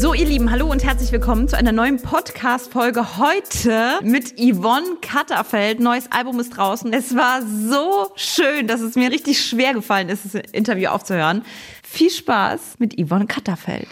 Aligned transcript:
So, 0.00 0.14
ihr 0.14 0.26
Lieben, 0.26 0.52
hallo 0.52 0.70
und 0.70 0.84
herzlich 0.84 1.10
willkommen 1.10 1.48
zu 1.48 1.56
einer 1.56 1.72
neuen 1.72 2.00
Podcast-Folge 2.00 3.18
heute 3.18 3.98
mit 4.04 4.38
Yvonne 4.38 4.98
Katterfeld. 5.00 5.80
Neues 5.80 6.12
Album 6.12 6.38
ist 6.38 6.50
draußen. 6.50 6.92
Es 6.92 7.16
war 7.16 7.42
so 7.42 8.12
schön, 8.14 8.68
dass 8.68 8.80
es 8.80 8.94
mir 8.94 9.10
richtig 9.10 9.44
schwer 9.44 9.74
gefallen 9.74 10.08
ist, 10.08 10.24
das 10.24 10.34
Interview 10.52 10.90
aufzuhören. 10.90 11.42
Viel 11.82 12.10
Spaß 12.10 12.76
mit 12.78 12.94
Yvonne 12.96 13.26
Katterfeld. 13.26 13.88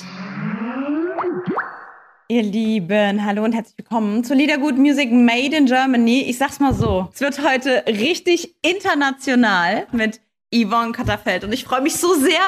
Ihr 2.29 2.43
Lieben, 2.45 3.25
hallo 3.25 3.43
und 3.43 3.53
herzlich 3.53 3.77
willkommen 3.77 4.23
zu 4.23 4.35
Liedergut 4.35 4.79
Music 4.79 5.11
Made 5.11 5.57
in 5.57 5.67
Germany. 5.67 6.23
Ich 6.29 6.39
sag's 6.39 6.61
mal 6.61 6.73
so, 6.73 7.09
es 7.15 7.21
wird 7.21 7.43
heute 7.45 7.83
richtig 7.89 8.55
international 8.63 9.89
mit 9.91 10.21
Yvonne 10.65 10.93
Katterfeld. 10.93 11.45
Und 11.45 11.53
ich 11.53 11.65
freue 11.65 11.83
mich 11.83 11.97
so 11.97 12.15
sehr, 12.15 12.41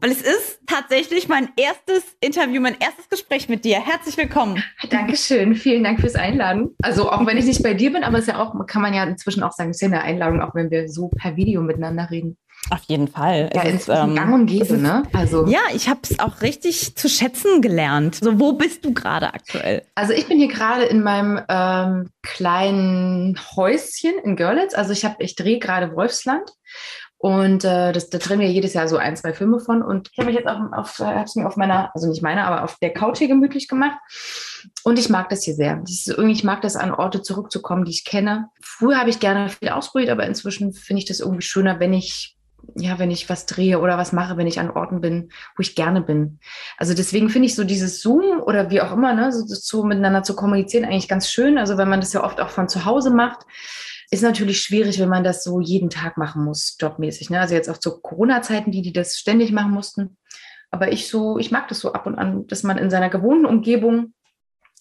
weil 0.00 0.10
es 0.10 0.22
ist 0.22 0.60
tatsächlich 0.66 1.28
mein 1.28 1.48
erstes 1.56 2.16
Interview, 2.20 2.60
mein 2.60 2.76
erstes 2.78 3.08
Gespräch 3.08 3.48
mit 3.48 3.64
dir. 3.64 3.80
Herzlich 3.80 4.16
willkommen. 4.16 4.62
Dankeschön, 4.90 5.54
vielen 5.54 5.84
Dank 5.84 6.00
fürs 6.00 6.14
Einladen. 6.14 6.74
Also 6.82 7.10
auch 7.10 7.26
wenn 7.26 7.36
ich 7.36 7.46
nicht 7.46 7.62
bei 7.62 7.74
dir 7.74 7.92
bin, 7.92 8.04
aber 8.04 8.18
es 8.18 8.26
ist 8.26 8.34
ja 8.34 8.42
auch, 8.42 8.54
kann 8.66 8.82
man 8.82 8.94
ja 8.94 9.04
inzwischen 9.04 9.42
auch 9.42 9.52
sagen, 9.52 9.70
es 9.70 9.76
ist 9.76 9.82
ja 9.82 9.88
eine 9.88 10.02
Einladung, 10.02 10.40
auch 10.40 10.54
wenn 10.54 10.70
wir 10.70 10.88
so 10.88 11.08
per 11.08 11.36
Video 11.36 11.60
miteinander 11.62 12.08
reden. 12.10 12.36
Auf 12.70 12.82
jeden 12.84 13.06
Fall. 13.06 13.50
Ja, 13.54 13.62
es 13.62 13.82
ist 13.82 13.88
ähm, 13.88 14.16
gang 14.16 14.34
und 14.34 14.46
gäbe, 14.46 14.76
ne? 14.76 15.04
Also 15.12 15.46
ja, 15.46 15.60
ich 15.72 15.88
habe 15.88 16.00
es 16.02 16.18
auch 16.18 16.42
richtig 16.42 16.96
zu 16.96 17.08
schätzen 17.08 17.62
gelernt. 17.62 18.16
So, 18.16 18.40
wo 18.40 18.54
bist 18.54 18.84
du 18.84 18.92
gerade 18.92 19.32
aktuell? 19.32 19.82
Also 19.94 20.12
ich 20.12 20.26
bin 20.26 20.38
hier 20.38 20.48
gerade 20.48 20.84
in 20.84 21.02
meinem 21.02 21.40
ähm, 21.48 22.10
kleinen 22.22 23.38
Häuschen 23.54 24.18
in 24.24 24.34
Görlitz. 24.34 24.74
Also 24.74 24.92
ich 24.92 25.04
habe, 25.04 25.16
ich 25.20 25.36
drehe 25.36 25.60
gerade 25.60 25.94
Wolfsland 25.94 26.50
und 27.26 27.64
äh, 27.64 27.90
das, 27.90 28.08
da 28.08 28.18
drehen 28.18 28.38
wir 28.38 28.48
jedes 28.48 28.74
Jahr 28.74 28.86
so 28.86 28.98
ein, 28.98 29.16
zwei 29.16 29.32
Filme 29.32 29.58
von. 29.58 29.82
Und 29.82 30.10
ich 30.12 30.18
habe 30.18 30.28
mich 30.28 30.36
jetzt 30.36 30.46
auch 30.46 30.60
auf, 30.70 31.00
hab's 31.00 31.34
mir 31.34 31.44
auf 31.48 31.56
meiner, 31.56 31.90
also 31.92 32.06
nicht 32.06 32.22
meiner, 32.22 32.46
aber 32.46 32.62
auf 32.62 32.78
der 32.78 32.92
Couch 32.92 33.18
hier 33.18 33.26
gemütlich 33.26 33.66
gemacht. 33.66 33.98
Und 34.84 34.96
ich 34.96 35.08
mag 35.08 35.28
das 35.28 35.42
hier 35.42 35.54
sehr. 35.54 35.74
Das 35.74 36.06
irgendwie, 36.06 36.34
ich 36.34 36.44
mag 36.44 36.60
das, 36.60 36.76
an 36.76 36.94
Orte 36.94 37.22
zurückzukommen, 37.22 37.84
die 37.84 37.90
ich 37.90 38.04
kenne. 38.04 38.50
Früher 38.62 39.00
habe 39.00 39.10
ich 39.10 39.18
gerne 39.18 39.48
viel 39.48 39.70
ausprobiert, 39.70 40.10
aber 40.10 40.24
inzwischen 40.24 40.72
finde 40.72 41.02
ich 41.02 41.08
das 41.08 41.18
irgendwie 41.18 41.42
schöner, 41.42 41.80
wenn 41.80 41.94
ich 41.94 42.36
ja, 42.74 42.98
wenn 43.00 43.10
ich 43.10 43.28
was 43.28 43.46
drehe 43.46 43.80
oder 43.80 43.98
was 43.98 44.12
mache, 44.12 44.36
wenn 44.36 44.46
ich 44.46 44.58
an 44.60 44.70
Orten 44.70 45.00
bin, 45.00 45.30
wo 45.56 45.60
ich 45.60 45.74
gerne 45.74 46.02
bin. 46.02 46.38
Also 46.76 46.94
deswegen 46.94 47.28
finde 47.28 47.46
ich 47.46 47.54
so 47.54 47.64
dieses 47.64 48.02
Zoom 48.02 48.40
oder 48.40 48.70
wie 48.70 48.80
auch 48.80 48.92
immer, 48.92 49.14
ne, 49.14 49.32
so, 49.32 49.44
so 49.46 49.84
miteinander 49.84 50.24
zu 50.24 50.34
kommunizieren 50.34 50.84
eigentlich 50.84 51.08
ganz 51.08 51.30
schön. 51.30 51.58
Also 51.58 51.76
wenn 51.76 51.88
man 51.88 52.00
das 52.00 52.12
ja 52.12 52.24
oft 52.24 52.40
auch 52.40 52.50
von 52.50 52.68
zu 52.68 52.84
Hause 52.84 53.10
macht, 53.10 53.46
ist 54.10 54.22
natürlich 54.22 54.60
schwierig, 54.60 54.98
wenn 54.98 55.08
man 55.08 55.24
das 55.24 55.42
so 55.42 55.60
jeden 55.60 55.90
Tag 55.90 56.16
machen 56.16 56.44
muss, 56.44 56.76
jobmäßig. 56.80 57.30
Ne? 57.30 57.40
Also 57.40 57.54
jetzt 57.54 57.68
auch 57.68 57.78
zu 57.78 58.00
Corona-Zeiten, 58.00 58.70
die, 58.70 58.82
die 58.82 58.92
das 58.92 59.16
ständig 59.16 59.52
machen 59.52 59.72
mussten. 59.72 60.16
Aber 60.70 60.92
ich 60.92 61.08
so, 61.08 61.38
ich 61.38 61.50
mag 61.50 61.68
das 61.68 61.80
so 61.80 61.92
ab 61.92 62.06
und 62.06 62.16
an, 62.16 62.46
dass 62.46 62.62
man 62.62 62.78
in 62.78 62.90
seiner 62.90 63.10
gewohnten 63.10 63.46
Umgebung 63.46 64.12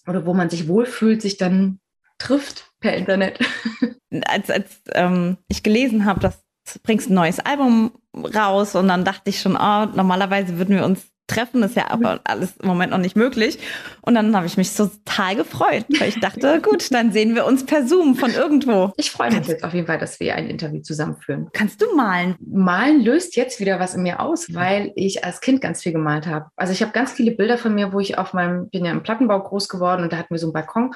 oder 0.07 0.25
wo 0.25 0.33
man 0.33 0.49
sich 0.49 0.67
wohlfühlt, 0.67 1.21
sich 1.21 1.37
dann 1.37 1.79
trifft 2.17 2.71
per 2.79 2.95
Internet. 2.95 3.39
Als, 4.27 4.49
als 4.49 4.81
ähm, 4.93 5.39
ich 5.49 5.61
gelesen 5.61 6.05
habe, 6.05 6.21
dass 6.21 6.45
bringst 6.83 7.09
ein 7.09 7.15
neues 7.15 7.39
Album 7.39 7.91
raus 8.15 8.75
und 8.75 8.87
dann 8.87 9.05
dachte 9.05 9.29
ich 9.29 9.41
schon, 9.41 9.55
oh, 9.55 9.85
normalerweise 9.85 10.57
würden 10.57 10.75
wir 10.75 10.85
uns 10.85 11.05
treffen, 11.27 11.63
ist 11.63 11.75
ja 11.75 11.89
aber 11.89 12.21
alles 12.23 12.55
im 12.57 12.67
Moment 12.67 12.91
noch 12.91 12.99
nicht 12.99 13.15
möglich. 13.15 13.59
Und 14.01 14.15
dann 14.15 14.35
habe 14.35 14.45
ich 14.45 14.57
mich 14.57 14.73
total 14.75 15.35
gefreut, 15.35 15.85
weil 15.99 16.09
ich 16.09 16.19
dachte, 16.19 16.61
gut, 16.63 16.93
dann 16.93 17.11
sehen 17.11 17.35
wir 17.35 17.45
uns 17.45 17.65
per 17.65 17.87
Zoom 17.87 18.15
von 18.15 18.31
irgendwo. 18.31 18.93
Ich 18.97 19.11
freue 19.11 19.31
mich 19.31 19.47
jetzt 19.47 19.63
auf 19.63 19.73
jeden 19.73 19.87
Fall, 19.87 19.97
dass 19.97 20.19
wir 20.19 20.35
ein 20.35 20.49
Interview 20.49 20.81
zusammenführen. 20.81 21.49
Kannst 21.53 21.81
du 21.81 21.95
malen? 21.95 22.35
Malen 22.39 23.01
löst 23.01 23.35
jetzt 23.35 23.59
wieder 23.59 23.79
was 23.79 23.95
in 23.95 24.03
mir 24.03 24.19
aus, 24.19 24.53
weil 24.53 24.91
ich 24.95 25.23
als 25.23 25.41
Kind 25.41 25.61
ganz 25.61 25.81
viel 25.83 25.91
gemalt 25.91 26.27
habe. 26.27 26.47
Also 26.55 26.73
ich 26.73 26.81
habe 26.81 26.91
ganz 26.91 27.11
viele 27.11 27.31
Bilder 27.31 27.57
von 27.57 27.73
mir, 27.73 27.93
wo 27.93 27.99
ich 27.99 28.17
auf 28.17 28.33
meinem, 28.33 28.69
bin 28.69 28.85
ja 28.85 28.91
im 28.91 29.03
Plattenbau 29.03 29.41
groß 29.41 29.69
geworden 29.69 30.03
und 30.03 30.13
da 30.13 30.17
hatten 30.17 30.33
wir 30.33 30.39
so 30.39 30.47
einen 30.47 30.53
Balkon. 30.53 30.93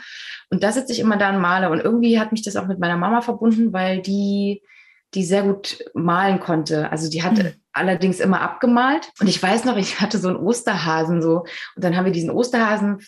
Und 0.50 0.64
da 0.64 0.72
sitze 0.72 0.92
ich 0.92 1.00
immer 1.00 1.18
da 1.18 1.30
und 1.30 1.42
male. 1.42 1.70
Und 1.70 1.80
irgendwie 1.80 2.20
hat 2.20 2.31
mich 2.31 2.44
das 2.44 2.56
auch 2.56 2.68
mit 2.68 2.80
meiner 2.80 2.98
Mama 2.98 3.22
verbunden, 3.22 3.74
weil 3.74 4.02
die 4.02 4.62
die 5.14 5.24
sehr 5.24 5.44
gut 5.44 5.84
malen 5.94 6.40
konnte. 6.40 6.92
Also 6.92 7.09
die 7.09 7.24
hatte 7.24 7.44
mhm. 7.44 7.53
allerdings 7.74 8.20
immer 8.20 8.42
abgemalt. 8.42 9.12
Und 9.20 9.28
ich 9.28 9.42
weiß 9.42 9.66
noch, 9.66 9.78
ich 9.78 10.00
hatte 10.02 10.18
so 10.18 10.30
einen 10.30 10.38
Osterhasen 10.38 11.22
so. 11.22 11.46
Und 11.75 11.84
dann 11.84 11.96
haben 11.96 12.06
wir 12.06 12.12
diesen 12.12 12.31
Osterhasen 12.31 13.00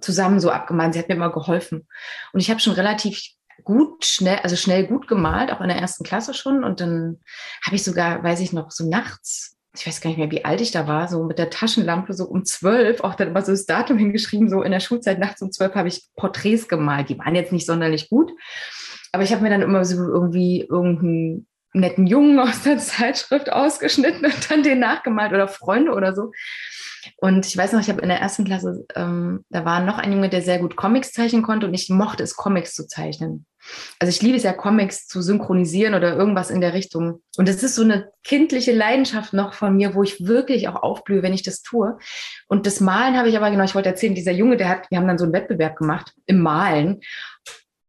zusammen 0.00 0.40
so 0.40 0.50
abgemalt. 0.50 0.94
Sie 0.94 0.98
hat 0.98 1.08
mir 1.08 1.16
immer 1.16 1.32
geholfen. 1.32 1.86
Und 2.32 2.40
ich 2.40 2.50
habe 2.50 2.60
schon 2.60 2.74
relativ 2.74 3.20
gut, 3.62 4.06
schnell, 4.06 4.38
also 4.42 4.56
schnell 4.56 4.86
gut 4.86 5.06
gemalt, 5.06 5.52
auch 5.52 5.60
in 5.60 5.68
der 5.68 5.78
ersten 5.78 6.04
Klasse 6.04 6.32
schon. 6.32 6.64
Und 6.64 6.80
dann 6.80 7.20
habe 7.64 7.76
ich 7.76 7.84
sogar, 7.84 8.22
weiß 8.22 8.40
ich 8.40 8.52
noch, 8.52 8.70
so 8.70 8.88
nachts 8.88 9.58
ich 9.76 9.86
weiß 9.86 10.00
gar 10.00 10.10
nicht 10.10 10.18
mehr, 10.18 10.30
wie 10.30 10.44
alt 10.44 10.60
ich 10.60 10.72
da 10.72 10.88
war, 10.88 11.06
so 11.08 11.22
mit 11.24 11.38
der 11.38 11.50
Taschenlampe 11.50 12.12
so 12.12 12.24
um 12.24 12.44
zwölf, 12.44 13.00
auch 13.02 13.14
dann 13.14 13.28
immer 13.28 13.42
so 13.42 13.52
das 13.52 13.66
Datum 13.66 13.98
hingeschrieben, 13.98 14.48
so 14.48 14.62
in 14.62 14.72
der 14.72 14.80
Schulzeit 14.80 15.18
nachts 15.18 15.42
um 15.42 15.52
zwölf 15.52 15.74
habe 15.74 15.88
ich 15.88 16.08
Porträts 16.16 16.66
gemalt. 16.66 17.08
Die 17.08 17.18
waren 17.18 17.36
jetzt 17.36 17.52
nicht 17.52 17.66
sonderlich 17.66 18.08
gut, 18.08 18.32
aber 19.12 19.22
ich 19.22 19.32
habe 19.32 19.42
mir 19.42 19.50
dann 19.50 19.62
immer 19.62 19.84
so 19.84 19.96
irgendwie 19.96 20.62
irgendeinen 20.68 21.46
netten 21.72 22.06
Jungen 22.06 22.38
aus 22.38 22.62
der 22.62 22.78
Zeitschrift 22.78 23.52
ausgeschnitten 23.52 24.24
und 24.24 24.50
dann 24.50 24.62
den 24.62 24.80
nachgemalt 24.80 25.32
oder 25.32 25.48
Freunde 25.48 25.92
oder 25.92 26.14
so. 26.14 26.32
Und 27.16 27.46
ich 27.46 27.56
weiß 27.56 27.72
noch, 27.72 27.80
ich 27.80 27.88
habe 27.88 28.02
in 28.02 28.08
der 28.08 28.20
ersten 28.20 28.44
Klasse, 28.44 28.84
ähm, 28.94 29.44
da 29.48 29.64
war 29.64 29.80
noch 29.80 29.98
ein 29.98 30.12
Junge, 30.12 30.28
der 30.28 30.42
sehr 30.42 30.58
gut 30.58 30.76
Comics 30.76 31.12
zeichnen 31.12 31.42
konnte 31.42 31.66
und 31.66 31.74
ich 31.74 31.88
mochte 31.88 32.22
es, 32.22 32.36
Comics 32.36 32.74
zu 32.74 32.86
zeichnen. 32.86 33.46
Also 33.98 34.10
ich 34.10 34.22
liebe 34.22 34.36
es 34.36 34.42
ja, 34.42 34.52
Comics 34.52 35.06
zu 35.06 35.20
synchronisieren 35.20 35.94
oder 35.94 36.16
irgendwas 36.16 36.50
in 36.50 36.60
der 36.60 36.72
Richtung. 36.72 37.22
Und 37.36 37.48
es 37.48 37.62
ist 37.62 37.74
so 37.74 37.82
eine 37.82 38.10
kindliche 38.24 38.72
Leidenschaft 38.72 39.32
noch 39.32 39.52
von 39.52 39.76
mir, 39.76 39.94
wo 39.94 40.02
ich 40.02 40.26
wirklich 40.26 40.68
auch 40.68 40.82
aufblühe, 40.82 41.22
wenn 41.22 41.34
ich 41.34 41.42
das 41.42 41.62
tue. 41.62 41.98
Und 42.48 42.66
das 42.66 42.80
Malen 42.80 43.16
habe 43.16 43.28
ich 43.28 43.36
aber 43.36 43.50
genau, 43.50 43.64
ich 43.64 43.74
wollte 43.74 43.90
erzählen, 43.90 44.14
dieser 44.14 44.32
Junge, 44.32 44.56
der 44.56 44.68
hat, 44.68 44.90
wir 44.90 44.98
haben 44.98 45.06
dann 45.06 45.18
so 45.18 45.24
einen 45.24 45.34
Wettbewerb 45.34 45.76
gemacht 45.76 46.14
im 46.26 46.40
Malen. 46.40 47.00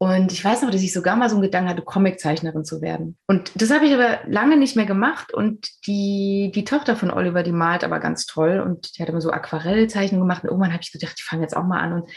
Und 0.02 0.32
ich 0.32 0.44
weiß 0.44 0.64
noch, 0.64 0.72
dass 0.72 0.82
ich 0.82 0.94
sogar 0.94 1.16
mal 1.16 1.30
so 1.30 1.36
einen 1.36 1.44
Gedanken 1.44 1.70
hatte, 1.70 1.84
Comiczeichnerin 1.84 2.66
zu 2.66 2.82
werden. 2.82 3.20
Und 3.28 3.52
das 3.54 3.70
habe 3.70 3.86
ich 3.86 3.94
aber 3.94 4.18
lange 4.26 4.58
nicht 4.58 4.76
mehr 4.76 4.88
gemacht. 4.88 5.32
Und 5.32 5.70
die, 5.86 6.52
die 6.56 6.64
Tochter 6.64 6.96
von 6.96 7.12
Oliver, 7.12 7.44
die 7.44 7.52
malt 7.52 7.84
aber 7.84 8.00
ganz 8.00 8.26
toll. 8.26 8.62
Und 8.62 8.98
die 8.98 9.04
hat 9.04 9.10
immer 9.10 9.22
so 9.22 9.30
Aquarellzeichnungen 9.30 10.28
gemacht. 10.28 10.42
Und 10.42 10.50
irgendwann 10.50 10.74
habe 10.74 10.82
ich 10.82 10.92
gedacht, 10.92 11.14
ich 11.18 11.24
fange 11.24 11.44
jetzt 11.44 11.56
auch 11.56 11.66
mal 11.66 11.82
an 11.82 11.94
und, 11.94 12.10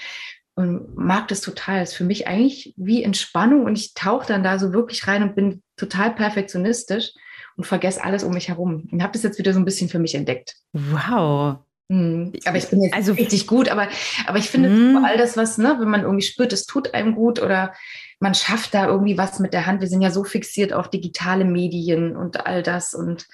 und 0.54 0.96
mag 0.96 1.28
das 1.28 1.42
total. 1.42 1.80
Das 1.80 1.90
ist 1.90 1.96
für 1.96 2.04
mich 2.04 2.26
eigentlich 2.26 2.72
wie 2.78 3.02
Entspannung. 3.02 3.64
Und 3.64 3.76
ich 3.76 3.92
tauche 3.92 4.26
dann 4.26 4.42
da 4.42 4.58
so 4.58 4.72
wirklich 4.72 5.06
rein 5.06 5.22
und 5.22 5.36
bin 5.36 5.62
total 5.76 6.14
perfektionistisch 6.14 7.10
und 7.58 7.66
vergesse 7.66 8.02
alles 8.02 8.24
um 8.24 8.32
mich 8.32 8.48
herum. 8.48 8.88
Und 8.90 9.02
habe 9.02 9.12
das 9.12 9.24
jetzt 9.24 9.38
wieder 9.38 9.52
so 9.52 9.58
ein 9.58 9.66
bisschen 9.66 9.90
für 9.90 9.98
mich 9.98 10.14
entdeckt. 10.14 10.54
Wow. 10.72 11.58
Hm, 11.90 12.32
aber 12.46 12.56
ich 12.56 12.68
bin 12.68 12.82
jetzt 12.82 12.94
also 12.94 13.12
richtig 13.12 13.46
gut, 13.46 13.68
aber, 13.68 13.88
aber 14.26 14.38
ich 14.38 14.48
finde 14.48 14.70
mm. 14.70 15.04
all 15.04 15.18
das, 15.18 15.36
was, 15.36 15.58
ne, 15.58 15.76
wenn 15.78 15.88
man 15.88 16.02
irgendwie 16.02 16.24
spürt, 16.24 16.52
es 16.54 16.64
tut 16.64 16.94
einem 16.94 17.14
gut 17.14 17.42
oder 17.42 17.74
man 18.20 18.34
schafft 18.34 18.72
da 18.72 18.86
irgendwie 18.86 19.18
was 19.18 19.38
mit 19.38 19.52
der 19.52 19.66
Hand. 19.66 19.82
Wir 19.82 19.88
sind 19.88 20.00
ja 20.00 20.10
so 20.10 20.24
fixiert 20.24 20.72
auf 20.72 20.88
digitale 20.88 21.44
Medien 21.44 22.16
und 22.16 22.46
all 22.46 22.62
das. 22.62 22.94
Und 22.94 23.26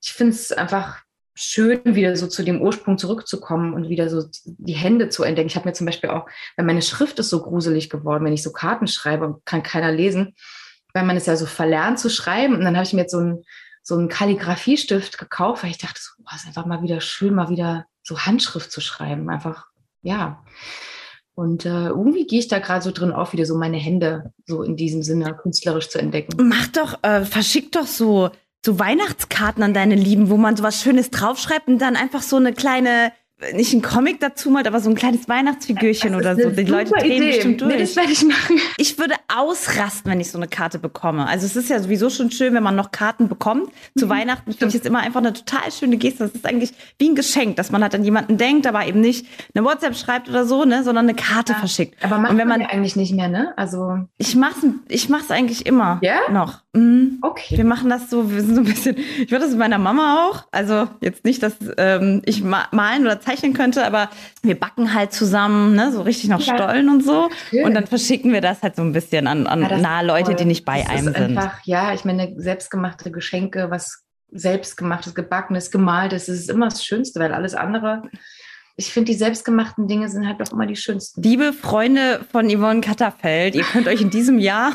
ich 0.00 0.12
finde 0.12 0.34
es 0.34 0.52
einfach 0.52 1.02
schön, 1.34 1.80
wieder 1.84 2.16
so 2.16 2.28
zu 2.28 2.44
dem 2.44 2.60
Ursprung 2.60 2.98
zurückzukommen 2.98 3.74
und 3.74 3.88
wieder 3.88 4.08
so 4.08 4.24
die 4.44 4.74
Hände 4.74 5.08
zu 5.08 5.24
entdecken. 5.24 5.48
Ich 5.48 5.56
habe 5.56 5.68
mir 5.68 5.72
zum 5.72 5.86
Beispiel 5.86 6.10
auch, 6.10 6.26
weil 6.56 6.66
meine 6.66 6.82
Schrift 6.82 7.18
ist 7.18 7.30
so 7.30 7.42
gruselig 7.42 7.90
geworden, 7.90 8.24
wenn 8.24 8.32
ich 8.32 8.42
so 8.42 8.52
Karten 8.52 8.86
schreibe 8.86 9.26
und 9.26 9.44
kann 9.44 9.62
keiner 9.62 9.90
lesen, 9.90 10.34
weil 10.94 11.04
man 11.04 11.16
es 11.16 11.26
ja 11.26 11.36
so 11.36 11.46
verlernt 11.46 11.98
zu 11.98 12.10
schreiben. 12.10 12.54
Und 12.54 12.62
dann 12.62 12.76
habe 12.76 12.84
ich 12.84 12.92
mir 12.92 13.02
jetzt 13.02 13.12
so 13.12 13.20
ein 13.20 13.42
so 13.88 13.96
einen 13.96 14.10
Kalligrafiestift 14.10 15.16
gekauft, 15.16 15.62
weil 15.62 15.70
ich 15.70 15.78
dachte, 15.78 15.98
so, 15.98 16.10
oh, 16.22 16.36
ist 16.36 16.46
einfach 16.46 16.66
mal 16.66 16.82
wieder 16.82 17.00
schön, 17.00 17.34
mal 17.34 17.48
wieder 17.48 17.86
so 18.02 18.18
Handschrift 18.18 18.70
zu 18.70 18.82
schreiben. 18.82 19.30
Einfach, 19.30 19.68
ja. 20.02 20.44
Und 21.34 21.64
äh, 21.64 21.86
irgendwie 21.86 22.26
gehe 22.26 22.38
ich 22.38 22.48
da 22.48 22.58
gerade 22.58 22.82
so 22.82 22.90
drin 22.90 23.12
auf, 23.12 23.32
wieder 23.32 23.46
so 23.46 23.56
meine 23.56 23.78
Hände 23.78 24.34
so 24.44 24.62
in 24.62 24.76
diesem 24.76 25.02
Sinne 25.02 25.34
künstlerisch 25.34 25.88
zu 25.88 25.98
entdecken. 25.98 26.36
Mach 26.38 26.66
doch, 26.66 27.02
äh, 27.02 27.24
verschick 27.24 27.72
doch 27.72 27.86
so, 27.86 28.28
so 28.62 28.78
Weihnachtskarten 28.78 29.62
an 29.62 29.72
deine 29.72 29.94
Lieben, 29.94 30.28
wo 30.28 30.36
man 30.36 30.54
so 30.54 30.64
was 30.64 30.82
Schönes 30.82 31.08
draufschreibt 31.08 31.68
und 31.68 31.78
dann 31.78 31.96
einfach 31.96 32.20
so 32.20 32.36
eine 32.36 32.52
kleine 32.52 33.12
nicht 33.54 33.72
ein 33.72 33.82
Comic 33.82 34.18
dazu 34.20 34.50
malt, 34.50 34.66
aber 34.66 34.80
so 34.80 34.90
ein 34.90 34.96
kleines 34.96 35.28
Weihnachtsfigürchen 35.28 36.14
oder 36.16 36.34
so. 36.36 36.50
Die 36.50 36.64
Leute 36.64 36.90
drehen 36.92 37.22
Idee. 37.22 37.26
bestimmt 37.28 37.60
durch. 37.60 37.72
Nee, 37.74 37.80
das 37.80 37.94
werde 37.96 38.10
ich 38.12 38.24
machen. 38.24 38.56
Ich 38.78 38.98
würde 38.98 39.14
ausrasten, 39.34 40.10
wenn 40.10 40.20
ich 40.20 40.30
so 40.30 40.38
eine 40.38 40.48
Karte 40.48 40.78
bekomme. 40.78 41.26
Also 41.26 41.46
es 41.46 41.54
ist 41.54 41.70
ja 41.70 41.78
sowieso 41.80 42.10
schon 42.10 42.30
schön, 42.30 42.54
wenn 42.54 42.62
man 42.62 42.74
noch 42.74 42.90
Karten 42.90 43.28
bekommt. 43.28 43.70
Zu 43.96 44.06
Mhm. 44.06 44.10
Weihnachten 44.10 44.52
finde 44.52 44.74
ich 44.76 44.82
es 44.82 44.86
immer 44.86 45.00
einfach 45.00 45.20
eine 45.20 45.32
total 45.32 45.70
schöne 45.70 45.96
Geste. 45.98 46.24
Das 46.24 46.32
ist 46.32 46.46
eigentlich 46.46 46.72
wie 46.98 47.08
ein 47.10 47.14
Geschenk, 47.14 47.56
dass 47.56 47.70
man 47.70 47.82
halt 47.82 47.94
an 47.94 48.04
jemanden 48.04 48.38
denkt, 48.38 48.66
aber 48.66 48.86
eben 48.86 49.00
nicht 49.00 49.26
eine 49.54 49.64
WhatsApp 49.64 49.96
schreibt 49.96 50.28
oder 50.28 50.44
so, 50.44 50.64
ne, 50.64 50.82
sondern 50.82 51.06
eine 51.06 51.14
Karte 51.14 51.54
verschickt. 51.54 52.02
Aber 52.04 52.18
macht 52.18 52.32
Und 52.32 52.38
wenn 52.38 52.48
man 52.48 52.58
man, 52.60 52.68
ja 52.68 52.74
eigentlich 52.74 52.96
nicht 52.96 53.14
mehr, 53.14 53.28
ne? 53.28 53.52
Also, 53.56 53.98
ich 54.16 54.34
mach's, 54.34 54.58
ich 54.88 55.08
mach's 55.08 55.30
eigentlich 55.30 55.64
immer 55.66 56.00
Ja? 56.02 56.18
noch. 56.30 56.60
Mhm. 56.72 57.18
okay. 57.22 57.56
Wir 57.56 57.64
machen 57.64 57.88
das 57.90 58.10
so, 58.10 58.30
wir 58.32 58.40
sind 58.40 58.54
so 58.54 58.60
ein 58.62 58.66
bisschen, 58.66 58.96
ich 58.96 59.30
würde 59.30 59.40
das 59.44 59.50
mit 59.50 59.58
meiner 59.58 59.78
Mama 59.78 60.26
auch, 60.28 60.44
also 60.52 60.88
jetzt 61.00 61.24
nicht, 61.24 61.42
dass 61.42 61.54
ähm, 61.76 62.22
ich 62.24 62.42
ma 62.42 62.66
malen 62.72 63.02
oder 63.02 63.20
zeichnen 63.28 63.52
könnte, 63.52 63.84
aber 63.84 64.10
wir 64.42 64.58
backen 64.58 64.94
halt 64.94 65.12
zusammen, 65.12 65.74
ne, 65.74 65.92
so 65.92 66.02
richtig 66.02 66.30
noch 66.30 66.40
Ja. 66.40 66.54
Stollen 66.54 66.88
und 66.88 67.04
so. 67.04 67.28
Schön. 67.50 67.64
Und 67.64 67.74
dann 67.74 67.86
verschicken 67.86 68.32
wir 68.32 68.40
das 68.40 68.62
halt 68.62 68.76
so 68.76 68.82
ein 68.82 68.92
bisschen 68.92 69.26
an, 69.26 69.46
an 69.46 69.62
Ja, 69.62 69.78
nahe 69.78 70.06
Leute, 70.06 70.34
die 70.34 70.44
nicht 70.44 70.64
bei 70.64 70.82
das 70.82 70.90
einem 70.90 71.14
sind. 71.14 71.38
Einfach, 71.38 71.60
ja, 71.64 71.92
ich 71.92 72.04
meine, 72.04 72.34
selbstgemachte 72.36 73.10
Geschenke, 73.10 73.70
was 73.70 74.04
selbstgemachtes, 74.30 75.14
gebackenes, 75.14 75.70
gemaltes, 75.70 76.26
das 76.26 76.36
ist 76.36 76.50
immer 76.50 76.68
das 76.68 76.84
Schönste, 76.84 77.20
weil 77.20 77.32
alles 77.32 77.54
andere, 77.54 78.02
ich 78.76 78.92
finde, 78.92 79.10
die 79.10 79.18
selbstgemachten 79.18 79.88
Dinge 79.88 80.08
sind 80.08 80.26
halt 80.26 80.40
doch 80.40 80.52
immer 80.52 80.66
die 80.66 80.76
schönsten. 80.76 81.20
Liebe 81.22 81.52
Freunde 81.52 82.20
von 82.30 82.48
Yvonne 82.48 82.80
Katterfeld, 82.80 83.56
ihr 83.56 83.64
könnt 83.64 83.88
euch 83.88 84.00
in 84.00 84.10
diesem 84.10 84.38
Jahr 84.38 84.72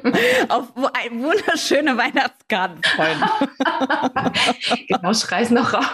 auf 0.48 0.74
wunderschöne 0.74 1.96
Weihnachtskarten 1.96 2.82
freuen. 2.82 4.32
genau, 4.88 5.14
schrei's 5.14 5.50
noch 5.50 5.72
raus. 5.74 5.84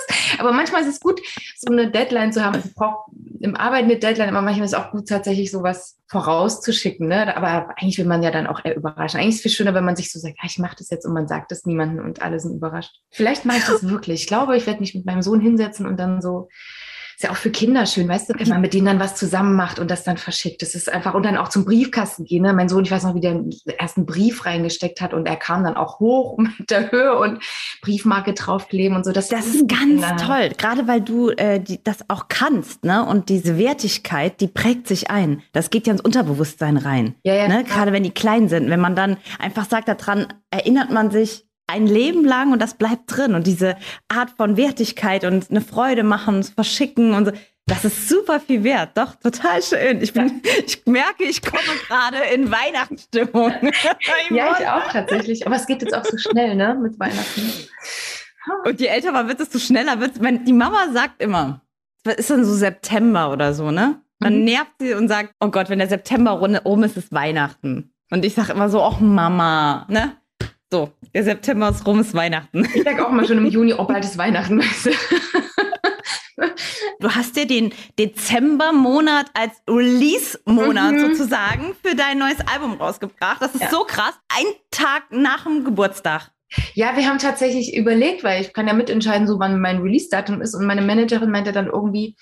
Aber 0.38 0.52
manchmal 0.52 0.82
ist 0.82 0.88
es 0.88 1.00
gut, 1.00 1.20
so 1.56 1.72
eine 1.72 1.90
Deadline 1.90 2.32
zu 2.32 2.44
haben. 2.44 2.62
Ich 2.64 2.74
brauche 2.74 3.10
im 3.40 3.56
Arbeiten 3.56 3.86
eine 3.90 3.98
Deadline, 3.98 4.28
aber 4.28 4.40
manchmal 4.40 4.66
ist 4.66 4.72
es 4.72 4.78
auch 4.78 4.92
gut, 4.92 5.08
tatsächlich 5.08 5.50
sowas 5.50 5.98
vorauszuschicken. 6.06 7.08
Ne? 7.08 7.36
Aber 7.36 7.70
eigentlich 7.70 7.98
will 7.98 8.06
man 8.06 8.22
ja 8.22 8.30
dann 8.30 8.46
auch 8.46 8.64
eher 8.64 8.76
überraschen. 8.76 9.18
Eigentlich 9.18 9.30
ist 9.30 9.36
es 9.36 9.42
viel 9.42 9.50
schöner, 9.50 9.74
wenn 9.74 9.84
man 9.84 9.96
sich 9.96 10.12
so 10.12 10.20
sagt, 10.20 10.36
ah, 10.40 10.46
ich 10.46 10.58
mache 10.58 10.76
das 10.78 10.90
jetzt 10.90 11.04
und 11.06 11.12
man 11.12 11.26
sagt 11.26 11.50
es 11.50 11.66
niemandem 11.66 12.04
und 12.04 12.22
alle 12.22 12.38
sind 12.38 12.54
überrascht. 12.54 13.00
Vielleicht 13.10 13.44
mache 13.44 13.58
ich 13.58 13.64
das 13.64 13.88
wirklich. 13.88 14.22
Ich 14.22 14.26
glaube, 14.28 14.56
ich 14.56 14.66
werde 14.66 14.80
mich 14.80 14.94
mit 14.94 15.06
meinem 15.06 15.22
Sohn 15.22 15.40
hinsetzen 15.40 15.86
und 15.86 15.98
dann 15.98 16.22
so 16.22 16.48
ist 17.22 17.28
ja 17.28 17.30
auch 17.32 17.36
für 17.36 17.50
Kinder 17.50 17.86
schön, 17.86 18.08
weißt 18.08 18.30
du, 18.30 18.34
wenn 18.36 18.48
man 18.48 18.60
mit 18.60 18.74
denen 18.74 18.86
dann 18.86 18.98
was 18.98 19.14
zusammen 19.14 19.54
macht 19.54 19.78
und 19.78 19.90
das 19.90 20.02
dann 20.02 20.16
verschickt. 20.16 20.60
Das 20.60 20.74
ist 20.74 20.92
einfach, 20.92 21.14
und 21.14 21.24
dann 21.24 21.36
auch 21.36 21.48
zum 21.48 21.64
Briefkasten 21.64 22.24
gehen. 22.24 22.42
Ne? 22.42 22.52
Mein 22.52 22.68
Sohn, 22.68 22.84
ich 22.84 22.90
weiß 22.90 23.04
noch, 23.04 23.14
wie 23.14 23.20
der 23.20 23.40
ersten 23.78 24.06
Brief 24.06 24.44
reingesteckt 24.44 25.00
hat 25.00 25.14
und 25.14 25.26
er 25.26 25.36
kam 25.36 25.62
dann 25.62 25.76
auch 25.76 26.00
hoch 26.00 26.36
mit 26.58 26.70
der 26.70 26.90
Höhe 26.90 27.16
und 27.16 27.38
Briefmarke 27.80 28.32
draufkleben 28.34 28.96
und 28.96 29.04
so. 29.04 29.12
Das, 29.12 29.28
Das 29.28 29.46
ist 29.46 29.68
ganz 29.68 30.02
Ja. 30.02 30.16
toll, 30.16 30.50
gerade 30.58 30.88
weil 30.88 31.00
du 31.00 31.30
äh, 31.30 31.60
die, 31.60 31.82
das 31.82 31.98
auch 32.08 32.26
kannst, 32.28 32.84
ne? 32.84 33.04
Und 33.06 33.28
diese 33.28 33.56
Wertigkeit, 33.56 34.40
die 34.40 34.48
prägt 34.48 34.88
sich 34.88 35.10
ein. 35.10 35.42
Das 35.52 35.70
geht 35.70 35.86
ja 35.86 35.92
ins 35.92 36.02
Unterbewusstsein 36.02 36.76
rein. 36.76 37.14
Ja, 37.22 37.34
ja, 37.34 37.46
ne? 37.46 37.62
Gerade 37.62 37.92
wenn 37.92 38.02
die 38.02 38.10
klein 38.10 38.48
sind. 38.48 38.68
Wenn 38.68 38.80
man 38.80 38.96
dann 38.96 39.16
einfach 39.38 39.68
sagt, 39.68 39.86
daran 39.86 40.26
erinnert 40.50 40.90
man 40.90 41.12
sich 41.12 41.46
ein 41.66 41.86
Leben 41.86 42.24
lang 42.24 42.52
und 42.52 42.60
das 42.60 42.74
bleibt 42.74 43.16
drin. 43.16 43.34
Und 43.34 43.46
diese 43.46 43.76
Art 44.08 44.30
von 44.30 44.56
Wertigkeit 44.56 45.24
und 45.24 45.50
eine 45.50 45.60
Freude 45.60 46.02
machen, 46.02 46.42
verschicken 46.42 47.14
und 47.14 47.26
so. 47.26 47.32
Das 47.66 47.84
ist 47.84 48.08
super 48.08 48.40
viel 48.40 48.64
wert. 48.64 48.90
Doch, 48.98 49.14
total 49.14 49.62
schön. 49.62 50.02
Ich 50.02 50.12
bin, 50.12 50.42
ich 50.66 50.84
merke, 50.86 51.24
ich 51.24 51.40
komme 51.42 51.62
gerade 51.86 52.18
in 52.34 52.50
Weihnachtsstimmung. 52.50 53.52
Ja, 54.30 54.56
ich 54.58 54.66
auch 54.66 54.90
tatsächlich. 54.92 55.46
Aber 55.46 55.56
es 55.56 55.66
geht 55.66 55.82
jetzt 55.82 55.94
auch 55.94 56.04
so 56.04 56.16
schnell, 56.18 56.54
ne, 56.56 56.74
mit 56.80 56.98
Weihnachten. 56.98 57.42
Und 58.64 58.80
je 58.80 58.86
älter 58.86 59.12
man 59.12 59.28
wird, 59.28 59.38
desto 59.40 59.58
schneller 59.58 60.00
wird 60.00 60.16
es. 60.16 60.44
Die 60.44 60.52
Mama 60.52 60.88
sagt 60.92 61.22
immer, 61.22 61.60
was 62.04 62.14
ist 62.16 62.30
dann 62.30 62.44
so 62.44 62.54
September 62.54 63.30
oder 63.30 63.54
so, 63.54 63.70
ne? 63.70 64.00
Dann 64.18 64.38
Mhm. 64.40 64.44
nervt 64.44 64.72
sie 64.80 64.94
und 64.94 65.08
sagt, 65.08 65.32
oh 65.40 65.48
Gott, 65.48 65.68
wenn 65.68 65.78
der 65.78 65.88
September 65.88 66.32
rum 66.32 66.56
rum 66.56 66.82
ist, 66.82 66.96
ist 66.96 67.12
Weihnachten. 67.12 67.92
Und 68.10 68.24
ich 68.24 68.34
sage 68.34 68.52
immer 68.52 68.68
so, 68.68 68.82
ach 68.82 68.98
Mama, 69.00 69.86
ne? 69.88 70.16
So, 70.72 70.90
der 71.14 71.22
September 71.22 71.68
ist 71.68 71.86
rum, 71.86 72.00
ist 72.00 72.14
Weihnachten. 72.14 72.66
Ich 72.74 72.82
sag 72.82 72.98
auch 72.98 73.10
mal 73.10 73.26
schon 73.26 73.36
im 73.36 73.44
Juni, 73.44 73.74
oh, 73.74 73.84
bald 73.84 74.06
ist 74.06 74.16
Weihnachten, 74.16 74.58
weißt 74.58 74.86
du. 74.86 74.90
Du 76.98 77.10
hast 77.14 77.36
dir 77.36 77.46
den 77.46 77.74
Dezembermonat 77.98 79.26
als 79.34 79.52
Release-Monat 79.68 80.92
Mhm. 80.94 81.00
sozusagen 81.00 81.74
für 81.84 81.94
dein 81.94 82.16
neues 82.18 82.38
Album 82.50 82.72
rausgebracht. 82.80 83.42
Das 83.42 83.54
ist 83.54 83.60
Ja. 83.60 83.68
so 83.68 83.84
krass. 83.84 84.14
Ein 84.34 84.46
Tag 84.70 85.02
nach 85.10 85.44
dem 85.44 85.62
Geburtstag. 85.62 86.30
Ja, 86.72 86.96
wir 86.96 87.06
haben 87.06 87.18
tatsächlich 87.18 87.76
überlegt, 87.76 88.24
weil 88.24 88.40
ich 88.40 88.54
kann 88.54 88.66
ja 88.66 88.72
mitentscheiden, 88.72 89.26
so 89.26 89.38
wann 89.38 89.60
mein 89.60 89.82
Release-Datum 89.82 90.40
ist. 90.40 90.54
Und 90.54 90.64
meine 90.64 90.80
Managerin 90.80 91.30
meinte 91.30 91.52
dann 91.52 91.66
irgendwie, 91.66 92.16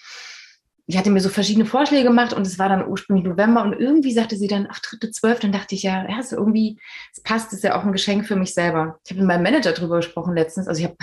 die 0.91 0.99
hatte 0.99 1.11
mir 1.11 1.21
so 1.21 1.29
verschiedene 1.29 1.67
Vorschläge 1.67 2.05
gemacht 2.09 2.33
und 2.33 2.47
es 2.47 2.59
war 2.59 2.69
dann 2.69 2.87
ursprünglich 2.87 3.25
November 3.25 3.63
und 3.63 3.73
irgendwie 3.75 4.13
sagte 4.13 4.37
sie 4.37 4.49
dann, 4.49 4.69
ach, 4.71 4.81
dritte, 4.81 5.11
zwölf, 5.11 5.39
dann 5.41 5.53
dachte 5.53 5.75
ich, 5.75 5.83
ja, 5.83 6.07
ja, 6.09 6.23
so 6.23 6.37
irgendwie, 6.37 6.79
es 7.15 7.23
passt, 7.23 7.53
ist 7.53 7.65
ja 7.65 7.79
auch 7.79 7.85
ein 7.85 7.93
Geschenk 7.93 8.27
für 8.27 8.37
mich 8.37 8.55
selber. 8.55 8.99
Ich 9.05 9.11
habe 9.11 9.21
mit 9.21 9.29
meinem 9.29 9.43
Manager 9.43 9.73
drüber 9.73 9.97
gesprochen 9.97 10.35
letztens, 10.35 10.69
also 10.69 10.81
ich 10.81 10.87
habe, 10.87 10.97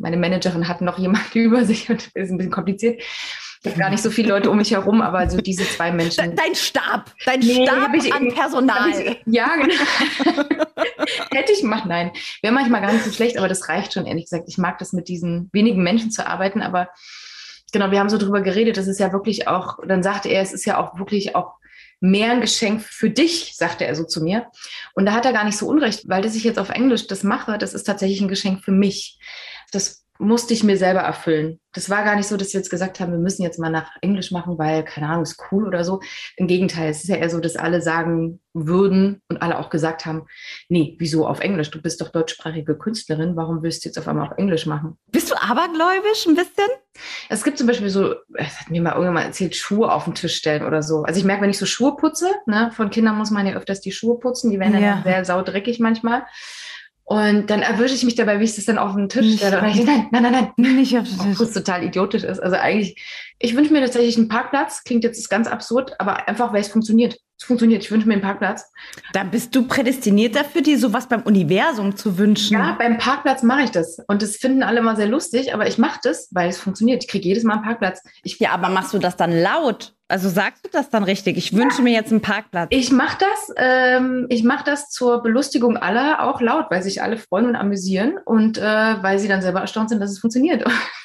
meine 0.00 0.16
Managerin 0.16 0.68
hat 0.68 0.80
noch 0.80 0.98
jemand 0.98 1.24
über 1.34 1.64
sich 1.64 1.88
und 1.90 2.08
ist 2.14 2.30
ein 2.30 2.36
bisschen 2.38 2.52
kompliziert. 2.52 3.00
Ich 3.64 3.70
habe 3.70 3.78
gar 3.80 3.90
nicht 3.90 4.02
so 4.02 4.10
viele 4.10 4.30
Leute 4.30 4.50
um 4.50 4.56
mich 4.56 4.72
herum, 4.72 5.00
aber 5.00 5.30
so 5.30 5.38
diese 5.38 5.64
zwei 5.64 5.92
Menschen. 5.92 6.34
dein 6.36 6.54
Stab, 6.56 7.12
dein 7.24 7.38
Nee, 7.40 7.64
Stab 7.64 7.94
ich 7.94 8.12
an 8.12 8.34
Personal. 8.34 8.90
Ich- 8.90 9.22
Ja, 9.26 9.54
genau. 9.54 9.74
Hätte 11.32 11.52
ich 11.52 11.60
gemacht, 11.60 11.84
nein. 11.86 12.10
Wäre 12.42 12.52
manchmal 12.52 12.80
gar 12.80 12.92
nicht 12.92 13.04
so 13.04 13.12
schlecht, 13.12 13.38
aber 13.38 13.48
das 13.48 13.68
reicht 13.68 13.92
schon, 13.92 14.04
ehrlich 14.06 14.24
gesagt. 14.24 14.44
Ich 14.48 14.58
mag 14.58 14.78
das 14.78 14.92
mit 14.92 15.06
diesen 15.08 15.48
wenigen 15.52 15.82
Menschen 15.82 16.10
zu 16.10 16.26
arbeiten, 16.26 16.60
aber 16.60 16.88
genau, 17.72 17.90
wir 17.90 17.98
haben 17.98 18.08
so 18.08 18.18
drüber 18.18 18.40
geredet, 18.42 18.76
das 18.76 18.86
ist 18.86 19.00
ja 19.00 19.12
wirklich 19.12 19.48
auch, 19.48 19.78
dann 19.86 20.02
sagte 20.02 20.28
er, 20.28 20.42
es 20.42 20.52
ist 20.52 20.64
ja 20.64 20.78
auch 20.78 20.98
wirklich 20.98 21.34
auch 21.34 21.54
mehr 22.00 22.32
ein 22.32 22.40
Geschenk 22.40 22.82
für 22.82 23.10
dich, 23.10 23.54
sagte 23.56 23.86
er 23.86 23.94
so 23.94 24.04
zu 24.04 24.22
mir. 24.22 24.46
Und 24.94 25.06
da 25.06 25.12
hat 25.12 25.24
er 25.24 25.32
gar 25.32 25.44
nicht 25.44 25.56
so 25.56 25.66
unrecht, 25.66 26.08
weil 26.08 26.22
das 26.22 26.34
ich 26.34 26.44
jetzt 26.44 26.58
auf 26.58 26.70
Englisch 26.70 27.06
das 27.06 27.22
mache, 27.22 27.58
das 27.58 27.74
ist 27.74 27.84
tatsächlich 27.84 28.20
ein 28.20 28.28
Geschenk 28.28 28.62
für 28.64 28.72
mich. 28.72 29.18
Das 29.70 30.04
musste 30.22 30.54
ich 30.54 30.64
mir 30.64 30.76
selber 30.76 31.00
erfüllen. 31.00 31.58
Das 31.74 31.88
war 31.90 32.04
gar 32.04 32.16
nicht 32.16 32.26
so, 32.28 32.36
dass 32.36 32.52
wir 32.52 32.60
jetzt 32.60 32.70
gesagt 32.70 33.00
haben, 33.00 33.12
wir 33.12 33.18
müssen 33.18 33.42
jetzt 33.42 33.58
mal 33.58 33.70
nach 33.70 33.90
Englisch 34.02 34.30
machen, 34.30 34.58
weil, 34.58 34.84
keine 34.84 35.08
Ahnung, 35.08 35.22
ist 35.22 35.42
cool 35.50 35.66
oder 35.66 35.84
so. 35.84 36.00
Im 36.36 36.46
Gegenteil, 36.46 36.90
es 36.90 37.02
ist 37.02 37.08
ja 37.08 37.16
eher 37.16 37.30
so, 37.30 37.40
dass 37.40 37.56
alle 37.56 37.80
sagen 37.80 38.40
würden 38.52 39.22
und 39.28 39.40
alle 39.40 39.58
auch 39.58 39.70
gesagt 39.70 40.04
haben, 40.04 40.26
nee, 40.68 40.96
wieso 40.98 41.26
auf 41.26 41.40
Englisch? 41.40 41.70
Du 41.70 41.80
bist 41.80 42.00
doch 42.02 42.10
deutschsprachige 42.10 42.76
Künstlerin, 42.76 43.36
warum 43.36 43.62
willst 43.62 43.84
du 43.84 43.88
jetzt 43.88 43.98
auf 43.98 44.06
einmal 44.06 44.28
auf 44.28 44.36
Englisch 44.38 44.66
machen? 44.66 44.98
Bist 45.10 45.30
du 45.30 45.34
abergläubisch 45.34 46.26
ein 46.26 46.34
bisschen? 46.34 46.68
Es 47.30 47.42
gibt 47.42 47.56
zum 47.56 47.66
Beispiel 47.66 47.88
so, 47.88 48.14
es 48.34 48.60
hat 48.60 48.68
mir 48.70 48.82
mal 48.82 48.90
irgendjemand 48.90 49.26
erzählt, 49.26 49.56
Schuhe 49.56 49.90
auf 49.90 50.04
den 50.04 50.14
Tisch 50.14 50.34
stellen 50.36 50.66
oder 50.66 50.82
so. 50.82 51.04
Also 51.04 51.18
ich 51.18 51.24
merke, 51.24 51.42
wenn 51.42 51.50
ich 51.50 51.58
so 51.58 51.64
Schuhe 51.64 51.96
putze, 51.96 52.30
ne, 52.44 52.70
von 52.74 52.90
Kindern 52.90 53.16
muss 53.16 53.30
man 53.30 53.46
ja 53.46 53.54
öfters 53.54 53.80
die 53.80 53.92
Schuhe 53.92 54.18
putzen, 54.18 54.50
die 54.50 54.60
werden 54.60 54.74
Ja. 54.78 54.96
dann 54.96 55.04
sehr 55.04 55.24
saudreckig 55.24 55.80
manchmal. 55.80 56.26
Und 57.04 57.50
dann 57.50 57.62
erwische 57.62 57.94
ich 57.94 58.04
mich 58.04 58.14
dabei, 58.14 58.38
wie 58.38 58.44
ich 58.44 58.54
das 58.54 58.64
dann 58.64 58.78
auf 58.78 58.94
den 58.94 59.08
Tisch 59.08 59.36
stelle. 59.36 59.56
Und 59.56 59.62
dann 59.64 59.70
ich, 59.70 59.84
nein, 59.84 60.06
nein, 60.12 60.22
nein, 60.22 60.52
nein, 60.56 60.76
Nicht 60.76 60.96
auf 60.96 61.06
obwohl 61.18 61.46
es 61.46 61.52
total 61.52 61.82
idiotisch 61.82 62.22
ist. 62.22 62.38
Also 62.38 62.56
eigentlich, 62.56 63.02
ich 63.38 63.56
wünsche 63.56 63.72
mir 63.72 63.80
tatsächlich 63.80 64.16
einen 64.16 64.28
Parkplatz. 64.28 64.84
Klingt 64.84 65.04
jetzt 65.04 65.28
ganz 65.28 65.48
absurd, 65.48 65.98
aber 65.98 66.28
einfach, 66.28 66.52
weil 66.52 66.60
es 66.60 66.68
funktioniert. 66.68 67.18
Es 67.38 67.44
funktioniert. 67.44 67.82
Ich 67.82 67.90
wünsche 67.90 68.06
mir 68.06 68.14
einen 68.14 68.22
Parkplatz. 68.22 68.70
Da 69.12 69.24
bist 69.24 69.54
du 69.54 69.66
prädestiniert 69.66 70.36
dafür, 70.36 70.62
dir 70.62 70.78
sowas 70.78 71.08
beim 71.08 71.22
Universum 71.22 71.96
zu 71.96 72.18
wünschen. 72.18 72.54
Ja, 72.54 72.76
beim 72.78 72.98
Parkplatz 72.98 73.42
mache 73.42 73.62
ich 73.64 73.70
das. 73.72 73.98
Und 74.06 74.22
das 74.22 74.36
finden 74.36 74.62
alle 74.62 74.78
immer 74.78 74.94
sehr 74.94 75.08
lustig, 75.08 75.52
aber 75.52 75.66
ich 75.66 75.76
mache 75.76 75.98
das, 76.04 76.28
weil 76.30 76.48
es 76.48 76.58
funktioniert. 76.58 77.02
Ich 77.02 77.10
kriege 77.10 77.26
jedes 77.26 77.42
Mal 77.42 77.54
einen 77.54 77.64
Parkplatz. 77.64 78.00
Ich, 78.22 78.38
Ja, 78.38 78.52
aber 78.52 78.68
machst 78.68 78.94
du 78.94 78.98
das 78.98 79.16
dann 79.16 79.32
laut? 79.32 79.94
Also 80.12 80.28
sagst 80.28 80.62
du 80.66 80.68
das 80.70 80.90
dann 80.90 81.04
richtig? 81.04 81.38
Ich 81.38 81.56
wünsche 81.56 81.80
mir 81.80 81.90
jetzt 81.94 82.10
einen 82.10 82.20
Parkplatz. 82.20 82.68
ich 82.70 82.92
mache 82.92 83.16
das, 83.18 83.54
ähm, 83.56 84.26
ich 84.28 84.44
mache 84.44 84.62
das 84.62 84.90
zur 84.90 85.22
Belustigung 85.22 85.78
aller 85.78 86.22
auch 86.22 86.42
laut, 86.42 86.66
weil 86.68 86.82
sich 86.82 87.02
alle 87.02 87.16
freuen 87.16 87.46
und 87.46 87.56
amüsieren 87.56 88.18
und 88.26 88.58
äh, 88.58 88.62
weil 88.62 89.18
sie 89.18 89.26
dann 89.26 89.40
selber 89.40 89.62
erstaunt 89.62 89.88
sind, 89.88 90.00
dass 90.00 90.10
es 90.10 90.18
funktioniert. 90.18 90.64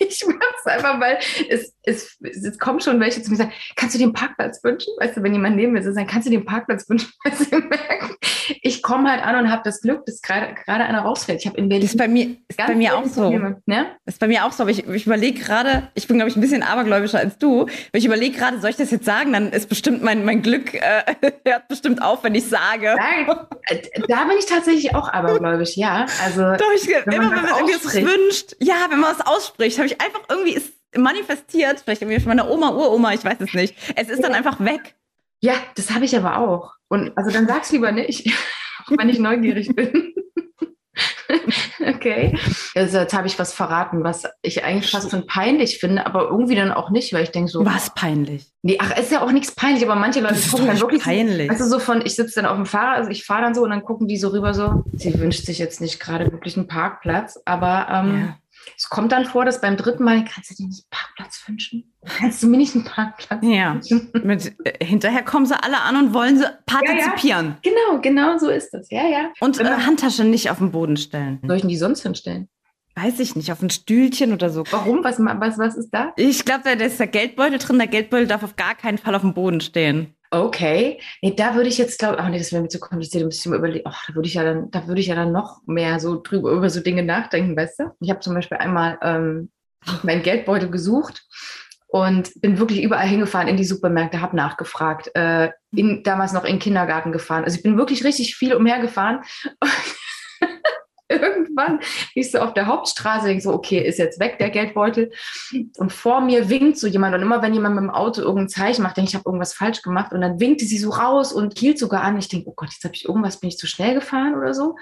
Ich 0.08 0.24
mache 0.26 0.38
es 0.58 0.66
einfach, 0.66 1.00
weil 1.00 1.18
es, 1.48 1.74
es, 1.82 2.18
es 2.20 2.58
kommen 2.58 2.80
schon 2.80 3.00
welche 3.00 3.22
zu 3.22 3.30
mir 3.30 3.36
sagen, 3.36 3.52
kannst 3.76 3.94
du 3.94 3.98
den 3.98 4.12
Parkplatz 4.12 4.62
wünschen? 4.62 4.92
Weißt 4.98 5.16
du, 5.16 5.22
wenn 5.22 5.32
jemand 5.32 5.56
neben 5.56 5.72
mir 5.72 5.82
sitzt, 5.82 5.96
dann 5.96 6.06
kannst 6.06 6.26
du 6.26 6.30
den 6.30 6.44
Parkplatz 6.44 6.88
wünschen, 6.88 7.10
weil 7.24 7.34
sie 7.34 7.56
merken, 7.56 8.16
ich 8.62 8.82
komme 8.82 9.10
halt 9.10 9.22
an 9.22 9.36
und 9.36 9.50
habe 9.50 9.62
das 9.64 9.80
Glück, 9.80 10.04
dass 10.06 10.22
gerade 10.22 10.54
gerade 10.54 10.84
einer 10.84 11.00
rausfällt. 11.00 11.40
Ich 11.40 11.46
habe 11.46 11.58
in 11.58 11.68
Berlin 11.68 11.82
Das 11.82 11.92
ist 11.92 11.98
bei 11.98 12.08
mir, 12.08 12.36
ist 12.48 12.56
bei 12.56 12.74
mir 12.74 12.96
auch 12.96 13.04
so. 13.06 13.22
Probleme, 13.22 13.62
ne? 13.66 13.86
Das 14.04 14.14
ist 14.14 14.18
bei 14.18 14.28
mir 14.28 14.44
auch 14.44 14.52
so, 14.52 14.62
aber 14.62 14.70
ich, 14.70 14.86
ich 14.86 15.06
überlege 15.06 15.40
gerade, 15.40 15.88
ich 15.94 16.06
bin, 16.06 16.16
glaube 16.16 16.30
ich, 16.30 16.36
ein 16.36 16.40
bisschen 16.40 16.62
abergläubischer 16.62 17.18
als 17.18 17.38
du, 17.38 17.62
aber 17.62 17.70
ich 17.92 18.04
überlege 18.04 18.36
gerade, 18.36 18.60
soll 18.60 18.70
ich 18.70 18.76
das 18.76 18.90
jetzt 18.90 19.04
sagen? 19.04 19.32
Dann 19.32 19.52
ist 19.52 19.68
bestimmt 19.68 20.02
mein, 20.02 20.24
mein 20.24 20.42
Glück, 20.42 20.74
äh, 20.74 21.02
hört 21.44 21.68
bestimmt 21.68 22.02
auf, 22.02 22.24
wenn 22.24 22.34
ich 22.34 22.48
sage. 22.48 22.94
Da, 22.96 23.76
da 24.08 24.24
bin 24.24 24.38
ich 24.38 24.46
tatsächlich 24.46 24.94
auch 24.94 25.08
abergläubisch, 25.08 25.76
ja. 25.76 26.06
Also 26.24 26.42
Doch, 26.42 26.72
ich, 26.74 26.86
Wenn 26.86 27.14
immer 27.14 27.26
man 27.30 27.36
wenn 27.36 27.50
man 27.50 27.62
ausspricht. 27.64 28.06
wünscht, 28.06 28.56
ja, 28.60 28.86
wenn 28.90 29.00
man 29.00 29.14
was 29.16 29.26
ausspricht, 29.26 29.78
habe 29.78 29.87
ich 29.88 30.00
einfach 30.00 30.20
irgendwie 30.28 30.52
ist 30.54 30.72
manifestiert, 30.96 31.80
vielleicht 31.80 32.02
irgendwie 32.02 32.20
von 32.20 32.28
meiner 32.28 32.50
Oma, 32.50 32.70
Uroma, 32.70 33.12
ich 33.12 33.24
weiß 33.24 33.40
es 33.40 33.52
nicht. 33.52 33.74
Es 33.96 34.08
ist 34.08 34.22
dann 34.22 34.32
einfach 34.32 34.58
weg. 34.60 34.94
Ja, 35.40 35.54
das 35.76 35.90
habe 35.90 36.04
ich 36.04 36.16
aber 36.16 36.38
auch. 36.38 36.72
Und 36.88 37.12
also 37.16 37.30
dann 37.30 37.46
sag's 37.46 37.70
lieber 37.72 37.92
nicht, 37.92 38.26
auch 38.86 38.92
wenn 38.96 39.08
ich 39.08 39.18
neugierig 39.18 39.68
bin. 39.74 40.14
Okay. 41.86 42.36
Also 42.74 42.98
jetzt 42.98 43.14
habe 43.14 43.26
ich 43.26 43.38
was 43.38 43.52
verraten, 43.52 44.02
was 44.02 44.24
ich 44.42 44.64
eigentlich 44.64 44.90
fast 44.90 45.10
schon 45.10 45.26
peinlich 45.26 45.78
finde, 45.78 46.06
aber 46.06 46.24
irgendwie 46.24 46.54
dann 46.54 46.72
auch 46.72 46.90
nicht, 46.90 47.12
weil 47.12 47.22
ich 47.22 47.30
denke 47.30 47.50
so. 47.50 47.64
Was 47.64 47.94
peinlich? 47.94 48.46
Nee, 48.62 48.78
ach, 48.80 48.96
ist 48.98 49.12
ja 49.12 49.22
auch 49.22 49.30
nichts 49.30 49.52
peinlich, 49.52 49.84
aber 49.84 49.94
manche 49.94 50.20
Leute 50.20 50.40
gucken 50.50 50.66
dann 50.66 50.80
wirklich. 50.80 51.02
peinlich. 51.02 51.50
Also 51.50 51.66
so 51.66 51.78
von, 51.78 52.04
ich 52.04 52.16
sitze 52.16 52.36
dann 52.40 52.46
auf 52.46 52.56
dem 52.56 52.66
Fahrer, 52.66 52.92
also 52.92 53.10
ich 53.10 53.24
fahre 53.24 53.42
dann 53.42 53.54
so 53.54 53.62
und 53.62 53.70
dann 53.70 53.84
gucken 53.84 54.08
die 54.08 54.16
so 54.16 54.28
rüber 54.28 54.54
so. 54.54 54.84
Sie 54.94 55.18
wünscht 55.20 55.44
sich 55.44 55.58
jetzt 55.58 55.80
nicht 55.80 56.00
gerade 56.00 56.30
wirklich 56.32 56.56
einen 56.56 56.66
Parkplatz, 56.66 57.38
aber 57.44 57.86
ähm, 57.90 58.20
Ja. 58.20 58.36
Es 58.76 58.88
kommt 58.88 59.12
dann 59.12 59.24
vor, 59.24 59.44
dass 59.44 59.60
beim 59.60 59.76
dritten 59.76 60.04
Mal 60.04 60.24
kannst 60.24 60.50
du 60.50 60.54
dir 60.54 60.66
nicht 60.66 60.84
einen 60.84 60.90
Parkplatz 60.90 61.42
wünschen? 61.46 61.92
Kannst 62.04 62.42
du 62.42 62.46
mir 62.48 62.56
nicht 62.56 62.74
einen 62.74 62.84
Parkplatz 62.84 63.40
Ja. 63.44 63.74
wünschen? 63.74 64.10
Mit, 64.24 64.54
äh, 64.64 64.84
hinterher 64.84 65.22
kommen 65.22 65.46
sie 65.46 65.60
alle 65.62 65.80
an 65.80 65.96
und 65.96 66.14
wollen 66.14 66.38
sie 66.38 66.44
partizipieren. 66.66 67.56
Genau, 67.62 68.00
genau 68.00 68.38
so 68.38 68.48
ist 68.48 68.70
das. 68.72 68.88
Ja, 68.90 69.06
ja. 69.06 69.30
Und 69.40 69.58
Wenn 69.58 69.66
äh, 69.66 69.70
man- 69.70 69.86
Handtasche 69.86 70.24
nicht 70.24 70.50
auf 70.50 70.58
den 70.58 70.70
Boden 70.72 70.96
stellen. 70.96 71.40
Soll 71.46 71.56
ich 71.56 71.62
denn 71.62 71.70
die 71.70 71.76
sonst 71.76 72.02
hinstellen? 72.02 72.48
Weiß 72.94 73.20
ich 73.20 73.36
nicht, 73.36 73.52
auf 73.52 73.62
ein 73.62 73.70
Stühlchen 73.70 74.32
oder 74.32 74.50
so. 74.50 74.64
Warum? 74.72 75.04
Was, 75.04 75.18
was, 75.20 75.56
was 75.58 75.76
ist 75.76 75.90
da? 75.90 76.12
Ich 76.16 76.44
glaube, 76.44 76.62
da 76.64 76.70
ist 76.84 76.98
der 76.98 77.06
Geldbeutel 77.06 77.58
drin. 77.58 77.78
Der 77.78 77.86
Geldbeutel 77.86 78.26
darf 78.26 78.42
auf 78.42 78.56
gar 78.56 78.74
keinen 78.74 78.98
Fall 78.98 79.14
auf 79.14 79.22
dem 79.22 79.34
Boden 79.34 79.60
stehen. 79.60 80.16
Okay. 80.30 81.00
Nee, 81.22 81.34
da 81.34 81.54
würde 81.54 81.68
ich 81.68 81.78
jetzt 81.78 81.98
glaube 81.98 82.18
ach 82.18 82.28
nee, 82.28 82.38
das 82.38 82.52
wäre 82.52 82.62
mir 82.62 82.68
zu 82.68 82.78
kompliziert, 82.78 83.24
müsste 83.24 83.48
ich 83.48 83.50
mir 83.50 83.56
überlegen, 83.56 83.86
ach, 83.88 84.06
da 84.06 84.14
würde 84.14 84.28
ich 84.28 84.34
ja 84.34 84.44
dann, 84.44 84.70
da 84.70 84.86
würde 84.86 85.00
ich 85.00 85.06
ja 85.06 85.14
dann 85.14 85.32
noch 85.32 85.62
mehr 85.66 86.00
so 86.00 86.20
drüber 86.20 86.52
über 86.52 86.68
so 86.68 86.80
Dinge 86.80 87.02
nachdenken, 87.02 87.56
weißt 87.56 87.80
du? 87.80 87.84
Ich 88.00 88.10
habe 88.10 88.20
zum 88.20 88.34
Beispiel 88.34 88.58
einmal 88.58 88.98
ähm, 89.02 89.50
meinen 90.02 90.22
Geldbeutel 90.22 90.70
gesucht 90.70 91.26
und 91.86 92.30
bin 92.42 92.58
wirklich 92.58 92.82
überall 92.82 93.08
hingefahren 93.08 93.48
in 93.48 93.56
die 93.56 93.64
Supermärkte, 93.64 94.20
habe 94.20 94.36
nachgefragt, 94.36 95.10
äh, 95.14 95.50
in, 95.74 96.02
damals 96.02 96.32
noch 96.32 96.44
in 96.44 96.54
den 96.54 96.58
Kindergarten 96.58 97.12
gefahren. 97.12 97.44
Also 97.44 97.56
ich 97.56 97.62
bin 97.62 97.78
wirklich 97.78 98.04
richtig 98.04 98.36
viel 98.36 98.54
umhergefahren. 98.54 99.22
Irgendwann 101.18 101.80
ich 102.14 102.30
so 102.30 102.38
auf 102.38 102.54
der 102.54 102.66
Hauptstraße, 102.66 103.26
denk 103.26 103.42
so, 103.42 103.52
okay, 103.52 103.78
ist 103.78 103.98
jetzt 103.98 104.20
weg 104.20 104.38
der 104.38 104.50
Geldbeutel. 104.50 105.10
Und 105.78 105.92
vor 105.92 106.20
mir 106.20 106.48
winkt 106.48 106.78
so 106.78 106.86
jemand. 106.86 107.14
Und 107.14 107.22
immer 107.22 107.42
wenn 107.42 107.54
jemand 107.54 107.76
mit 107.76 107.84
dem 107.84 107.90
Auto 107.90 108.20
irgendein 108.20 108.48
Zeichen 108.48 108.82
macht, 108.82 108.96
denke 108.96 109.08
ich, 109.08 109.14
ich 109.14 109.18
habe 109.18 109.28
irgendwas 109.28 109.54
falsch 109.54 109.82
gemacht. 109.82 110.12
Und 110.12 110.20
dann 110.20 110.40
winkte 110.40 110.64
sie 110.66 110.78
so 110.78 110.90
raus 110.90 111.32
und 111.32 111.58
hielt 111.58 111.78
sogar 111.78 112.02
an. 112.02 112.18
Ich 112.18 112.28
denke, 112.28 112.48
oh 112.48 112.54
Gott, 112.54 112.70
jetzt 112.72 112.84
habe 112.84 112.94
ich 112.94 113.06
irgendwas, 113.06 113.40
bin 113.40 113.48
ich 113.48 113.58
zu 113.58 113.66
schnell 113.66 113.94
gefahren 113.94 114.34
oder 114.34 114.52
so. 114.54 114.76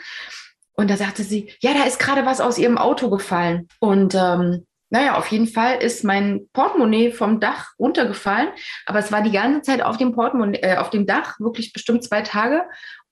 Und 0.73 0.91
da 0.91 0.97
sagte 0.97 1.23
sie, 1.23 1.53
ja, 1.61 1.73
da 1.73 1.85
ist 1.85 1.99
gerade 1.99 2.27
was 2.27 2.41
aus 2.41 2.59
ihrem 2.59 2.77
Auto 2.77 3.09
gefallen. 3.09 3.69
Und 3.81 4.15
ähm, 4.15 4.67
naja, 4.91 5.17
auf 5.17 5.29
jeden 5.29 5.49
Fall 5.49 5.83
ist 5.83 6.05
mein 6.05 6.49
Portemonnaie 6.53 7.11
vom 7.11 7.41
Dach 7.41 7.73
runtergefallen. 7.79 8.49
Aber 8.85 8.99
es 8.99 9.11
war 9.11 9.23
die 9.23 9.33
ganze 9.33 9.63
Zeit 9.63 9.83
auf 9.83 9.97
dem 9.97 10.13
Portemonnaie, 10.13 10.61
äh, 10.63 10.77
auf 10.77 10.91
dem 10.91 11.07
Dach, 11.07 11.41
wirklich 11.41 11.73
bestimmt 11.73 12.05
zwei 12.05 12.23
Tage. 12.23 12.65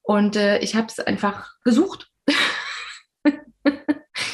Und 0.03 0.37
äh, 0.37 0.59
ich 0.59 0.77
habe 0.77 0.87
es 0.87 1.01
einfach 1.01 1.53
gesucht. 1.65 2.09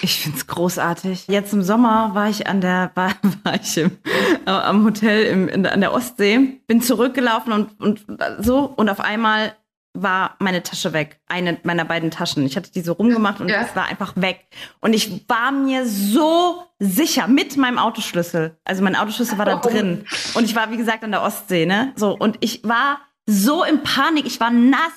Ich 0.02 0.20
finde 0.20 0.37
es 0.37 0.47
großartig. 0.47 1.26
Jetzt 1.28 1.52
im 1.54 1.62
Sommer 1.62 2.11
war 2.14 2.28
ich 2.28 2.47
an 2.47 2.61
der, 2.61 2.90
war, 2.97 3.12
war 3.44 3.54
ich 3.54 3.76
im, 3.78 3.99
äh, 4.47 4.50
am 4.50 4.85
Hotel 4.85 5.25
im, 5.26 5.49
in, 5.49 5.66
an 5.66 5.80
der 5.80 5.92
Ostsee, 5.94 6.61
bin 6.66 6.82
zurückgelaufen 6.82 7.52
und, 7.52 7.80
und 7.80 8.04
so 8.40 8.64
und 8.76 8.88
auf 8.90 9.00
einmal 9.00 9.54
war 9.94 10.37
meine 10.38 10.62
Tasche 10.62 10.92
weg. 10.92 11.20
Eine 11.26 11.59
meiner 11.64 11.85
beiden 11.85 12.11
Taschen. 12.11 12.44
Ich 12.47 12.56
hatte 12.56 12.70
die 12.70 12.80
so 12.82 12.92
rumgemacht 12.92 13.40
und 13.40 13.49
Ja. 13.49 13.62
es 13.62 13.75
war 13.75 13.87
einfach 13.87 14.12
weg. 14.16 14.47
Und 14.80 14.92
ich 14.92 15.28
war 15.28 15.50
mir 15.50 15.87
so 15.87 16.62
sicher 16.78 17.26
mit 17.26 17.56
meinem 17.56 17.78
Autoschlüssel. 17.78 18.56
Also 18.64 18.82
mein 18.85 18.97
Autoschlüssel 18.97 19.37
war 19.38 19.47
da 19.47 19.56
Warum? 19.56 19.73
drin. 19.73 20.04
Und 20.35 20.44
ich 20.44 20.54
war, 20.54 20.70
wie 20.70 20.76
gesagt, 20.76 21.02
an 21.04 21.11
der 21.11 21.23
Ostsee, 21.23 21.66
ne? 21.66 21.92
So. 21.97 22.16
Und 22.16 22.37
ich 22.40 22.62
war 22.64 23.00
so 23.26 23.64
in 23.64 23.82
Panik. 23.82 24.26
Ich 24.26 24.38
war 24.40 24.50
nass 24.50 24.92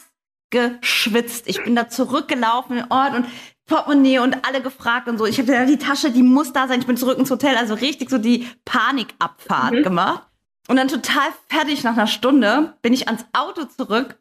geschwitzt. 0.52 1.48
Ich 1.48 1.64
bin 1.64 1.76
da 1.76 1.90
zurückgelaufen 1.90 2.78
in 2.78 2.84
den 2.84 2.92
Ort 2.92 3.16
und 3.16 3.26
Portemonnaie 3.66 4.20
und 4.20 4.46
alle 4.46 4.62
gefragt 4.62 5.08
und 5.08 5.18
so. 5.18 5.26
Ich 5.26 5.38
habe 5.38 5.48
gesagt, 5.48 5.70
die 5.70 5.78
Tasche, 5.78 6.12
die 6.12 6.24
muss 6.24 6.52
da 6.54 6.68
sein. 6.68 6.80
Ich 6.82 6.88
bin 6.88 6.98
zurück 6.98 7.18
ins 7.18 7.32
Hotel. 7.32 7.56
Also 7.56 7.74
richtig 7.76 8.10
so 8.10 8.18
die 8.18 8.48
Panikabfahrt 8.66 9.74
Mhm. 9.74 9.84
gemacht. 9.84 10.24
Und 10.68 10.78
dann 10.78 10.88
total 10.88 11.28
fertig 11.50 11.84
nach 11.84 11.94
einer 11.94 12.08
Stunde 12.08 12.74
bin 12.82 12.94
ich 12.94 13.08
ans 13.08 13.26
Auto 13.34 13.66
zurück, 13.66 14.18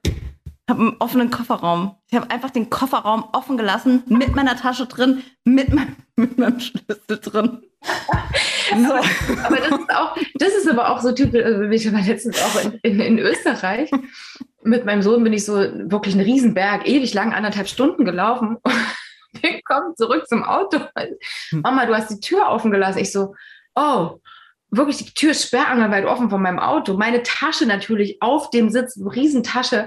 habe 0.69 0.81
einen 0.81 0.97
offenen 0.99 1.31
Kofferraum. 1.31 1.95
Ich 2.11 2.17
habe 2.17 2.31
einfach 2.31 2.51
den 2.51 2.69
Kofferraum 2.71 3.25
offen 3.33 3.57
gelassen, 3.57 4.03
mit 4.07 4.35
meiner 4.35 4.57
Tasche 4.57 4.87
drin, 4.87 5.23
mit, 5.45 5.73
mein, 5.73 5.95
mit 6.17 6.39
meinem 6.39 6.59
Schlüssel 6.61 7.19
drin. 7.21 7.63
So. 8.75 8.95
Aber 9.45 9.57
das 9.57 9.69
ist 9.81 9.91
auch, 9.95 10.17
das 10.37 10.49
ist 10.55 10.67
aber 10.71 10.89
auch 10.89 11.01
so 11.03 11.13
typisch, 11.13 11.45
also 11.45 11.63
ich 11.65 11.93
war 11.93 12.01
letztens 12.01 12.41
auch 12.43 12.59
in, 12.65 12.73
in, 12.83 13.01
in 13.01 13.19
Österreich. 13.19 13.91
Mit 14.63 14.87
meinem 14.87 15.03
Sohn 15.03 15.23
bin 15.23 15.35
ich 15.35 15.45
so 15.45 15.57
wirklich 15.57 16.15
einen 16.15 16.25
Riesenberg, 16.25 16.89
ewig 16.89 17.13
lang, 17.13 17.35
anderthalb 17.35 17.69
Stunden 17.69 18.07
gelaufen. 18.07 18.57
Wir 19.53 19.61
kommen 19.63 19.95
zurück 19.97 20.27
zum 20.29 20.45
Auto. 20.45 20.79
Mama, 21.51 21.87
du 21.87 21.95
hast 21.95 22.11
die 22.11 22.21
Tür 22.21 22.49
offen 22.49 22.71
gelassen. 22.71 22.99
Ich 22.99 23.13
so, 23.13 23.35
oh, 23.75 24.21
wirklich, 24.73 24.99
die 24.99 25.15
Tür 25.15 25.33
ist 25.33 25.47
sperrangelweit 25.47 26.07
offen 26.07 26.31
von 26.31 26.43
meinem 26.43 26.59
Auto. 26.59 26.95
Meine 26.95 27.23
Tasche 27.23 27.67
natürlich 27.67 28.21
auf 28.21 28.51
dem 28.51 28.71
Sitz, 28.71 28.99
Riesentasche. 28.99 29.87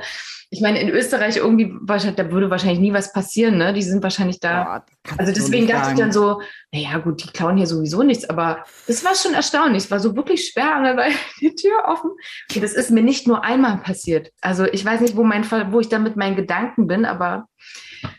Ich 0.52 0.62
meine, 0.62 0.80
in 0.80 0.90
Österreich 0.90 1.38
irgendwie, 1.38 1.74
da 1.86 2.32
würde 2.32 2.52
wahrscheinlich 2.52 2.80
nie 2.80 2.94
was 2.94 3.12
passieren, 3.12 3.58
ne? 3.58 3.74
Die 3.74 3.82
sind 3.82 4.04
wahrscheinlich 4.04 4.40
da. 4.40 4.86
Kannst 5.04 5.20
Also 5.20 5.34
deswegen 5.34 5.68
dachte 5.68 5.92
ich 5.92 5.98
dann 5.98 6.12
so, 6.12 6.40
naja 6.72 7.00
gut, 7.00 7.24
die 7.24 7.28
klauen 7.30 7.58
hier 7.58 7.66
sowieso 7.66 8.04
nichts, 8.04 8.30
aber 8.30 8.64
das 8.88 9.04
war 9.04 9.16
schon 9.16 9.34
erstaunlich. 9.34 9.86
Es 9.86 9.92
war 9.92 10.00
so 10.00 10.16
wirklich 10.16 10.48
sperrangelweit 10.48 11.14
die 11.42 11.56
Tür 11.56 11.86
offen. 11.88 12.12
Und 12.12 12.64
das 12.64 12.74
ist 12.74 12.92
mir 12.92 13.02
nicht 13.02 13.28
nur 13.28 13.44
einmal 13.44 13.78
passiert. 13.78 14.32
Also 14.40 14.66
ich 14.66 14.86
weiß 14.86 15.02
nicht, 15.02 15.18
wo, 15.18 15.24
mein 15.24 15.44
Fall, 15.44 15.72
wo 15.72 15.80
ich 15.80 15.90
da 15.90 15.98
mit 15.98 16.16
meinen 16.16 16.36
Gedanken 16.36 16.86
bin, 16.86 17.06
aber 17.06 17.48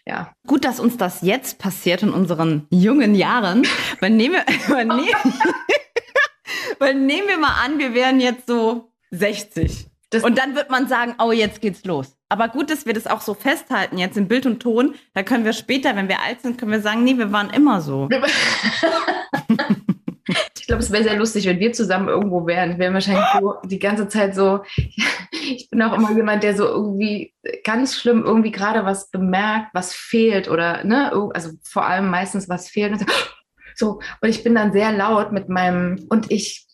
ja. 0.07 0.33
Gut, 0.47 0.65
dass 0.65 0.81
uns 0.81 0.97
das 0.97 1.23
jetzt 1.23 1.59
passiert 1.59 2.03
in 2.03 2.11
unseren 2.11 2.67
jungen 2.71 3.15
Jahren. 3.15 3.67
Weil 4.01 4.11
nehmen 4.11 4.35
wir, 4.35 4.45
weil 4.75 4.87
nehmen, 4.87 5.09
weil 6.79 6.95
nehmen 6.95 7.29
wir 7.29 7.39
mal 7.39 7.65
an, 7.65 7.79
wir 7.79 7.95
wären 7.95 8.21
jetzt 8.21 8.47
so 8.47 8.93
60. 9.11 9.87
Das- 10.11 10.23
und 10.23 10.39
dann 10.39 10.55
wird 10.55 10.71
man 10.71 10.89
sagen, 10.89 11.15
oh, 11.19 11.33
jetzt 11.33 11.61
geht's 11.61 11.85
los. 11.85 12.17
Aber 12.29 12.49
gut, 12.49 12.71
dass 12.71 12.87
wir 12.87 12.93
das 12.95 13.07
auch 13.07 13.21
so 13.21 13.35
festhalten, 13.35 13.99
jetzt 13.99 14.17
in 14.17 14.29
Bild 14.29 14.47
und 14.47 14.61
Ton. 14.61 14.95
Da 15.15 15.23
können 15.23 15.45
wir 15.45 15.53
später, 15.53 15.95
wenn 15.95 16.09
wir 16.09 16.23
alt 16.23 16.43
sind, 16.43 16.59
können 16.59 16.73
wir 16.73 16.81
sagen, 16.81 17.05
nee, 17.05 17.17
wir 17.17 17.33
waren 17.33 17.51
immer 17.51 17.81
so. 17.81 18.09
Ich 20.59 20.67
glaube, 20.67 20.83
es 20.83 20.91
wäre 20.91 21.05
sehr 21.05 21.17
lustig, 21.17 21.47
wenn 21.47 21.61
wir 21.61 21.73
zusammen 21.73 22.09
irgendwo 22.09 22.47
wären. 22.47 22.73
Wir 22.73 22.79
wären 22.79 22.95
wahrscheinlich 22.95 23.25
so 23.41 23.55
die 23.65 23.79
ganze 23.79 24.09
Zeit 24.09 24.35
so. 24.35 24.61
Ich 25.49 25.71
bin 25.71 25.81
auch 25.83 25.93
immer 25.93 26.11
jemand, 26.11 26.43
der 26.43 26.57
so 26.57 26.65
irgendwie 26.65 27.33
ganz 27.63 27.95
schlimm 27.95 28.25
irgendwie 28.25 28.51
gerade 28.51 28.85
was 28.85 29.11
bemerkt, 29.11 29.69
was 29.75 29.95
fehlt 29.95 30.49
oder, 30.49 30.83
ne, 30.83 31.13
also 31.35 31.51
vor 31.63 31.87
allem 31.87 32.11
meistens 32.11 32.49
was 32.49 32.69
fehlt. 32.69 32.93
Und 32.93 33.07
so, 33.77 34.01
und 34.21 34.29
ich 34.29 34.43
bin 34.43 34.57
dann 34.57 34.73
sehr 34.73 34.91
laut 34.91 35.31
mit 35.31 35.49
meinem, 35.49 36.07
und 36.09 36.33
ich. 36.33 36.66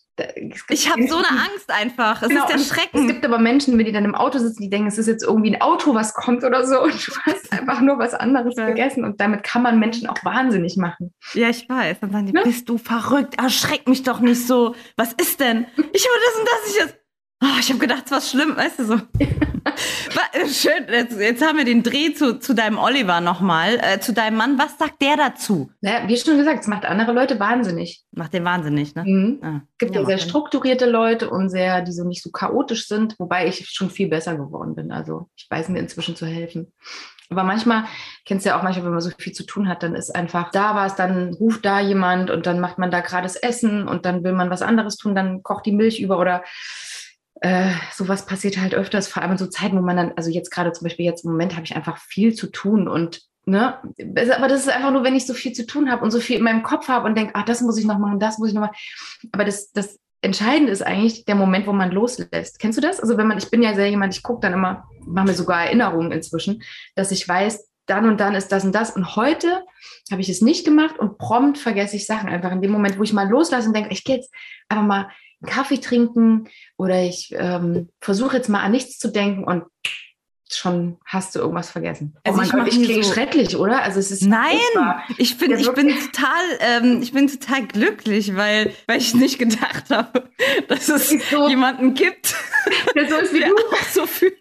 Ich 0.69 0.91
habe 0.91 1.07
so 1.07 1.17
eine 1.17 1.27
Angst 1.27 1.69
einfach. 1.71 2.21
Es 2.21 2.29
Genau, 2.29 2.41
ist 2.41 2.47
der 2.49 2.55
und 2.57 2.61
Es 2.61 2.67
Schrecken. 2.69 3.07
gibt 3.07 3.25
aber 3.25 3.39
Menschen, 3.39 3.77
wenn 3.77 3.85
die 3.85 3.91
dann 3.91 4.05
im 4.05 4.13
Auto 4.15 4.37
sitzen, 4.37 4.61
die 4.61 4.69
denken, 4.69 4.87
es 4.87 4.97
ist 4.99 5.07
jetzt 5.07 5.23
irgendwie 5.23 5.55
ein 5.55 5.61
Auto, 5.61 5.95
was 5.95 6.13
kommt 6.13 6.43
oder 6.43 6.65
so. 6.67 6.81
Und 6.83 6.93
du 7.07 7.11
hast 7.25 7.51
einfach 7.51 7.81
nur 7.81 7.97
was 7.97 8.13
anderes 8.13 8.55
Ja. 8.55 8.65
vergessen. 8.65 9.03
Und 9.05 9.19
damit 9.19 9.43
kann 9.43 9.63
man 9.63 9.79
Menschen 9.79 10.07
auch 10.07 10.23
wahnsinnig 10.23 10.77
machen. 10.77 11.13
Ja, 11.33 11.49
ich 11.49 11.67
weiß. 11.67 11.99
Dann 12.01 12.11
sagen 12.11 12.25
die, 12.27 12.33
Ne? 12.33 12.41
bist 12.43 12.69
du 12.69 12.77
verrückt? 12.77 13.35
Erschreck 13.39 13.87
mich 13.87 14.03
doch 14.03 14.19
nicht 14.19 14.45
so. 14.45 14.75
Was 14.97 15.13
ist 15.13 15.39
denn? 15.39 15.65
Ich 15.77 16.05
habe 16.07 16.19
das 16.25 16.39
und 16.39 16.47
das. 16.47 16.69
Ich 16.69 16.75
jetzt. 16.79 16.97
Oh, 17.43 17.59
ich 17.59 17.69
habe 17.69 17.79
gedacht, 17.79 18.03
es 18.05 18.11
war 18.11 18.21
schlimm, 18.21 18.55
weißt 18.55 18.79
du 18.79 18.85
so. 18.85 18.95
Äh, 20.33 20.47
Schön, 20.47 20.87
jetzt, 20.89 21.17
jetzt 21.19 21.45
haben 21.45 21.57
wir 21.57 21.65
den 21.65 21.83
Dreh 21.83 22.13
zu, 22.13 22.39
zu 22.39 22.53
deinem 22.53 22.77
Oliver 22.77 23.21
nochmal, 23.21 23.79
äh, 23.81 23.99
zu 23.99 24.13
deinem 24.13 24.37
Mann. 24.37 24.57
Was 24.57 24.77
sagt 24.77 25.01
der 25.01 25.15
dazu? 25.15 25.71
Naja, 25.81 26.07
wie 26.07 26.17
schon 26.17 26.37
gesagt, 26.37 26.61
es 26.61 26.67
macht 26.67 26.85
andere 26.85 27.13
Leute 27.13 27.39
wahnsinnig. 27.39 28.03
Macht 28.11 28.33
den 28.33 28.43
wahnsinnig, 28.43 28.93
ne? 28.95 29.03
Mhm. 29.05 29.39
Ah, 29.41 29.61
Es 29.71 29.77
gibt 29.77 29.95
ja, 29.95 30.01
macht 30.01 30.09
sehr 30.09 30.17
strukturierte 30.17 30.89
Leute 30.89 31.29
und 31.29 31.49
sehr, 31.49 31.81
die 31.81 31.91
so 31.91 32.03
nicht 32.03 32.23
so 32.23 32.31
chaotisch 32.31 32.87
sind, 32.87 33.15
wobei 33.19 33.47
ich 33.47 33.69
schon 33.69 33.89
viel 33.89 34.09
besser 34.09 34.35
geworden 34.35 34.75
bin. 34.75 34.91
Also 34.91 35.29
ich 35.35 35.47
weiß 35.49 35.69
mir 35.69 35.79
inzwischen 35.79 36.15
zu 36.15 36.25
helfen. 36.25 36.73
Aber 37.29 37.43
manchmal, 37.43 37.85
kennst 38.25 38.45
du 38.45 38.49
ja 38.49 38.59
auch 38.59 38.63
manchmal, 38.63 38.85
wenn 38.85 38.91
man 38.91 39.01
so 39.01 39.09
viel 39.17 39.33
zu 39.33 39.45
tun 39.45 39.67
hat, 39.67 39.81
dann 39.81 39.95
ist 39.95 40.13
einfach 40.13 40.51
da 40.51 40.75
was, 40.75 40.95
dann 40.95 41.33
ruft 41.33 41.65
da 41.65 41.79
jemand 41.79 42.29
und 42.29 42.45
dann 42.45 42.59
macht 42.59 42.77
man 42.77 42.91
da 42.91 42.99
gerade 42.99 43.23
das 43.23 43.35
Essen 43.35 43.87
und 43.87 44.05
dann 44.05 44.23
will 44.23 44.33
man 44.33 44.49
was 44.49 44.61
anderes 44.61 44.97
tun, 44.97 45.15
dann 45.15 45.41
kocht 45.41 45.65
die 45.65 45.71
Milch 45.71 45.99
über 45.99 46.19
oder 46.19 46.43
äh, 47.41 47.71
sowas 47.93 48.25
passiert 48.25 48.57
halt 48.57 48.73
öfters, 48.73 49.07
vor 49.07 49.21
allem 49.21 49.33
in 49.33 49.37
so 49.37 49.47
Zeiten, 49.47 49.77
wo 49.77 49.81
man 49.81 49.97
dann, 49.97 50.13
also 50.15 50.29
jetzt 50.29 50.51
gerade 50.51 50.71
zum 50.71 50.85
Beispiel 50.85 51.05
jetzt 51.05 51.25
im 51.25 51.31
Moment 51.31 51.53
habe 51.53 51.65
ich 51.65 51.75
einfach 51.75 51.97
viel 51.97 52.33
zu 52.33 52.47
tun 52.47 52.87
und 52.87 53.21
Ne? 53.45 53.77
Aber 54.37 54.47
das 54.47 54.61
ist 54.61 54.69
einfach 54.69 54.91
nur, 54.91 55.03
wenn 55.03 55.15
ich 55.15 55.25
so 55.25 55.33
viel 55.33 55.51
zu 55.51 55.65
tun 55.65 55.91
habe 55.91 56.01
und 56.01 56.11
so 56.11 56.21
viel 56.21 56.37
in 56.37 56.43
meinem 56.43 56.63
Kopf 56.63 56.87
habe 56.87 57.05
und 57.05 57.17
denke, 57.17 57.33
ach, 57.35 57.43
das 57.43 57.59
muss 57.59 57.77
ich 57.77 57.83
noch 57.83 57.99
machen, 57.99 58.17
das 58.17 58.37
muss 58.37 58.47
ich 58.47 58.53
noch 58.53 58.61
machen. 58.61 58.75
Aber 59.33 59.43
das, 59.43 59.71
das 59.73 59.99
Entscheidende 60.21 60.71
ist 60.71 60.81
eigentlich 60.81 61.25
der 61.25 61.35
Moment, 61.35 61.67
wo 61.67 61.73
man 61.73 61.91
loslässt. 61.91 62.57
Kennst 62.59 62.77
du 62.77 62.81
das? 62.81 63.01
Also 63.01 63.17
wenn 63.17 63.27
man, 63.27 63.37
ich 63.37 63.51
bin 63.51 63.61
ja 63.61 63.73
sehr 63.73 63.89
jemand, 63.89 64.15
ich 64.15 64.23
gucke 64.23 64.39
dann 64.39 64.53
immer, 64.53 64.87
mache 65.05 65.27
mir 65.27 65.33
sogar 65.33 65.65
Erinnerungen 65.65 66.13
inzwischen, 66.13 66.63
dass 66.95 67.11
ich 67.11 67.27
weiß, 67.27 67.69
dann 67.85 68.07
und 68.07 68.21
dann 68.21 68.33
ist 68.33 68.53
das 68.53 68.63
und 68.63 68.73
das. 68.73 68.91
Und 68.91 69.17
heute 69.17 69.61
habe 70.09 70.21
ich 70.21 70.29
es 70.29 70.41
nicht 70.41 70.63
gemacht 70.63 70.97
und 70.97 71.17
prompt 71.17 71.57
vergesse 71.57 71.97
ich 71.97 72.05
Sachen. 72.05 72.29
Einfach 72.29 72.53
in 72.53 72.61
dem 72.61 72.71
Moment, 72.71 72.97
wo 72.97 73.03
ich 73.03 73.11
mal 73.11 73.27
loslasse 73.27 73.67
und 73.67 73.75
denke, 73.75 73.91
ich 73.91 74.05
gehe 74.05 74.15
jetzt 74.15 74.33
einfach 74.69 74.85
mal 74.85 75.09
Kaffee 75.45 75.79
trinken 75.79 76.47
oder 76.77 77.01
ich 77.03 77.33
ähm, 77.37 77.89
versuche 78.01 78.37
jetzt 78.37 78.49
mal 78.49 78.61
an 78.61 78.71
nichts 78.71 78.97
zu 78.99 79.09
denken 79.09 79.43
und 79.43 79.63
schon 80.51 80.97
hast 81.05 81.33
du 81.33 81.39
irgendwas 81.39 81.71
vergessen. 81.71 82.15
Also 82.23 82.39
oh 82.39 82.43
ich 82.43 82.51
Gott, 82.51 82.67
ich 82.67 82.83
klinge 82.83 83.03
so- 83.03 83.13
schrecklich, 83.13 83.55
oder? 83.57 83.81
Also 83.81 83.99
es 83.99 84.11
ist 84.11 84.21
Nein, 84.21 84.57
furchtbar. 84.73 85.03
ich 85.17 85.37
bin, 85.39 85.51
Ja, 85.51 85.57
ich 85.57 85.71
bin 85.73 85.89
total, 85.89 86.43
ähm, 86.59 87.01
ich 87.01 87.11
bin 87.11 87.27
total 87.27 87.65
glücklich, 87.65 88.35
weil, 88.35 88.71
weil 88.85 88.99
ich 88.99 89.15
nicht 89.15 89.39
gedacht 89.39 89.89
habe, 89.89 90.29
dass 90.67 90.89
es 90.89 91.09
so- 91.31 91.47
jemanden 91.49 91.95
gibt, 91.95 92.35
der 92.95 93.09
so 93.09 93.15
ist 93.17 93.33
wie 93.33 93.39
der 93.39 93.49
du. 93.49 93.55
auch 93.55 93.83
so 93.91 94.05
fühlt. 94.05 94.37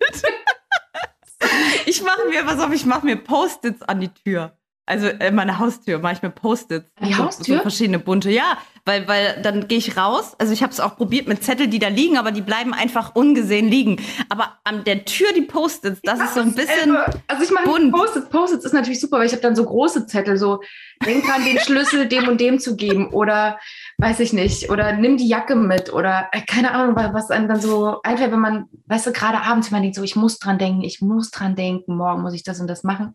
Ich 1.87 2.02
mache 2.02 2.28
mir, 2.28 2.44
pass 2.44 2.61
auf, 2.61 2.73
ich 2.73 2.87
mache 2.87 3.04
mir 3.06 3.16
Post-its 3.16 3.82
an 3.82 4.00
die 4.00 4.09
Tür. 4.12 4.56
Also 4.87 5.06
äh, 5.06 5.30
meine 5.30 5.59
Haustür 5.59 5.99
mache 5.99 6.14
ich 6.14 6.23
mir 6.23 6.30
Post-its. 6.30 6.90
Die 7.04 7.12
So- 7.14 7.25
Haustür? 7.25 7.56
So 7.56 7.62
verschiedene 7.62 7.99
bunte. 7.99 8.30
Ja, 8.30 8.59
weil, 8.85 9.07
weil 9.07 9.41
dann 9.43 9.69
gehe 9.69 9.79
ich 9.79 9.97
raus. 9.97 10.35
Also 10.39 10.53
ich 10.53 10.62
habe 10.62 10.73
es 10.73 10.81
auch 10.81 10.97
probiert 10.97 11.29
mit 11.29 11.45
Zettel, 11.45 11.69
die 11.69 11.79
da 11.79 11.89
liegen, 11.89 12.17
aber 12.19 12.33
die 12.33 12.41
bleiben 12.43 12.75
einfach 12.75 13.15
ungesehen 13.15 13.69
liegen. 13.69 13.97
Aber 14.29 14.59
an 14.65 14.85
der 14.85 15.05
Tür 15.05 15.29
die 15.37 15.43
Post-its, 15.43 16.01
das 16.03 16.21
ist 16.21 16.35
so 16.35 16.41
ein 16.41 16.55
bisschen. 16.55 16.97
Also 17.29 17.45
ich 17.45 17.51
mache 17.51 17.65
bunt. 17.65 17.93
Post-its. 17.93 18.29
Post-its 18.29 18.65
ist 18.65 18.73
natürlich 18.73 19.01
super, 19.01 19.19
weil 19.19 19.27
ich 19.27 19.33
habe 19.33 19.43
dann 19.43 19.55
so 19.55 19.65
große 19.65 20.07
Zettel, 20.07 20.37
so 20.37 20.61
denk 21.07 21.29
an 21.35 21.45
den 21.45 21.59
Schlüssel 21.59 22.07
dem 22.09 22.29
und 22.29 22.41
dem 22.41 22.59
zu 22.59 22.77
geben 22.77 23.09
oder 23.11 23.59
weiß 23.99 24.21
ich 24.21 24.33
nicht 24.33 24.71
oder 24.71 24.93
nimm 24.93 25.17
die 25.17 25.29
Jacke 25.29 25.55
mit 25.57 25.93
oder 25.93 26.29
äh, 26.33 26.41
keine 26.41 26.73
Ahnung, 26.73 26.95
wa- 26.97 27.11
was 27.12 27.31
einem 27.31 27.49
dann 27.49 27.61
so 27.61 28.01
einfällt, 28.03 28.33
wenn 28.33 28.41
man, 28.41 28.67
weißt 28.87 29.07
du, 29.07 29.12
gerade 29.12 29.43
abends, 29.43 29.71
wenn 29.71 29.77
man 29.77 29.83
denkt 29.83 29.97
so, 29.97 30.03
ich 30.03 30.17
muss 30.17 30.39
dran 30.39 30.59
denken, 30.59 30.83
ich 30.83 31.01
muss 31.01 31.31
dran 31.31 31.57
denken, 31.57 31.97
morgen 31.97 32.23
muss 32.23 32.35
ich 32.35 32.43
das 32.45 32.61
und 32.61 32.67
das 32.69 32.83
machen. 32.85 33.15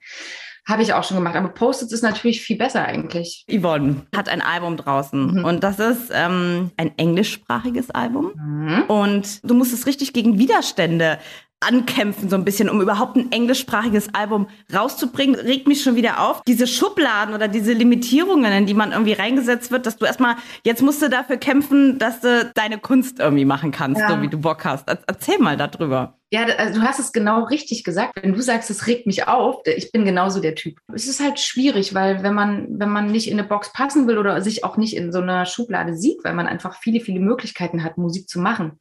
Habe 0.67 0.81
ich 0.83 0.93
auch 0.93 1.03
schon 1.03 1.17
gemacht. 1.17 1.35
Aber 1.35 1.47
Post-its 1.49 1.93
ist 1.93 2.01
natürlich 2.01 2.41
viel 2.41 2.57
besser 2.57 2.83
eigentlich. 2.85 3.45
Yvonne 3.49 4.05
hat 4.15 4.27
ein 4.29 4.41
Album 4.41 4.75
draußen 4.77 5.37
Mhm. 5.37 5.45
und 5.45 5.63
das 5.63 5.79
ist 5.79 6.11
ähm, 6.13 6.71
ein 6.77 6.91
englischsprachiges 6.97 7.89
Album. 7.91 8.31
Mhm. 8.35 8.83
Und 8.87 9.49
du 9.49 9.53
musst 9.53 9.73
es 9.73 9.85
richtig 9.87 10.11
gegen 10.13 10.37
Widerstände 10.39 11.19
ankämpfen, 11.59 12.29
so 12.29 12.35
ein 12.35 12.45
bisschen, 12.45 12.69
um 12.69 12.81
überhaupt 12.81 13.15
ein 13.15 13.31
englischsprachiges 13.31 14.13
Album 14.13 14.47
rauszubringen. 14.71 15.33
Regt 15.39 15.67
mich 15.67 15.81
schon 15.81 15.95
wieder 15.95 16.19
auf. 16.21 16.43
Diese 16.47 16.67
Schubladen 16.67 17.33
oder 17.33 17.47
diese 17.47 17.73
Limitierungen, 17.73 18.51
in 18.51 18.65
die 18.67 18.75
man 18.75 18.91
irgendwie 18.91 19.13
reingesetzt 19.13 19.71
wird, 19.71 19.87
dass 19.87 19.97
du 19.97 20.05
erstmal, 20.05 20.35
jetzt 20.63 20.83
musst 20.83 21.01
du 21.01 21.09
dafür 21.09 21.37
kämpfen, 21.37 21.97
dass 21.97 22.19
du 22.21 22.51
deine 22.53 22.77
Kunst 22.77 23.19
irgendwie 23.19 23.45
machen 23.45 23.71
kannst, 23.71 23.99
Ja. 24.01 24.09
so 24.09 24.21
wie 24.21 24.27
du 24.27 24.37
Bock 24.37 24.65
hast. 24.65 24.87
Er- 24.87 24.99
Erzähl 25.07 25.39
mal 25.39 25.57
darüber. 25.57 26.16
Ja, 26.29 26.43
also 26.43 26.81
du 26.81 26.85
hast 26.85 26.99
es 26.99 27.13
genau 27.13 27.45
richtig 27.45 27.85
gesagt. 27.85 28.21
Wenn 28.21 28.33
du 28.33 28.41
sagst, 28.41 28.69
es 28.69 28.85
regt 28.85 29.07
mich 29.07 29.29
auf, 29.29 29.61
ich 29.65 29.93
bin 29.93 30.03
genauso 30.03 30.41
der 30.41 30.55
Typ. 30.55 30.77
Es 30.93 31.07
ist 31.07 31.21
halt 31.21 31.39
schwierig, 31.39 31.93
weil 31.93 32.21
wenn 32.21 32.33
man, 32.33 32.67
wenn 32.79 32.89
man 32.89 33.07
nicht 33.07 33.29
in 33.29 33.39
eine 33.39 33.47
Box 33.47 33.71
passen 33.71 34.07
will 34.07 34.17
oder 34.17 34.41
sich 34.41 34.65
auch 34.65 34.75
nicht 34.75 34.93
in 34.97 35.13
so 35.13 35.21
einer 35.21 35.45
Schublade 35.45 35.95
sieht, 35.95 36.25
weil 36.25 36.33
man 36.33 36.45
einfach 36.45 36.75
viele, 36.81 36.99
viele 36.99 37.21
Möglichkeiten 37.21 37.81
hat, 37.81 37.97
Musik 37.97 38.27
zu 38.27 38.39
machen. 38.41 38.73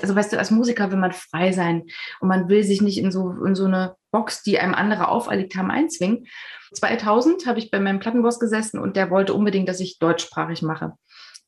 Also 0.00 0.14
weißt 0.14 0.32
du, 0.32 0.38
als 0.38 0.52
Musiker 0.52 0.92
will 0.92 0.98
man 0.98 1.10
frei 1.12 1.50
sein 1.50 1.82
und 2.20 2.28
man 2.28 2.48
will 2.48 2.62
sich 2.62 2.80
nicht 2.80 2.98
in 2.98 3.10
so, 3.10 3.32
in 3.44 3.56
so 3.56 3.64
eine 3.64 3.96
Box, 4.12 4.44
die 4.44 4.60
einem 4.60 4.74
andere 4.74 5.08
auferlegt 5.08 5.56
haben, 5.56 5.72
einzwingen. 5.72 6.26
2000 6.72 7.46
habe 7.46 7.58
ich 7.58 7.72
bei 7.72 7.80
meinem 7.80 7.98
Plattenboss 7.98 8.38
gesessen 8.38 8.78
und 8.78 8.96
der 8.96 9.10
wollte 9.10 9.34
unbedingt, 9.34 9.68
dass 9.68 9.80
ich 9.80 9.98
deutschsprachig 9.98 10.62
mache. 10.62 10.92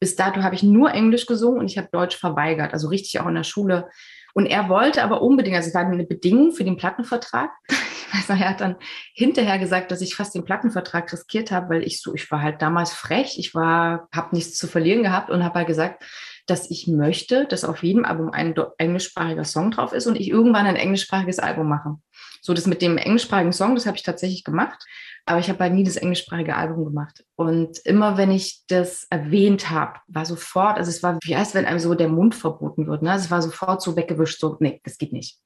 Bis 0.01 0.17
dato 0.17 0.43
habe 0.43 0.57
ich 0.57 0.65
nur 0.65 0.91
Englisch 0.91 1.27
gesungen 1.27 1.61
und 1.61 1.71
ich 1.71 1.79
habe 1.79 1.89
Deutsch 1.93 2.17
verweigert, 2.17 2.73
also 2.73 2.89
richtig 2.89 3.21
auch 3.21 3.29
in 3.29 3.37
der 3.37 3.45
Schule. 3.45 3.89
Und 4.35 4.47
er 4.47 4.69
wollte 4.69 5.03
aber 5.03 5.23
unbedingt, 5.23 5.57
also 5.57 5.69
es 5.69 5.75
war 5.75 5.87
eine 5.87 6.05
Bedingung 6.05 6.53
für 6.53 6.65
den 6.65 6.77
Plattenvertrag. 6.77 7.51
Ich 8.07 8.21
weiß 8.21 8.29
noch, 8.29 8.45
er 8.45 8.51
hat 8.51 8.61
dann 8.61 8.77
hinterher 9.13 9.59
gesagt, 9.59 9.91
dass 9.91 10.01
ich 10.01 10.15
fast 10.15 10.37
den 10.37 10.45
Plattenvertrag 10.45 11.13
riskiert 11.13 11.51
habe, 11.51 11.71
weil 11.71 11.83
ich 11.83 12.01
so, 12.01 12.15
ich 12.15 12.31
war 12.31 12.41
halt 12.41 12.63
damals 12.63 12.93
frech, 12.93 13.41
ich 13.41 13.57
war, 13.57 14.07
habe 14.15 14.37
nichts 14.37 14.57
zu 14.57 14.69
verlieren 14.69 15.03
gehabt 15.03 15.31
und 15.31 15.43
habe 15.43 15.57
halt 15.57 15.67
gesagt, 15.67 16.05
dass 16.47 16.71
ich 16.71 16.87
möchte, 16.87 17.45
dass 17.47 17.65
auf 17.65 17.83
jedem 17.83 18.05
Album 18.05 18.31
ein 18.31 18.55
englischsprachiger 18.79 19.43
Song 19.43 19.73
drauf 19.73 19.93
ist 19.93 20.07
und 20.07 20.15
ich 20.15 20.29
irgendwann 20.29 20.67
ein 20.67 20.77
englischsprachiges 20.77 21.41
Album 21.41 21.69
mache. 21.69 21.97
So, 22.41 22.55
das 22.55 22.69
mit 22.69 22.83
dem 22.83 22.99
englischsprachigen 22.99 23.53
Song, 23.53 23.75
das 23.75 23.87
habe 23.87 23.97
ich 23.97 24.05
tatsächlich 24.05 24.45
gemacht, 24.45 24.85
aber 25.27 25.41
ich 25.41 25.49
habe 25.49 25.59
halt 25.61 25.73
nie 25.73 25.85
das 25.85 25.97
englischsprachige 25.97 26.55
Album 26.55 26.85
gemacht. 26.85 27.25
Und 27.37 27.79
immer 27.79 28.19
wenn 28.19 28.31
ich 28.31 28.65
das 28.69 29.07
erwähnt 29.09 29.71
habe, 29.71 29.95
war 30.07 30.27
sofort, 30.27 30.77
also 30.77 30.91
es 30.91 31.03
war 31.03 31.19
wie 31.23 31.37
heißt, 31.37 31.55
wenn 31.55 31.65
einem 31.65 31.79
so 31.79 31.95
der 31.95 32.09
Mund 32.09 32.35
verboten 32.35 32.87
wird, 32.87 33.03
ne? 33.03 33.13
Also 33.13 33.25
es 33.25 33.31
war 33.31 33.41
sofort 33.41 33.81
so 33.81 33.97
weggewischt, 33.97 34.39
so, 34.39 34.57
nee, 34.61 34.81
das 34.85 34.99
geht 34.99 35.13
nicht. 35.13 35.39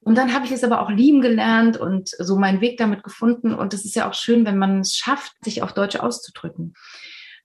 Und 0.00 0.16
dann 0.18 0.34
habe 0.34 0.44
ich 0.44 0.52
es 0.52 0.64
aber 0.64 0.80
auch 0.80 0.90
lieben 0.90 1.20
gelernt 1.20 1.76
und 1.76 2.08
so 2.08 2.36
meinen 2.36 2.60
Weg 2.60 2.78
damit 2.78 3.04
gefunden. 3.04 3.54
Und 3.54 3.74
es 3.74 3.84
ist 3.84 3.94
ja 3.94 4.08
auch 4.08 4.14
schön, 4.14 4.44
wenn 4.44 4.58
man 4.58 4.80
es 4.80 4.96
schafft, 4.96 5.32
sich 5.44 5.62
auf 5.62 5.72
Deutsch 5.72 5.96
auszudrücken. 5.96 6.74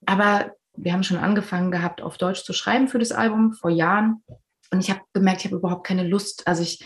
Aber 0.04 0.52
wir 0.74 0.92
haben 0.92 1.04
schon 1.04 1.18
angefangen 1.18 1.70
gehabt, 1.70 2.02
auf 2.02 2.18
Deutsch 2.18 2.44
zu 2.44 2.52
schreiben 2.52 2.88
für 2.88 2.98
das 2.98 3.12
Album 3.12 3.52
vor 3.52 3.70
Jahren. 3.70 4.24
Und 4.72 4.80
ich 4.80 4.90
habe 4.90 5.00
gemerkt, 5.12 5.40
ich 5.40 5.46
habe 5.46 5.56
überhaupt 5.56 5.86
keine 5.86 6.06
Lust. 6.06 6.46
Also 6.46 6.62
ich, 6.62 6.84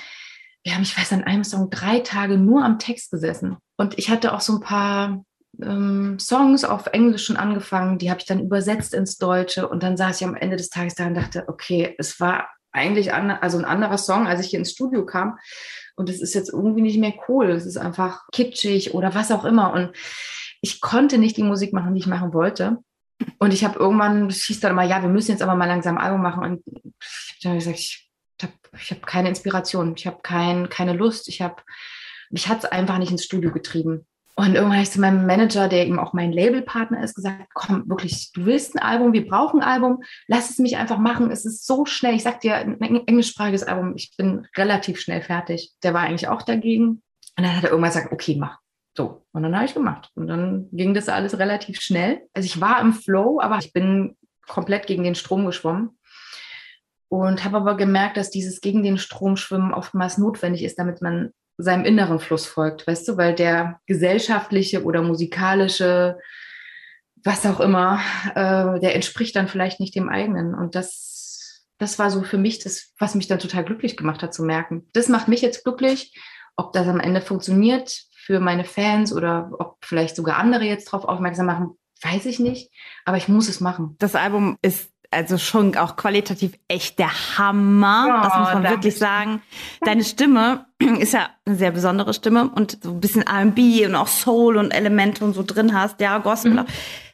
wir 0.67 0.75
haben, 0.75 0.83
ich 0.83 0.99
weiß, 0.99 1.13
an 1.13 1.23
einem 1.23 1.45
Song 1.45 1.71
drei 1.71 2.01
Tage 2.01 2.37
nur 2.39 2.65
am 2.65 2.81
Text 2.81 3.13
gesessen. 3.13 3.57
Und 3.77 3.97
ich 4.01 4.11
hatte 4.11 4.35
auch 4.35 4.41
so 4.41 4.55
ein 4.55 4.61
paar 4.61 5.25
ähm, 5.63 6.19
Songs 6.19 6.65
auf 6.65 6.89
Englisch 6.89 7.25
schon 7.25 7.37
angefangen, 7.37 7.99
die 7.99 8.11
habe 8.11 8.19
ich 8.19 8.27
dann 8.27 8.41
übersetzt 8.41 8.93
ins 8.93 9.17
Deutsche. 9.17 9.69
Und 9.69 9.85
dann 9.85 9.97
saß 9.97 10.21
ich 10.21 10.27
am 10.27 10.35
Ende 10.35 10.57
des 10.57 10.69
Tages 10.69 10.97
da 10.97 11.07
und 11.07 11.15
dachte, 11.15 11.45
okay, 11.47 11.95
es 11.99 12.19
war 12.19 12.49
eigentlich 12.73 13.15
an, 13.15 13.31
also 13.31 13.59
ein 13.59 13.65
anderer 13.65 13.97
Song, 13.97 14.27
als 14.27 14.41
ich 14.41 14.49
hier 14.49 14.59
ins 14.59 14.73
Studio 14.73 15.07
kam. 15.07 15.39
Und 15.95 16.11
es 16.11 16.21
ist 16.21 16.35
jetzt 16.35 16.53
irgendwie 16.53 16.83
nicht 16.83 16.99
mehr 16.99 17.15
cool. 17.29 17.49
Es 17.51 17.65
ist 17.65 17.77
einfach 17.77 18.25
kitschig 18.33 18.93
oder 18.93 19.15
was 19.15 19.31
auch 19.31 19.45
immer. 19.45 19.73
Und 19.73 19.93
ich 20.63 20.81
konnte 20.81 21.19
nicht 21.19 21.37
die 21.37 21.45
Musik 21.45 21.73
machen, 21.75 21.95
die 21.95 22.01
ich 22.01 22.09
machen 22.09 22.35
wollte. 22.35 22.79
Und 23.39 23.55
ich 23.55 23.65
habe 23.65 23.79
irgendwann, 23.79 24.27
es 24.27 24.43
hieß 24.43 24.59
dann 24.59 24.73
immer, 24.73 24.83
ja, 24.83 25.01
wir 25.01 25.09
müssen 25.09 25.31
jetzt 25.31 25.43
aber 25.43 25.55
mal 25.55 25.67
langsam 25.67 25.97
ein 25.97 26.05
Album 26.05 26.23
machen. 26.23 26.43
Und 26.43 26.63
ich 26.67 27.47
habe 27.47 27.55
dann 27.55 27.59
gesagt, 27.61 27.79
ich 27.79 28.06
habe 28.43 28.53
ich 28.79 28.91
hab 28.91 29.07
keine 29.07 29.29
Inspiration, 29.29 29.95
ich 29.97 30.07
habe 30.07 30.19
kein, 30.23 30.69
keine 30.69 30.93
Lust, 30.93 31.29
ich 31.29 31.41
habe, 31.43 31.63
mich 32.31 32.49
hat 32.49 32.59
es 32.59 32.65
einfach 32.65 32.99
nicht 32.99 33.11
ins 33.11 33.25
Studio 33.25 33.53
getrieben. 33.53 34.07
Und 34.39 34.55
irgendwann 34.55 34.75
habe 34.75 34.83
ich 34.83 34.91
zu 34.91 35.01
meinem 35.01 35.25
Manager, 35.27 35.67
der 35.67 35.87
eben 35.87 35.99
auch 35.99 36.13
mein 36.13 36.31
Labelpartner 36.31 37.03
ist, 37.03 37.15
gesagt, 37.15 37.47
komm, 37.55 37.89
wirklich, 37.89 38.33
du 38.33 38.45
willst 38.45 38.75
ein 38.75 38.83
Album, 38.83 39.15
wir 39.15 39.27
brauchen 39.27 39.63
ein 39.63 39.69
Album, 39.69 40.03
lass 40.27 40.51
es 40.51 40.59
mich 40.59 40.77
einfach 40.77 40.99
machen. 40.99 41.31
Es 41.31 41.47
ist 41.47 41.67
so 41.67 41.87
schnell. 41.87 42.15
Ich 42.15 42.23
sag 42.23 42.43
dir, 42.43 42.57
ein 42.57 42.79
eng- 42.83 43.07
englischsprachiges 43.07 43.63
Album, 43.63 43.95
ich 43.97 44.15
bin 44.19 44.47
relativ 44.55 45.01
schnell 45.01 45.23
fertig. 45.23 45.73
Der 45.83 45.95
war 45.95 46.03
eigentlich 46.03 46.29
auch 46.29 46.43
dagegen. 46.43 46.89
Und 46.89 47.03
dann 47.39 47.57
hat 47.57 47.65
er 47.65 47.71
irgendwann 47.71 47.93
gesagt, 47.93 48.13
okay, 48.13 48.37
mach. 48.39 48.59
So, 48.95 49.27
und 49.33 49.43
dann 49.43 49.55
habe 49.57 49.65
ich 49.65 49.73
gemacht. 49.73 50.11
Und 50.15 50.27
dann 50.27 50.69
ging 50.71 50.93
das 50.93 51.09
alles 51.09 51.39
relativ 51.39 51.81
schnell. 51.81 52.29
Also 52.35 52.45
ich 52.45 52.61
war 52.61 52.83
im 52.83 52.93
Flow, 52.93 53.41
aber 53.41 53.57
ich 53.57 53.73
bin 53.73 54.19
komplett 54.47 54.87
gegen 54.87 55.05
den 55.05 55.15
Strom 55.15 55.47
geschwommen. 55.47 55.99
Und 57.09 57.45
habe 57.45 57.59
aber 57.59 57.77
gemerkt, 57.77 58.17
dass 58.17 58.31
dieses 58.31 58.61
gegen 58.61 58.83
den 58.83 58.99
Strom 58.99 59.37
schwimmen 59.37 59.73
oftmals 59.73 60.19
notwendig 60.19 60.65
ist, 60.65 60.79
damit 60.79 61.03
man 61.03 61.33
seinem 61.59 61.85
inneren 61.85 62.21
Fluss 62.21 62.47
folgt, 62.47 62.87
weißt 62.87 63.09
du, 63.09 63.17
weil 63.17 63.35
der 63.35 63.81
gesellschaftliche 63.87 64.85
oder 64.85 65.03
musikalische, 65.03 66.19
was 67.25 67.47
auch 67.47 67.61
immer, 67.61 68.01
äh, 68.35 68.79
der 68.81 68.95
entspricht 68.95 69.35
dann 69.37 69.49
vielleicht 69.49 69.81
nicht 69.81 69.95
dem 69.95 70.09
eigenen. 70.09 70.55
Und 70.55 70.75
das, 70.75 71.65
das 71.79 71.99
war 71.99 72.11
so 72.11 72.23
für 72.23 72.39
mich 72.39 72.59
das, 72.59 72.93
was 72.99 73.15
mich 73.15 73.27
dann 73.27 73.39
total 73.39 73.65
glücklich 73.65 73.97
gemacht 73.97 74.23
hat 74.23 74.35
zu 74.35 74.45
merken. 74.45 74.89
Das 74.93 75.09
macht 75.09 75.29
mich 75.29 75.41
jetzt 75.41 75.65
glücklich. 75.65 76.15
Ob 76.57 76.73
das 76.73 76.87
am 76.89 77.01
Ende 77.01 77.21
funktioniert 77.21 78.05
für 78.13 78.41
meine 78.41 78.65
Fans 78.65 79.13
oder 79.13 79.51
ob 79.59 79.77
vielleicht 79.83 80.17
sogar 80.17 80.37
andere 80.37 80.65
jetzt 80.65 80.93
darauf 80.93 81.05
aufmerksam 81.05 81.47
machen, 81.47 81.79
weiß 82.03 82.27
ich 82.27 82.39
nicht. 82.39 82.71
Aber 83.05 83.17
ich 83.17 83.29
muss 83.29 83.49
es 83.49 83.61
machen. 83.61 83.97
Das 83.99 84.15
Album 84.15 84.57
ist 84.63 84.91
also 85.11 85.39
schon 85.39 85.77
auch 85.77 85.97
qualitativ 85.97 86.53
echt 86.69 86.99
der 86.99 87.11
Hammer. 87.39 88.05
Ja, 88.09 88.23
das 88.25 88.35
muss 88.39 88.55
man 88.55 88.63
wirklich 88.71 88.97
sagen. 88.97 89.43
Deine 89.83 90.05
Stimme 90.05 90.67
ist 90.99 91.13
ja 91.13 91.29
eine 91.45 91.57
sehr 91.57 91.71
besondere 91.71 92.15
Stimme 92.15 92.49
und 92.51 92.79
so 92.83 92.91
ein 92.91 93.01
bisschen 93.01 93.23
R&B 93.23 93.87
und 93.87 93.95
auch 93.95 94.09
Soul 94.09 94.57
und 94.57 94.71
Elemente 94.73 95.25
und 95.25 95.33
so 95.35 95.43
drin 95.43 95.75
hast. 95.79 96.01
Ja, 96.01 96.19
Gospel. 96.19 96.53
Mhm. 96.53 96.65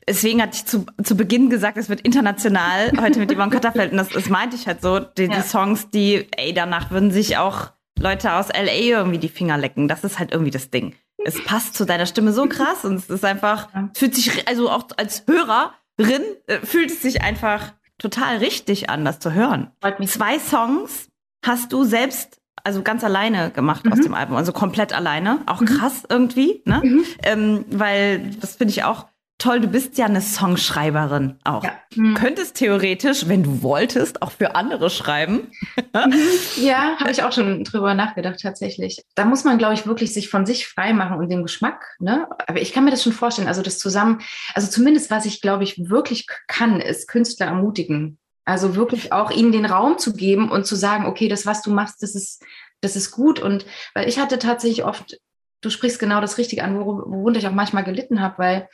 Deswegen 0.08 0.42
hatte 0.42 0.56
ich 0.56 0.66
zu, 0.66 0.84
zu 1.04 1.16
Beginn 1.16 1.48
gesagt, 1.48 1.76
es 1.76 1.88
wird 1.88 2.00
international 2.00 2.90
heute 3.00 3.20
mit 3.20 3.32
Yvonne 3.32 3.50
Katterfeld. 3.52 3.92
Und 3.92 3.98
das, 3.98 4.08
das 4.08 4.28
meinte 4.28 4.56
ich 4.56 4.66
halt 4.66 4.82
so. 4.82 4.98
Die, 4.98 5.24
Ja. 5.24 5.36
die 5.36 5.42
Songs, 5.42 5.90
die, 5.90 6.26
ey, 6.36 6.52
danach 6.52 6.90
würden 6.90 7.10
sich 7.12 7.36
auch 7.38 7.70
Leute 8.00 8.32
aus 8.32 8.50
L.A. 8.50 8.72
irgendwie 8.72 9.18
die 9.18 9.28
Finger 9.28 9.58
lecken. 9.58 9.86
Das 9.86 10.02
ist 10.02 10.18
halt 10.18 10.32
irgendwie 10.32 10.50
das 10.50 10.70
Ding. 10.70 10.94
Es 11.24 11.40
passt 11.44 11.76
zu 11.76 11.84
deiner 11.84 12.06
Stimme 12.06 12.32
so 12.32 12.46
krass 12.48 12.84
und 12.84 12.96
es 12.96 13.08
ist 13.08 13.24
einfach, 13.24 13.68
Ja. 13.72 13.90
fühlt 13.94 14.16
sich, 14.16 14.48
also 14.48 14.68
auch 14.70 14.88
als 14.96 15.24
Hörerin, 15.28 16.22
äh, 16.48 16.58
fühlt 16.64 16.90
es 16.90 17.00
sich 17.00 17.22
einfach 17.22 17.72
total 18.02 18.38
richtig 18.38 18.90
an, 18.90 19.04
das 19.04 19.18
zu 19.20 19.32
hören. 19.32 19.70
Freut 19.80 19.98
mich. 20.00 20.10
Zwei 20.10 20.38
Songs 20.38 21.08
hast 21.44 21.72
du 21.72 21.84
selbst, 21.84 22.40
also 22.64 22.82
ganz 22.82 23.02
alleine 23.04 23.50
gemacht 23.50 23.84
aus 23.90 23.98
Mhm. 23.98 24.02
dem 24.02 24.14
Album, 24.14 24.36
also 24.36 24.52
komplett 24.52 24.92
alleine. 24.92 25.38
Auch 25.46 25.64
krass 25.64 26.02
irgendwie, 26.08 26.62
ne? 26.66 26.80
Mhm. 26.84 27.04
Ähm, 27.22 27.64
weil 27.70 28.30
das 28.40 28.56
finde 28.56 28.72
ich 28.72 28.84
auch 28.84 29.06
toll. 29.42 29.60
Du 29.60 29.66
bist 29.66 29.98
ja 29.98 30.06
eine 30.06 30.20
Songschreiberin 30.20 31.38
auch. 31.44 31.64
Ja. 31.64 31.72
Mhm. 31.94 32.14
Könntest 32.14 32.56
theoretisch, 32.56 33.28
wenn 33.28 33.42
du 33.42 33.62
wolltest, 33.62 34.22
auch 34.22 34.30
für 34.30 34.54
andere 34.54 34.88
schreiben. 34.88 35.50
Ja, 36.56 36.96
habe 36.98 37.10
ich 37.10 37.22
auch 37.22 37.32
schon 37.32 37.64
drüber 37.64 37.94
nachgedacht, 37.94 38.38
tatsächlich. 38.40 39.02
Da 39.14 39.24
muss 39.24 39.44
man, 39.44 39.58
glaube 39.58 39.74
ich, 39.74 39.86
wirklich 39.86 40.14
sich 40.14 40.28
von 40.28 40.46
sich 40.46 40.68
frei 40.68 40.92
machen 40.92 41.18
und 41.18 41.28
dem 41.28 41.42
Geschmack. 41.42 41.96
Ne? 41.98 42.26
Aber 42.46 42.60
ich 42.60 42.72
kann 42.72 42.84
mir 42.84 42.90
das 42.90 43.02
schon 43.02 43.12
vorstellen. 43.12 43.48
Also 43.48 43.62
das 43.62 43.78
zusammen, 43.78 44.20
also 44.54 44.68
zumindest 44.68 45.10
was 45.10 45.26
ich, 45.26 45.40
glaube 45.40 45.64
ich, 45.64 45.90
wirklich 45.90 46.26
kann, 46.46 46.80
ist 46.80 47.08
Künstler 47.08 47.46
ermutigen. 47.46 48.18
Also 48.44 48.76
wirklich 48.76 49.12
auch 49.12 49.30
ihnen 49.30 49.52
den 49.52 49.66
Raum 49.66 49.98
zu 49.98 50.14
geben 50.14 50.50
und 50.50 50.66
zu 50.66 50.76
sagen, 50.76 51.06
okay, 51.06 51.28
das, 51.28 51.46
was 51.46 51.62
du 51.62 51.70
machst, 51.70 52.02
das 52.02 52.14
ist, 52.14 52.42
das 52.80 52.96
ist 52.96 53.10
gut. 53.10 53.40
Und 53.40 53.66
weil 53.94 54.08
ich 54.08 54.18
hatte 54.18 54.38
tatsächlich 54.38 54.84
oft, 54.84 55.18
du 55.60 55.70
sprichst 55.70 55.98
genau 55.98 56.20
das 56.20 56.38
Richtige 56.38 56.64
an, 56.64 56.78
worunter 56.78 57.38
ich 57.38 57.46
auch 57.46 57.52
manchmal 57.52 57.84
gelitten 57.84 58.20
habe, 58.20 58.38
weil 58.38 58.68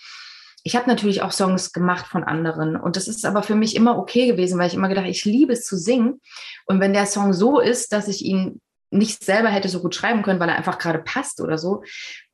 ich 0.64 0.76
habe 0.76 0.88
natürlich 0.88 1.22
auch 1.22 1.32
Songs 1.32 1.72
gemacht 1.72 2.06
von 2.06 2.24
anderen 2.24 2.76
und 2.76 2.96
das 2.96 3.08
ist 3.08 3.24
aber 3.24 3.42
für 3.42 3.54
mich 3.54 3.76
immer 3.76 3.98
okay 3.98 4.26
gewesen, 4.26 4.58
weil 4.58 4.68
ich 4.68 4.74
immer 4.74 4.88
gedacht, 4.88 5.06
ich 5.06 5.24
liebe 5.24 5.52
es 5.52 5.64
zu 5.64 5.76
singen 5.76 6.20
und 6.66 6.80
wenn 6.80 6.92
der 6.92 7.06
Song 7.06 7.32
so 7.32 7.60
ist, 7.60 7.92
dass 7.92 8.08
ich 8.08 8.24
ihn 8.24 8.60
nicht 8.90 9.24
selber 9.24 9.48
hätte 9.48 9.68
so 9.68 9.80
gut 9.80 9.94
schreiben 9.94 10.22
können, 10.22 10.40
weil 10.40 10.48
er 10.48 10.56
einfach 10.56 10.78
gerade 10.78 10.98
passt 10.98 11.40
oder 11.40 11.58
so, 11.58 11.82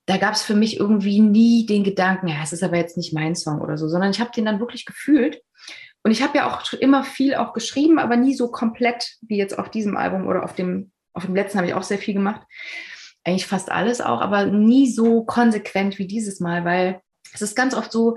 da 0.07 0.19
gab 0.19 0.35
es 0.35 0.43
für 0.43 0.55
mich 0.55 0.79
irgendwie 0.79 1.21
nie 1.21 1.67
den 1.67 1.85
Gedanken, 1.85 2.29
ja, 2.29 2.37
es 2.43 2.53
ist 2.53 2.63
aber 2.63 2.77
jetzt 2.77 2.97
nicht 2.97 3.15
mein 3.15 3.35
Song 3.35 3.61
oder 3.61 3.79
so, 3.79 3.89
sondern 3.89 4.11
ich 4.11 4.21
habe 4.21 4.31
den 4.35 4.45
dann 4.45 4.61
wirklich 4.61 4.85
gefühlt. 4.85 5.43
Und 6.03 6.11
ich 6.11 6.23
habe 6.23 6.37
ja 6.37 6.55
auch 6.55 6.71
immer 6.75 7.03
viel 7.03 7.35
auch 7.35 7.55
geschrieben, 7.55 7.99
aber 7.99 8.17
nie 8.17 8.35
so 8.35 8.51
komplett 8.51 9.17
wie 9.23 9.39
jetzt 9.39 9.59
auf 9.59 9.71
diesem 9.71 9.97
Album 9.97 10.27
oder 10.27 10.45
auf 10.45 10.55
dem, 10.55 10.93
auf 11.15 11.25
dem 11.25 11.35
letzten 11.35 11.57
habe 11.57 11.67
ich 11.67 11.75
auch 11.75 11.83
sehr 11.83 11.99
viel 11.99 12.13
gemacht. 12.13 12.43
Eigentlich 13.25 13.47
fast 13.47 13.73
alles 13.73 14.03
auch, 14.03 14.21
aber 14.21 14.45
nie 14.45 14.91
so 14.91 15.25
konsequent 15.25 15.99
wie 15.99 16.07
dieses 16.07 16.41
Mal, 16.41 16.67
weil 16.67 17.01
es 17.35 17.43
ist 17.43 17.57
ganz 17.57 17.75
oft 17.75 17.93
so, 17.93 18.17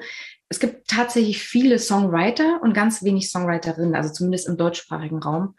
es 0.49 0.60
gibt 0.60 0.88
tatsächlich 0.88 1.41
viele 1.41 1.77
Songwriter 1.80 2.62
und 2.62 2.73
ganz 2.73 3.03
wenig 3.03 3.30
Songwriterinnen, 3.30 3.95
also 3.95 4.13
zumindest 4.13 4.47
im 4.47 4.58
deutschsprachigen 4.58 5.21
Raum. 5.21 5.56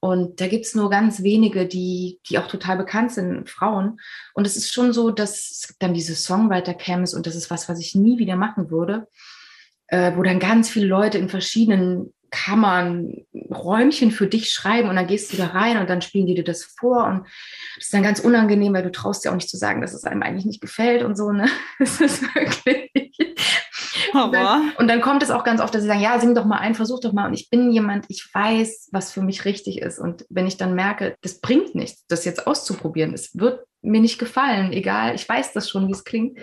Und 0.00 0.40
da 0.40 0.48
gibt's 0.48 0.74
nur 0.74 0.90
ganz 0.90 1.22
wenige, 1.22 1.68
die, 1.68 2.18
die 2.28 2.38
auch 2.38 2.48
total 2.48 2.76
bekannt 2.76 3.12
sind, 3.12 3.48
Frauen. 3.48 4.00
Und 4.34 4.46
es 4.48 4.56
ist 4.56 4.72
schon 4.72 4.92
so, 4.92 5.12
dass 5.12 5.74
dann 5.78 5.94
diese 5.94 6.16
Songwriter-Camps, 6.16 7.14
und 7.14 7.28
das 7.28 7.36
ist 7.36 7.50
was, 7.50 7.68
was 7.68 7.78
ich 7.78 7.94
nie 7.94 8.18
wieder 8.18 8.34
machen 8.34 8.68
würde, 8.70 9.06
äh, 9.86 10.16
wo 10.16 10.24
dann 10.24 10.40
ganz 10.40 10.68
viele 10.68 10.86
Leute 10.86 11.18
in 11.18 11.28
verschiedenen 11.28 12.12
Kammern, 12.32 13.24
Räumchen 13.50 14.10
für 14.10 14.26
dich 14.26 14.50
schreiben 14.50 14.88
und 14.88 14.96
dann 14.96 15.06
gehst 15.06 15.32
du 15.32 15.36
da 15.36 15.48
rein 15.48 15.78
und 15.78 15.88
dann 15.88 16.02
spielen 16.02 16.26
die 16.26 16.34
dir 16.34 16.44
das 16.44 16.64
vor 16.64 17.04
und 17.06 17.26
das 17.76 17.84
ist 17.84 17.94
dann 17.94 18.02
ganz 18.02 18.18
unangenehm, 18.18 18.72
weil 18.72 18.82
du 18.82 18.90
traust 18.90 19.24
dir 19.24 19.30
auch 19.30 19.36
nicht 19.36 19.50
zu 19.50 19.58
sagen, 19.58 19.82
dass 19.82 19.92
es 19.92 20.04
einem 20.04 20.22
eigentlich 20.22 20.46
nicht 20.46 20.60
gefällt 20.60 21.04
und 21.04 21.16
so, 21.16 21.30
ne? 21.30 21.46
Das 21.78 22.00
ist 22.00 22.22
wirklich, 22.34 22.90
und 24.12 24.32
dann, 24.32 24.72
und 24.78 24.88
dann, 24.88 25.00
kommt 25.00 25.22
es 25.22 25.30
auch 25.30 25.44
ganz 25.44 25.60
oft, 25.60 25.74
dass 25.74 25.82
sie 25.82 25.88
sagen, 25.88 26.00
ja, 26.00 26.18
sing 26.18 26.34
doch 26.34 26.44
mal 26.44 26.58
ein, 26.58 26.74
versuch 26.74 27.00
doch 27.00 27.12
mal. 27.12 27.26
Und 27.26 27.34
ich 27.34 27.50
bin 27.50 27.70
jemand, 27.70 28.06
ich 28.08 28.28
weiß, 28.32 28.88
was 28.92 29.12
für 29.12 29.22
mich 29.22 29.44
richtig 29.44 29.80
ist. 29.80 29.98
Und 29.98 30.24
wenn 30.28 30.46
ich 30.46 30.56
dann 30.56 30.74
merke, 30.74 31.16
das 31.22 31.40
bringt 31.40 31.74
nichts, 31.74 32.06
das 32.08 32.24
jetzt 32.24 32.46
auszuprobieren, 32.46 33.14
es 33.14 33.38
wird 33.38 33.66
mir 33.82 34.00
nicht 34.00 34.18
gefallen, 34.18 34.72
egal, 34.72 35.14
ich 35.14 35.28
weiß 35.28 35.52
das 35.52 35.68
schon, 35.68 35.88
wie 35.88 35.92
es 35.92 36.04
klingt. 36.04 36.38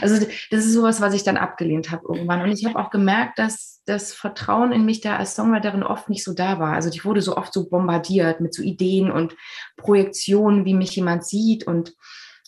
Also 0.00 0.24
das 0.50 0.64
ist 0.64 0.72
sowas, 0.72 1.00
was 1.00 1.14
ich 1.14 1.24
dann 1.24 1.36
abgelehnt 1.36 1.90
habe 1.90 2.04
irgendwann. 2.08 2.42
Und 2.42 2.52
ich 2.52 2.64
habe 2.66 2.78
auch 2.78 2.90
gemerkt, 2.90 3.38
dass 3.38 3.71
das 3.84 4.14
Vertrauen 4.14 4.72
in 4.72 4.84
mich 4.84 5.00
da 5.00 5.16
als 5.16 5.34
Songwriterin 5.34 5.82
oft 5.82 6.08
nicht 6.08 6.24
so 6.24 6.34
da 6.34 6.58
war. 6.58 6.74
Also 6.74 6.88
ich 6.88 7.04
wurde 7.04 7.20
so 7.20 7.36
oft 7.36 7.52
so 7.52 7.68
bombardiert 7.68 8.40
mit 8.40 8.54
so 8.54 8.62
Ideen 8.62 9.10
und 9.10 9.34
Projektionen, 9.76 10.64
wie 10.64 10.74
mich 10.74 10.94
jemand 10.94 11.24
sieht 11.26 11.66
und 11.66 11.94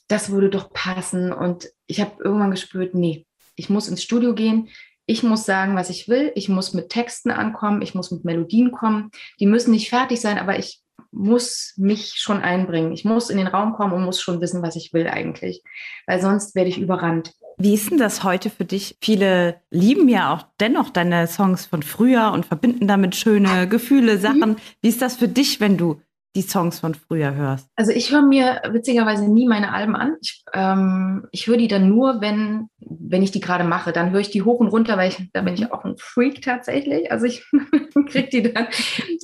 das 0.08 0.30
würde 0.30 0.50
doch 0.50 0.72
passen. 0.72 1.32
Und 1.32 1.70
ich 1.86 2.00
habe 2.00 2.22
irgendwann 2.22 2.50
gespürt, 2.50 2.94
nee, 2.94 3.26
ich 3.56 3.70
muss 3.70 3.88
ins 3.88 4.02
Studio 4.02 4.34
gehen. 4.34 4.68
Ich 5.06 5.22
muss 5.22 5.44
sagen, 5.44 5.76
was 5.76 5.90
ich 5.90 6.08
will. 6.08 6.32
Ich 6.34 6.48
muss 6.48 6.72
mit 6.72 6.88
Texten 6.88 7.30
ankommen. 7.30 7.82
Ich 7.82 7.94
muss 7.94 8.10
mit 8.10 8.24
Melodien 8.24 8.72
kommen. 8.72 9.10
Die 9.38 9.46
müssen 9.46 9.70
nicht 9.70 9.90
fertig 9.90 10.20
sein, 10.20 10.38
aber 10.38 10.58
ich 10.58 10.82
muss 11.10 11.74
mich 11.76 12.14
schon 12.16 12.40
einbringen. 12.40 12.92
Ich 12.92 13.04
muss 13.04 13.30
in 13.30 13.36
den 13.36 13.46
Raum 13.46 13.74
kommen 13.74 13.92
und 13.92 14.04
muss 14.04 14.20
schon 14.20 14.40
wissen, 14.40 14.62
was 14.62 14.76
ich 14.76 14.92
will 14.92 15.06
eigentlich. 15.06 15.62
Weil 16.06 16.20
sonst 16.20 16.54
werde 16.54 16.70
ich 16.70 16.78
überrannt. 16.78 17.32
Wie 17.56 17.74
ist 17.74 17.90
denn 17.90 17.98
das 17.98 18.24
heute 18.24 18.50
für 18.50 18.64
dich? 18.64 18.96
Viele 19.00 19.60
lieben 19.70 20.08
ja 20.08 20.34
auch 20.34 20.44
dennoch 20.60 20.90
deine 20.90 21.26
Songs 21.26 21.66
von 21.66 21.82
früher 21.82 22.32
und 22.32 22.46
verbinden 22.46 22.88
damit 22.88 23.14
schöne 23.14 23.68
Gefühle, 23.68 24.18
Sachen. 24.18 24.50
Mhm. 24.50 24.56
Wie 24.80 24.88
ist 24.88 25.02
das 25.02 25.16
für 25.16 25.28
dich, 25.28 25.60
wenn 25.60 25.76
du 25.76 26.00
die 26.36 26.42
Songs 26.42 26.80
von 26.80 26.94
früher 26.94 27.34
hörst? 27.34 27.68
Also 27.76 27.92
ich 27.92 28.10
höre 28.10 28.22
mir 28.22 28.60
witzigerweise 28.70 29.30
nie 29.30 29.46
meine 29.46 29.72
Alben 29.72 29.94
an. 29.94 30.16
Ich, 30.20 30.42
ähm, 30.52 31.26
ich 31.30 31.46
höre 31.46 31.56
die 31.56 31.68
dann 31.68 31.88
nur, 31.88 32.20
wenn, 32.20 32.68
wenn 32.80 33.22
ich 33.22 33.30
die 33.30 33.40
gerade 33.40 33.64
mache. 33.64 33.92
Dann 33.92 34.10
höre 34.10 34.20
ich 34.20 34.30
die 34.30 34.42
hoch 34.42 34.58
und 34.58 34.68
runter, 34.68 34.96
weil 34.96 35.10
ich, 35.10 35.30
da 35.32 35.42
bin 35.42 35.54
ich 35.54 35.70
auch 35.70 35.84
ein 35.84 35.96
Freak 35.96 36.42
tatsächlich. 36.42 37.12
Also 37.12 37.26
ich 37.26 37.44
krieg 38.08 38.30
die 38.30 38.52
dann, 38.52 38.66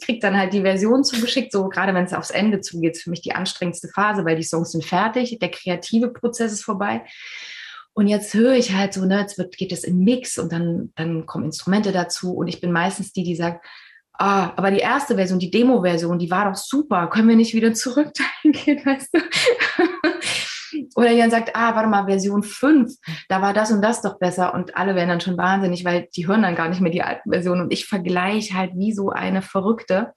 krieg 0.05 0.21
dann 0.21 0.37
halt 0.37 0.53
die 0.53 0.63
Version 0.63 1.03
zugeschickt. 1.03 1.51
So 1.51 1.69
gerade 1.69 1.95
wenn 1.95 2.05
es 2.05 2.15
aufs 2.15 2.31
Ende 2.31 2.61
zugeht, 2.61 2.93
ist 2.93 3.03
für 3.03 3.11
mich 3.11 3.23
die 3.23 3.35
anstrengendste 3.35 3.89
Phase, 3.89 4.25
weil 4.25 4.37
die 4.37 4.45
Songs 4.45 4.71
sind 4.71 4.85
fertig, 4.85 5.39
der 5.41 5.51
kreative 5.51 6.13
Prozess 6.13 6.53
ist 6.53 6.65
vorbei. 6.65 7.03
Und 8.01 8.07
jetzt 8.07 8.33
höre 8.33 8.55
ich 8.55 8.73
halt 8.73 8.95
so, 8.95 9.05
ne, 9.05 9.21
jetzt 9.21 9.37
wird, 9.37 9.59
geht 9.59 9.73
es 9.73 9.85
in 9.85 9.99
Mix 9.99 10.39
und 10.39 10.51
dann, 10.53 10.91
dann 10.97 11.27
kommen 11.27 11.45
Instrumente 11.45 11.93
dazu. 11.93 12.33
Und 12.33 12.49
ich 12.49 12.59
bin 12.59 12.73
meistens 12.73 13.13
die, 13.13 13.25
die 13.25 13.37
sagt, 13.37 13.63
ah, 14.15 14.55
aber 14.57 14.71
die 14.71 14.79
erste 14.79 15.17
Version, 15.17 15.39
die 15.39 15.51
Demo-Version, 15.51 16.19
die 16.19 16.31
war 16.31 16.49
doch 16.49 16.57
super, 16.57 17.09
können 17.09 17.29
wir 17.29 17.37
nicht 17.37 17.53
wieder 17.53 17.75
zurück 17.75 18.11
dahin 18.15 18.53
gehen, 18.53 18.87
weißt 18.87 19.11
du? 19.13 19.21
Oder 20.97 21.13
jemand 21.13 21.33
sagt, 21.33 21.55
ah, 21.55 21.75
warte 21.75 21.91
mal, 21.91 22.07
Version 22.07 22.43
5, 22.43 22.91
da 23.29 23.43
war 23.43 23.53
das 23.53 23.71
und 23.71 23.83
das 23.83 24.01
doch 24.01 24.19
besser 24.19 24.55
und 24.55 24.79
alle 24.79 24.95
werden 24.95 25.11
dann 25.11 25.21
schon 25.21 25.37
wahnsinnig, 25.37 25.85
weil 25.85 26.09
die 26.17 26.27
hören 26.27 26.41
dann 26.41 26.57
gar 26.57 26.71
nicht 26.71 26.81
mehr 26.81 26.93
die 26.93 27.03
alten 27.03 27.31
Versionen 27.31 27.61
und 27.61 27.71
ich 27.71 27.85
vergleiche 27.85 28.55
halt 28.55 28.71
wie 28.77 28.95
so 28.95 29.11
eine 29.11 29.43
Verrückte. 29.43 30.15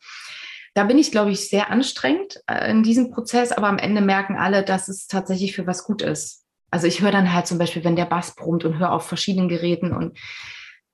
Da 0.74 0.86
bin 0.86 0.98
ich, 0.98 1.12
glaube 1.12 1.32
ich, 1.32 1.50
sehr 1.50 1.70
anstrengend 1.70 2.40
äh, 2.48 2.72
in 2.72 2.82
diesem 2.82 3.12
Prozess, 3.12 3.52
aber 3.52 3.68
am 3.68 3.78
Ende 3.78 4.00
merken 4.00 4.38
alle, 4.38 4.64
dass 4.64 4.88
es 4.88 5.08
tatsächlich 5.08 5.54
für 5.54 5.68
was 5.68 5.84
gut 5.84 6.02
ist. 6.02 6.43
Also 6.74 6.88
ich 6.88 7.02
höre 7.02 7.12
dann 7.12 7.32
halt 7.32 7.46
zum 7.46 7.60
Beispiel, 7.60 7.84
wenn 7.84 7.96
der 7.96 8.06
Bass 8.06 8.36
brummt 8.36 8.66
und 8.66 8.80
höre 8.80 8.94
auf 8.94 9.06
verschiedenen 9.06 9.48
Geräten 9.48 9.94
und 9.94 10.18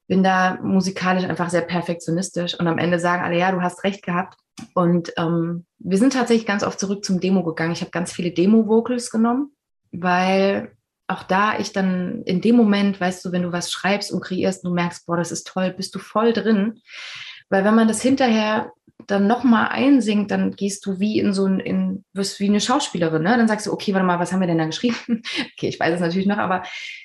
bin 0.09 0.23
da 0.23 0.59
musikalisch 0.61 1.23
einfach 1.23 1.49
sehr 1.49 1.61
perfektionistisch 1.61 2.59
und 2.59 2.67
am 2.67 2.79
Ende 2.79 2.99
sagen 2.99 3.23
alle, 3.23 3.39
ja, 3.39 3.49
du 3.53 3.61
hast 3.61 3.85
recht 3.85 4.03
gehabt. 4.03 4.37
Und 4.73 5.13
ähm, 5.15 5.65
wir 5.77 5.97
sind 5.97 6.11
tatsächlich 6.11 6.45
ganz 6.45 6.65
oft 6.65 6.81
zurück 6.81 7.05
zum 7.05 7.21
Demo 7.21 7.45
gegangen. 7.45 7.71
Ich 7.71 7.79
habe 7.79 7.91
ganz 7.91 8.11
viele 8.11 8.31
Demo-Vocals 8.31 9.09
genommen, 9.09 9.53
weil 9.93 10.73
auch 11.07 11.23
da 11.23 11.57
ich 11.57 11.71
dann 11.71 12.23
in 12.23 12.41
dem 12.41 12.57
Moment, 12.57 12.99
weißt 12.99 13.23
du, 13.23 13.31
wenn 13.31 13.43
du 13.43 13.53
was 13.53 13.71
schreibst 13.71 14.11
und 14.11 14.19
kreierst, 14.19 14.65
du 14.65 14.73
merkst, 14.73 15.05
boah, 15.05 15.15
das 15.15 15.31
ist 15.31 15.47
toll, 15.47 15.71
bist 15.71 15.95
du 15.95 15.99
voll 15.99 16.33
drin. 16.33 16.81
Weil 17.47 17.63
wenn 17.63 17.75
man 17.75 17.87
das 17.87 18.01
hinterher 18.01 18.73
dann 19.07 19.27
nochmal 19.27 19.69
einsingt, 19.69 20.29
dann 20.31 20.51
gehst 20.51 20.85
du 20.85 20.99
wie 20.99 21.19
in 21.19 21.33
so 21.33 21.45
ein, 21.45 21.59
in, 21.59 22.03
wirst 22.13 22.39
wie 22.39 22.47
eine 22.47 22.59
Schauspielerin, 22.59 23.23
ne? 23.23 23.37
Dann 23.37 23.47
sagst 23.47 23.67
du, 23.67 23.71
okay, 23.71 23.93
warte 23.93 24.05
mal, 24.05 24.19
was 24.19 24.31
haben 24.31 24.41
wir 24.41 24.47
denn 24.47 24.57
da 24.57 24.65
geschrieben? 24.65 24.97
okay, 25.07 25.67
ich 25.67 25.79
weiß 25.79 25.95
es 25.95 26.01
natürlich 26.01 26.27
noch, 26.27 26.37
aber 26.37 26.63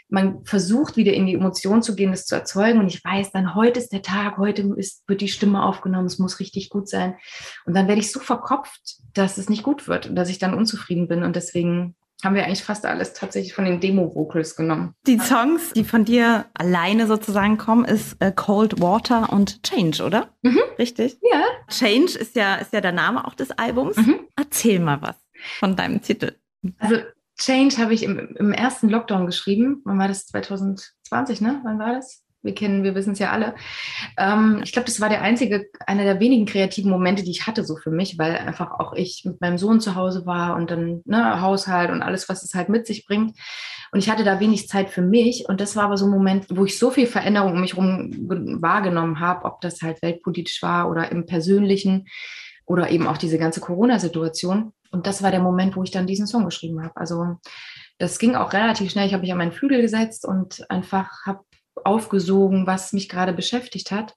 man 0.09 0.44
versucht 0.44 0.96
wieder 0.96 1.12
in 1.12 1.26
die 1.26 1.35
Emotion 1.35 1.83
zu 1.83 1.94
gehen, 1.94 2.11
das 2.11 2.26
zu 2.26 2.35
erzeugen. 2.35 2.80
Und 2.80 2.88
ich 2.88 3.04
weiß 3.04 3.33
dann, 3.33 3.54
heute 3.54 3.80
ist 3.80 3.92
der 3.92 4.02
Tag, 4.02 4.38
heute 4.38 4.62
ist, 4.76 5.02
wird 5.09 5.20
die 5.20 5.28
Stimme 5.28 5.62
aufgenommen, 5.62 6.07
es 6.07 6.18
muss 6.18 6.40
richtig 6.40 6.68
gut 6.68 6.88
sein. 6.88 7.16
Und 7.64 7.74
dann 7.74 7.88
werde 7.88 8.00
ich 8.00 8.12
so 8.12 8.20
verkopft, 8.20 8.96
dass 9.14 9.38
es 9.38 9.48
nicht 9.48 9.62
gut 9.62 9.88
wird 9.88 10.07
und 10.07 10.16
dass 10.16 10.28
ich 10.28 10.38
dann 10.38 10.54
unzufrieden 10.54 11.09
bin. 11.09 11.22
Und 11.22 11.37
deswegen 11.37 11.94
haben 12.24 12.34
wir 12.34 12.44
eigentlich 12.44 12.64
fast 12.64 12.87
alles 12.87 13.12
tatsächlich 13.12 13.54
von 13.54 13.64
den 13.64 13.80
Demo-Vocals 13.80 14.56
genommen. 14.56 14.94
Die 15.06 15.18
Songs, 15.18 15.72
die 15.74 15.84
von 15.84 16.04
dir 16.04 16.46
alleine 16.54 17.06
sozusagen 17.06 17.58
kommen, 17.58 17.84
ist 17.84 18.16
äh, 18.20 18.32
Cold 18.32 18.80
Water 18.80 19.32
und 19.32 19.62
Change, 19.62 20.02
oder? 20.02 20.30
Mhm. 20.42 20.60
Richtig? 20.78 21.18
Ja. 21.22 21.44
Change 21.68 22.18
ist 22.18 22.34
ja, 22.34 22.56
ist 22.56 22.72
ja 22.72 22.80
der 22.80 22.92
Name 22.92 23.26
auch 23.26 23.34
des 23.34 23.50
Albums. 23.52 23.96
Mhm. 23.96 24.20
Erzähl 24.37 24.80
mal 24.80 25.02
was 25.02 25.16
von 25.58 25.76
deinem 25.76 26.00
Titel. 26.00 26.32
Also 26.78 26.96
Change 27.37 27.76
habe 27.78 27.94
ich 27.94 28.02
im, 28.02 28.34
im 28.37 28.52
ersten 28.52 28.88
Lockdown 28.88 29.26
geschrieben. 29.26 29.82
Wann 29.84 29.98
war 29.98 30.08
das? 30.08 30.26
2020, 30.26 31.40
ne? 31.40 31.60
Wann 31.64 31.78
war 31.78 31.92
das? 31.92 32.23
Wir 32.44 32.54
kennen, 32.54 32.85
wir 32.85 32.94
wissen 32.94 33.12
es 33.12 33.18
ja 33.18 33.30
alle. 33.30 33.54
Ähm, 34.18 34.61
ich 34.62 34.72
glaube, 34.72 34.87
das 34.87 35.00
war 35.00 35.09
der 35.09 35.22
einzige, 35.22 35.66
einer 35.87 36.04
der 36.04 36.20
wenigen 36.20 36.46
kreativen 36.46 36.90
Momente, 36.90 37.24
die 37.24 37.30
ich 37.30 37.46
hatte 37.46 37.64
so 37.64 37.76
für 37.76 37.90
mich, 37.90 38.18
weil 38.18 38.37
einfach 38.37 38.78
auch 38.78 38.92
ich 38.92 39.22
mit 39.24 39.40
meinem 39.40 39.59
Sohn 39.59 39.80
zu 39.80 39.94
Hause 39.94 40.26
war 40.26 40.54
und 40.57 40.70
dann 40.70 41.02
ne, 41.07 41.40
Haushalt 41.40 41.90
und 41.90 42.02
alles, 42.02 42.28
was 42.28 42.44
es 42.44 42.54
halt 42.54 42.68
mit 42.68 42.87
sich 42.87 43.07
bringt. 43.07 43.37
Und 43.90 44.00
ich 44.00 44.11
hatte 44.11 44.24
da 44.24 44.40
wenig 44.40 44.68
Zeit 44.68 44.90
für 44.90 45.02
mich. 45.02 45.48
Und 45.48 45.61
das 45.61 45.74
war 45.76 45.85
aber 45.85 45.96
so 45.96 46.04
ein 46.04 46.11
Moment, 46.11 46.46
wo 46.50 46.64
ich 46.64 46.78
so 46.78 46.90
viel 46.90 47.07
Veränderung 47.07 47.52
um 47.52 47.61
mich 47.61 47.74
herum 47.74 48.11
wahrgenommen 48.61 49.20
habe, 49.20 49.44
ob 49.44 49.61
das 49.61 49.83
halt 49.83 50.02
weltpolitisch 50.02 50.62
war 50.62 50.90
oder 50.90 51.11
im 51.11 51.26
Persönlichen 51.26 52.07
oder 52.66 52.90
eben 52.90 53.07
auch 53.07 53.18
diese 53.18 53.38
ganze 53.38 53.61
Corona-Situation. 53.61 54.72
Und 54.90 55.07
das 55.07 55.22
war 55.22 55.30
der 55.30 55.40
Moment, 55.40 55.76
wo 55.76 55.83
ich 55.83 55.90
dann 55.90 56.07
diesen 56.07 56.26
Song 56.26 56.44
geschrieben 56.44 56.83
habe. 56.83 56.96
Also 56.96 57.37
das 57.98 58.18
ging 58.18 58.35
auch 58.35 58.52
relativ 58.52 58.90
schnell. 58.90 59.07
Ich 59.07 59.12
habe 59.12 59.22
mich 59.22 59.33
an 59.33 59.38
meinen 59.38 59.52
Flügel 59.52 59.80
gesetzt 59.80 60.26
und 60.26 60.68
einfach 60.70 61.24
habe 61.24 61.44
aufgesogen, 61.82 62.66
was 62.66 62.92
mich 62.92 63.08
gerade 63.08 63.32
beschäftigt 63.32 63.90
hat, 63.90 64.14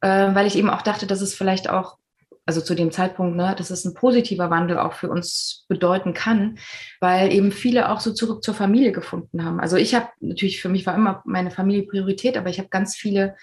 äh, 0.00 0.34
weil 0.34 0.46
ich 0.46 0.56
eben 0.56 0.70
auch 0.70 0.82
dachte, 0.82 1.06
dass 1.06 1.20
es 1.20 1.34
vielleicht 1.34 1.68
auch, 1.68 1.98
also 2.46 2.60
zu 2.60 2.74
dem 2.74 2.90
Zeitpunkt, 2.90 3.36
ne, 3.36 3.54
dass 3.56 3.70
es 3.70 3.84
ein 3.84 3.94
positiver 3.94 4.50
Wandel 4.50 4.78
auch 4.78 4.94
für 4.94 5.08
uns 5.08 5.66
bedeuten 5.68 6.14
kann, 6.14 6.58
weil 6.98 7.32
eben 7.32 7.52
viele 7.52 7.90
auch 7.90 8.00
so 8.00 8.12
zurück 8.12 8.42
zur 8.42 8.54
Familie 8.54 8.92
gefunden 8.92 9.44
haben. 9.44 9.60
Also 9.60 9.76
ich 9.76 9.94
habe 9.94 10.08
natürlich, 10.20 10.60
für 10.60 10.68
mich 10.68 10.86
war 10.86 10.94
immer 10.94 11.22
meine 11.24 11.50
Familie 11.50 11.86
Priorität, 11.86 12.36
aber 12.36 12.50
ich 12.50 12.58
habe 12.58 12.68
ganz 12.68 12.96
viele, 12.96 13.36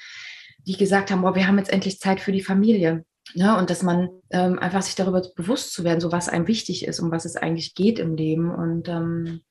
die 0.65 0.75
gesagt 0.75 1.11
haben, 1.11 1.21
boah, 1.21 1.35
wir 1.35 1.47
haben 1.47 1.57
jetzt 1.57 1.71
endlich 1.71 1.99
Zeit 1.99 2.19
für 2.19 2.31
die 2.31 2.43
Familie. 2.43 3.05
Ja, 3.33 3.57
und 3.57 3.69
dass 3.69 3.83
man 3.83 4.09
ähm, 4.31 4.57
einfach 4.59 4.81
sich 4.81 4.95
darüber 4.95 5.21
bewusst 5.35 5.73
zu 5.73 5.83
werden, 5.83 5.99
so 5.99 6.11
was 6.11 6.29
einem 6.29 6.47
wichtig 6.47 6.85
ist, 6.85 6.99
um 6.99 7.11
was 7.11 7.25
es 7.25 7.35
eigentlich 7.35 7.75
geht 7.75 7.99
im 7.99 8.15
Leben. 8.15 8.53
Und 8.53 8.87
ähm, 8.87 9.41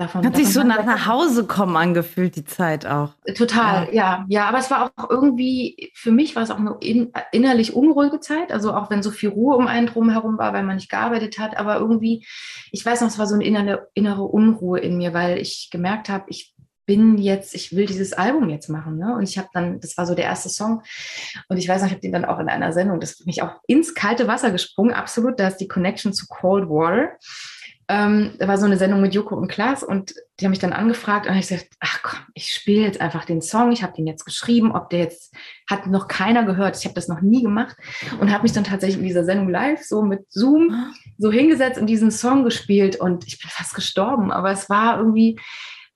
davon. 0.00 0.24
Hat 0.24 0.36
sich 0.36 0.52
so 0.52 0.62
nach 0.62 0.84
nach 0.84 1.06
Hause 1.06 1.46
kommen 1.46 1.76
angefühlt, 1.76 2.36
die 2.36 2.44
Zeit 2.44 2.86
auch. 2.86 3.14
Total, 3.36 3.88
ja. 3.92 4.24
ja. 4.28 4.48
aber 4.48 4.58
es 4.58 4.70
war 4.70 4.92
auch 4.96 5.10
irgendwie, 5.10 5.92
für 5.94 6.10
mich 6.10 6.34
war 6.34 6.42
es 6.42 6.50
auch 6.50 6.58
eine 6.58 6.76
in, 6.80 7.12
innerlich 7.32 7.74
unruhige 7.74 8.20
Zeit. 8.20 8.52
Also 8.52 8.72
auch 8.72 8.90
wenn 8.90 9.02
so 9.02 9.10
viel 9.10 9.28
Ruhe 9.28 9.56
um 9.56 9.66
einen 9.66 9.86
drum 9.86 10.10
herum 10.10 10.38
war, 10.38 10.52
weil 10.52 10.64
man 10.64 10.76
nicht 10.76 10.90
gearbeitet 10.90 11.38
hat. 11.38 11.56
Aber 11.56 11.76
irgendwie, 11.76 12.26
ich 12.72 12.84
weiß 12.84 13.00
noch, 13.02 13.08
es 13.08 13.18
war 13.18 13.26
so 13.26 13.34
eine 13.34 13.44
innere, 13.44 13.88
innere 13.94 14.22
Unruhe 14.22 14.80
in 14.80 14.96
mir, 14.96 15.14
weil 15.14 15.38
ich 15.38 15.68
gemerkt 15.70 16.08
habe, 16.08 16.24
ich 16.28 16.54
bin 16.86 17.18
jetzt, 17.18 17.54
ich 17.54 17.76
will 17.76 17.86
dieses 17.86 18.14
Album 18.14 18.48
jetzt 18.50 18.68
machen. 18.68 18.98
Ne? 18.98 19.14
Und 19.14 19.22
ich 19.22 19.38
habe 19.38 19.48
dann, 19.52 19.78
das 19.78 19.96
war 19.96 20.06
so 20.06 20.16
der 20.16 20.24
erste 20.24 20.48
Song. 20.48 20.82
Und 21.48 21.56
ich 21.56 21.68
weiß 21.68 21.82
noch, 21.82 21.86
ich 21.86 21.92
habe 21.92 22.00
den 22.00 22.10
dann 22.10 22.24
auch 22.24 22.40
in 22.40 22.48
einer 22.48 22.72
Sendung, 22.72 22.98
das 22.98 23.12
ist 23.12 23.26
mich 23.26 23.42
auch 23.42 23.60
ins 23.68 23.94
kalte 23.94 24.26
Wasser 24.26 24.50
gesprungen. 24.50 24.92
Absolut, 24.92 25.38
da 25.38 25.46
ist 25.46 25.58
die 25.58 25.68
Connection 25.68 26.12
zu 26.12 26.26
Cold 26.26 26.68
Water. 26.68 27.10
Ähm, 27.92 28.36
da 28.38 28.46
war 28.46 28.56
so 28.56 28.66
eine 28.66 28.76
Sendung 28.76 29.00
mit 29.00 29.14
Joko 29.14 29.34
und 29.34 29.48
Klaas 29.48 29.82
und 29.82 30.14
die 30.38 30.44
haben 30.44 30.50
mich 30.50 30.60
dann 30.60 30.72
angefragt 30.72 31.26
und 31.26 31.34
ich 31.34 31.48
gesagt, 31.48 31.70
ach 31.80 31.98
komm, 32.04 32.20
ich 32.34 32.54
spiele 32.54 32.82
jetzt 32.82 33.00
einfach 33.00 33.24
den 33.24 33.42
Song, 33.42 33.72
ich 33.72 33.82
habe 33.82 33.94
den 33.94 34.06
jetzt 34.06 34.24
geschrieben, 34.24 34.70
ob 34.70 34.90
der 34.90 35.00
jetzt, 35.00 35.34
hat 35.68 35.88
noch 35.88 36.06
keiner 36.06 36.44
gehört, 36.44 36.78
ich 36.78 36.84
habe 36.84 36.94
das 36.94 37.08
noch 37.08 37.20
nie 37.20 37.42
gemacht 37.42 37.76
und 38.20 38.32
habe 38.32 38.44
mich 38.44 38.52
dann 38.52 38.62
tatsächlich 38.62 39.00
in 39.00 39.08
dieser 39.08 39.24
Sendung 39.24 39.48
live 39.48 39.82
so 39.82 40.02
mit 40.02 40.30
Zoom 40.30 40.92
so 41.18 41.32
hingesetzt 41.32 41.80
und 41.80 41.88
diesen 41.88 42.12
Song 42.12 42.44
gespielt 42.44 42.94
und 42.94 43.26
ich 43.26 43.40
bin 43.40 43.50
fast 43.50 43.74
gestorben, 43.74 44.30
aber 44.30 44.52
es 44.52 44.70
war 44.70 44.98
irgendwie, 44.98 45.40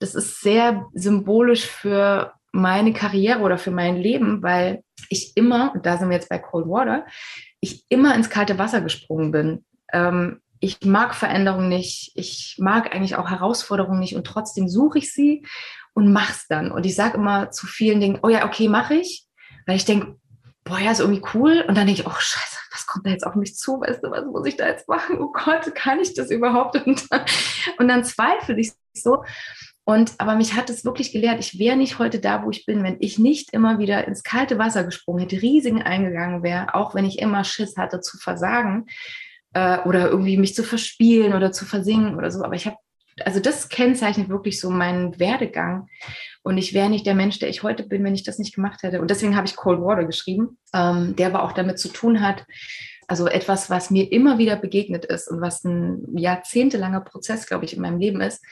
das 0.01 0.17
ist 0.17 0.41
sehr 0.41 0.87
symbolisch 0.95 1.65
für 1.65 2.33
meine 2.51 2.93
Karriere 2.93 3.39
oder 3.39 3.57
für 3.57 3.71
mein 3.71 3.99
Leben, 3.99 4.43
weil 4.43 4.83
ich 5.11 5.37
immer, 5.37 5.73
und 5.77 5.87
da 5.87 5.97
sind 5.97 6.09
wir 6.09 6.17
jetzt 6.17 6.29
bei 6.29 6.41
Cold 6.41 6.67
Water, 6.67 7.07
ich 7.61 7.85
immer 7.89 8.17
ins 8.17 8.31
kalte 8.31 8.59
Wasser 8.59 8.81
gesprungen 8.81 9.31
bin. 9.31 9.65
Ähm, 9.93 10.41
ich 10.65 10.81
mag 10.85 11.15
Veränderungen 11.15 11.69
nicht, 11.69 12.13
ich 12.15 12.57
mag 12.59 12.95
eigentlich 12.95 13.17
auch 13.17 13.29
Herausforderungen 13.29 14.01
nicht 14.01 14.17
und 14.17 14.27
trotzdem 14.27 14.67
suche 14.67 14.99
ich 14.99 15.13
sie 15.13 15.47
und 15.93 16.11
mach's 16.11 16.49
dann. 16.49 16.73
Und 16.73 16.87
ich 16.87 16.95
sage 16.95 17.19
immer 17.19 17.51
zu 17.51 17.67
vielen 17.67 18.01
Dingen, 18.01 18.19
oh 18.23 18.31
ja, 18.31 18.47
okay, 18.47 18.69
mache 18.69 18.95
ich, 18.95 19.27
weil 19.67 19.77
ich 19.77 19.85
denke, 19.85 20.17
boah, 20.65 20.79
ja, 20.79 20.91
ist 20.91 21.01
irgendwie 21.01 21.23
cool. 21.35 21.63
Und 21.69 21.77
dann 21.77 21.87
denke 21.87 22.01
ich, 22.01 22.07
oh 22.07 22.19
scheiße, 22.19 22.57
was 22.73 22.87
kommt 22.87 23.07
da 23.07 23.11
jetzt 23.11 23.27
auf 23.27 23.35
mich 23.35 23.57
zu? 23.57 23.79
Weißt 23.79 24.03
du, 24.03 24.11
was 24.11 24.25
muss 24.25 24.47
ich 24.47 24.57
da 24.57 24.67
jetzt 24.67 24.89
machen? 24.89 25.21
Oh 25.21 25.31
Gott, 25.33 25.75
kann 25.75 26.01
ich 26.01 26.15
das 26.15 26.31
überhaupt? 26.31 26.77
Und 26.87 27.13
dann, 27.13 27.25
und 27.79 27.89
dann 27.89 28.05
zweifle 28.05 28.59
ich 28.59 28.73
so. 28.95 29.23
Und 29.85 30.15
aber 30.17 30.35
mich 30.35 30.55
hat 30.55 30.71
es 30.71 30.87
wirklich 30.87 31.13
gelehrt, 31.13 31.41
ich 31.41 31.59
wäre 31.59 31.77
nicht 31.77 31.99
heute 31.99 32.21
da, 32.21 32.43
wo 32.43 32.49
ich 32.49 32.65
bin, 32.65 32.83
wenn 32.83 32.97
ich 33.01 33.19
nicht 33.19 33.53
immer 33.53 33.79
wieder 33.79 34.09
ins 34.09 34.23
kalte 34.23 34.59
Wasser 34.59 34.83
gesprungen 34.83 35.21
hätte, 35.21 35.43
Risiken 35.43 35.83
eingegangen 35.83 36.43
wäre, 36.43 36.75
auch 36.75 36.95
wenn 36.95 37.05
ich 37.05 37.19
immer 37.19 37.45
Schiss 37.45 37.77
hatte 37.77 38.01
zu 38.01 38.17
versagen 38.17 38.87
äh, 39.55 39.79
oder 39.81 40.11
irgendwie 40.11 40.37
mich 40.37 40.55
zu 40.55 40.63
verspielen 40.63 41.35
oder 41.35 41.53
zu 41.53 41.65
versingen 41.65 42.17
oder 42.17 42.31
so. 42.31 42.43
Aber 42.45 42.55
ich 42.55 42.67
habe, 42.67 42.77
also 43.25 43.41
das 43.41 43.69
kennzeichnet 43.69 44.29
wirklich 44.29 44.61
so 44.61 44.71
meinen 44.71 45.19
Werdegang. 45.19 45.89
Und 46.43 46.59
ich 46.59 46.75
wäre 46.75 46.91
nicht 46.91 47.07
der 47.07 47.15
Mensch, 47.15 47.39
der 47.39 47.49
ich 47.49 47.63
heute 47.63 47.85
bin, 47.85 48.05
wenn 48.05 48.15
ich 48.15 48.25
das 48.25 48.39
nicht 48.39 48.55
gemacht 48.55 48.83
hätte. 48.83 49.01
Und 49.01 49.11
deswegen 49.11 49.37
habe 49.37 49.47
ich 49.47 49.57
Cold 49.57 49.81
Water 49.81 50.05
geschrieben, 50.05 50.59
ähm, 50.75 51.17
der 51.17 51.29
aber 51.29 51.43
auch 51.43 51.53
damit 51.53 51.79
zu 51.79 51.89
tun 51.89 52.21
hat, 52.21 52.45
also 53.07 53.27
etwas, 53.27 53.71
was 53.71 53.91
mir 53.91 54.11
immer 54.13 54.39
wieder 54.39 54.57
begegnet 54.57 55.05
ist 55.05 55.29
und 55.31 55.41
was 55.41 55.65
ein 55.65 56.17
jahrzehntelanger 56.17 57.01
Prozess, 57.01 57.47
glaube 57.47 57.65
ich, 57.65 57.75
in 57.75 57.83
meinem 57.83 57.99
Leben 57.99 58.21
ist, 58.21 58.43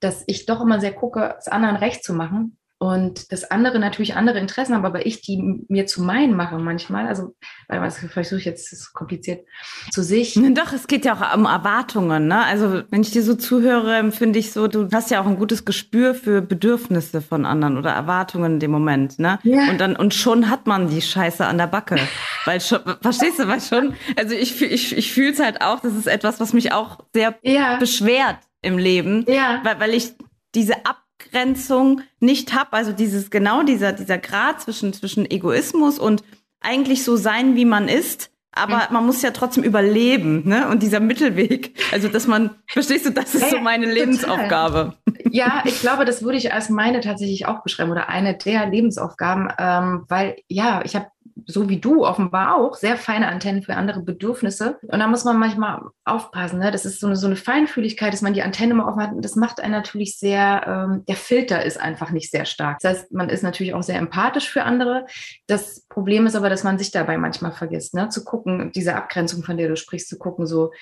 dass 0.00 0.24
ich 0.26 0.46
doch 0.46 0.60
immer 0.60 0.80
sehr 0.80 0.92
gucke, 0.92 1.34
es 1.38 1.48
anderen 1.48 1.76
recht 1.76 2.04
zu 2.04 2.12
machen 2.14 2.56
und 2.78 3.32
das 3.32 3.50
andere 3.50 3.78
natürlich 3.78 4.16
andere 4.16 4.38
Interessen 4.38 4.74
haben, 4.74 4.84
aber 4.84 5.06
ich 5.06 5.22
die 5.22 5.64
mir 5.68 5.86
zu 5.86 6.02
meinen 6.02 6.36
mache 6.36 6.58
manchmal, 6.58 7.06
also 7.06 7.34
weil 7.68 7.80
was 7.80 7.98
versuche 7.98 8.38
ich 8.38 8.44
jetzt, 8.44 8.70
ist 8.70 8.92
kompliziert, 8.92 9.46
zu 9.90 10.02
sich. 10.02 10.34
Doch, 10.34 10.74
es 10.74 10.86
geht 10.86 11.06
ja 11.06 11.14
auch 11.14 11.34
um 11.34 11.46
Erwartungen, 11.46 12.28
ne? 12.28 12.44
Also 12.44 12.82
wenn 12.90 13.00
ich 13.00 13.12
dir 13.12 13.22
so 13.22 13.34
zuhöre, 13.34 13.96
empfinde 13.96 14.38
ich 14.38 14.52
so, 14.52 14.68
du 14.68 14.90
hast 14.92 15.10
ja 15.10 15.22
auch 15.22 15.26
ein 15.26 15.38
gutes 15.38 15.64
Gespür 15.64 16.14
für 16.14 16.42
Bedürfnisse 16.42 17.22
von 17.22 17.46
anderen 17.46 17.78
oder 17.78 17.92
Erwartungen 17.92 18.54
in 18.54 18.60
dem 18.60 18.72
Moment, 18.72 19.18
ne? 19.18 19.38
Ja. 19.42 19.70
Und 19.70 19.80
dann 19.80 19.96
und 19.96 20.12
schon 20.12 20.50
hat 20.50 20.66
man 20.66 20.90
die 20.90 21.00
Scheiße 21.00 21.46
an 21.46 21.56
der 21.56 21.68
Backe, 21.68 21.96
weil 22.44 22.60
schon, 22.60 22.80
verstehst 23.00 23.38
du, 23.38 23.48
weil 23.48 23.62
schon, 23.62 23.94
also 24.16 24.34
ich 24.34 24.60
ich 24.60 24.94
ich 24.94 25.14
fühle 25.14 25.32
es 25.32 25.40
halt 25.40 25.62
auch, 25.62 25.80
das 25.80 25.94
ist 25.94 26.06
etwas, 26.06 26.40
was 26.40 26.52
mich 26.52 26.72
auch 26.72 26.98
sehr 27.14 27.36
ja. 27.42 27.76
beschwert 27.76 28.36
im 28.60 28.76
Leben, 28.76 29.24
ja. 29.28 29.60
weil, 29.64 29.80
weil 29.80 29.94
ich 29.94 30.12
diese 30.54 30.74
Abgrenzung 31.18 32.02
nicht 32.20 32.54
habe, 32.54 32.72
also 32.74 32.92
dieses 32.92 33.30
genau 33.30 33.62
dieser 33.62 33.92
dieser 33.92 34.18
Grad 34.18 34.60
zwischen 34.60 34.92
zwischen 34.92 35.30
Egoismus 35.30 35.98
und 35.98 36.22
eigentlich 36.60 37.04
so 37.04 37.16
sein, 37.16 37.56
wie 37.56 37.64
man 37.64 37.88
ist, 37.88 38.30
aber 38.52 38.76
mhm. 38.88 38.94
man 38.94 39.06
muss 39.06 39.22
ja 39.22 39.30
trotzdem 39.30 39.62
überleben, 39.62 40.48
ne? 40.48 40.68
Und 40.68 40.82
dieser 40.82 41.00
Mittelweg, 41.00 41.78
also 41.92 42.08
dass 42.08 42.26
man, 42.26 42.56
verstehst 42.66 43.06
du, 43.06 43.10
das 43.10 43.34
ist 43.34 43.50
so 43.50 43.60
meine 43.60 43.86
Lebensaufgabe. 43.86 44.94
Ja, 45.30 45.62
ich 45.66 45.80
glaube, 45.80 46.04
das 46.04 46.22
würde 46.22 46.38
ich 46.38 46.52
als 46.52 46.70
meine 46.70 47.00
tatsächlich 47.00 47.46
auch 47.46 47.62
beschreiben 47.62 47.90
oder 47.90 48.08
eine 48.08 48.36
der 48.36 48.66
Lebensaufgaben, 48.66 49.52
ähm, 49.58 50.04
weil 50.08 50.36
ja, 50.48 50.82
ich 50.84 50.96
habe 50.96 51.06
so 51.46 51.68
wie 51.68 51.78
du 51.78 52.04
offenbar 52.04 52.56
auch, 52.56 52.74
sehr 52.74 52.96
feine 52.96 53.28
Antennen 53.28 53.62
für 53.62 53.74
andere 53.74 54.02
Bedürfnisse. 54.02 54.78
Und 54.82 54.98
da 54.98 55.06
muss 55.06 55.24
man 55.24 55.38
manchmal 55.38 55.80
aufpassen. 56.04 56.58
Ne? 56.58 56.72
Das 56.72 56.84
ist 56.84 57.00
so 57.00 57.06
eine, 57.06 57.16
so 57.16 57.26
eine 57.26 57.36
Feinfühligkeit, 57.36 58.12
dass 58.12 58.22
man 58.22 58.34
die 58.34 58.42
Antenne 58.42 58.74
mal 58.74 58.88
offen 58.88 59.02
hat. 59.02 59.12
Und 59.12 59.24
das 59.24 59.36
macht 59.36 59.60
einen 59.60 59.72
natürlich 59.72 60.18
sehr, 60.18 60.64
ähm, 60.66 61.04
der 61.06 61.14
Filter 61.14 61.64
ist 61.64 61.80
einfach 61.80 62.10
nicht 62.10 62.30
sehr 62.32 62.46
stark. 62.46 62.78
Das 62.80 62.98
heißt, 62.98 63.12
man 63.12 63.28
ist 63.28 63.44
natürlich 63.44 63.74
auch 63.74 63.82
sehr 63.82 63.98
empathisch 63.98 64.50
für 64.50 64.64
andere. 64.64 65.06
Das 65.46 65.86
Problem 65.88 66.26
ist 66.26 66.34
aber, 66.34 66.50
dass 66.50 66.64
man 66.64 66.78
sich 66.78 66.90
dabei 66.90 67.16
manchmal 67.16 67.52
vergisst, 67.52 67.94
ne? 67.94 68.08
zu 68.08 68.24
gucken, 68.24 68.72
diese 68.72 68.96
Abgrenzung, 68.96 69.44
von 69.44 69.56
der 69.56 69.68
du 69.68 69.76
sprichst, 69.76 70.08
zu 70.08 70.18
gucken, 70.18 70.46
so, 70.46 70.72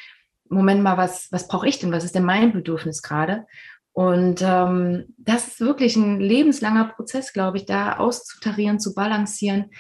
Moment 0.48 0.82
mal, 0.82 0.96
was, 0.96 1.28
was 1.30 1.48
brauche 1.48 1.68
ich 1.68 1.78
denn? 1.78 1.92
Was 1.92 2.04
ist 2.04 2.14
denn 2.14 2.24
mein 2.24 2.52
Bedürfnis 2.52 3.02
gerade? 3.02 3.46
Und 3.94 4.42
ähm, 4.42 5.14
das 5.18 5.46
ist 5.46 5.60
wirklich 5.60 5.94
ein 5.94 6.18
lebenslanger 6.18 6.86
Prozess, 6.96 7.32
glaube 7.32 7.58
ich, 7.58 7.64
da 7.64 7.96
auszutarieren, 7.98 8.80
zu 8.80 8.92
balancieren. 8.92 9.70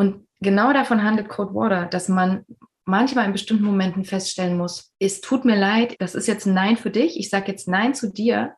Und 0.00 0.26
genau 0.40 0.72
davon 0.72 1.02
handelt 1.02 1.28
Code 1.28 1.52
Water, 1.52 1.84
dass 1.84 2.08
man 2.08 2.46
manchmal 2.86 3.26
in 3.26 3.32
bestimmten 3.32 3.66
Momenten 3.66 4.06
feststellen 4.06 4.56
muss, 4.56 4.94
es 4.98 5.20
tut 5.20 5.44
mir 5.44 5.56
leid, 5.56 5.94
das 5.98 6.14
ist 6.14 6.26
jetzt 6.26 6.46
ein 6.46 6.54
Nein 6.54 6.78
für 6.78 6.88
dich, 6.88 7.18
ich 7.18 7.28
sage 7.28 7.52
jetzt 7.52 7.68
Nein 7.68 7.94
zu 7.94 8.10
dir, 8.10 8.54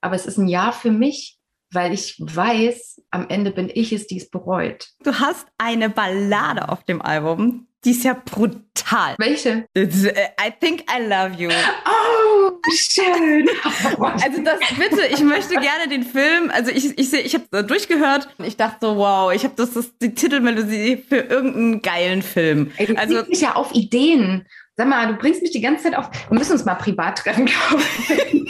aber 0.00 0.16
es 0.16 0.26
ist 0.26 0.38
ein 0.38 0.48
Ja 0.48 0.72
für 0.72 0.90
mich, 0.90 1.38
weil 1.70 1.94
ich 1.94 2.16
weiß, 2.18 3.00
am 3.12 3.28
Ende 3.28 3.52
bin 3.52 3.70
ich 3.72 3.92
es, 3.92 4.08
die 4.08 4.16
es 4.16 4.28
bereut. 4.28 4.88
Du 5.04 5.14
hast 5.14 5.46
eine 5.56 5.88
Ballade 5.88 6.68
auf 6.68 6.82
dem 6.82 7.00
Album, 7.00 7.68
die 7.84 7.92
ist 7.92 8.02
ja 8.02 8.14
brutal. 8.14 9.14
Welche? 9.18 9.66
I 9.76 10.50
think 10.60 10.84
I 10.90 11.00
love 11.00 11.40
you. 11.40 11.50
Oh, 11.86 12.41
schön. 12.70 13.48
also 13.94 14.42
das 14.42 14.60
bitte, 14.78 15.06
ich 15.12 15.20
möchte 15.20 15.54
gerne 15.54 15.88
den 15.88 16.04
Film, 16.04 16.50
also 16.52 16.70
ich 16.70 16.98
ich 16.98 17.10
sehe, 17.10 17.20
ich 17.20 17.34
habe 17.34 17.64
durchgehört 17.64 18.28
und 18.38 18.44
ich 18.44 18.56
dachte 18.56 18.86
so, 18.86 18.96
wow, 18.96 19.32
ich 19.32 19.44
habe 19.44 19.54
das, 19.56 19.72
das 19.72 19.96
die 19.98 20.14
Titelmelodie 20.14 21.04
für 21.08 21.18
irgendeinen 21.18 21.82
geilen 21.82 22.22
Film. 22.22 22.70
Ey, 22.76 22.86
du 22.86 22.96
also 22.96 23.24
ja 23.30 23.54
auf 23.54 23.74
Ideen. 23.74 24.46
Sag 24.82 24.88
mal, 24.88 25.06
du 25.06 25.14
bringst 25.14 25.42
mich 25.42 25.52
die 25.52 25.60
ganze 25.60 25.84
Zeit 25.84 25.96
auf. 25.96 26.10
Wir 26.28 26.36
müssen 26.36 26.54
uns 26.54 26.64
mal 26.64 26.74
privat 26.74 27.18
treffen, 27.18 27.46
glaube 27.46 27.84
ich 28.04 28.42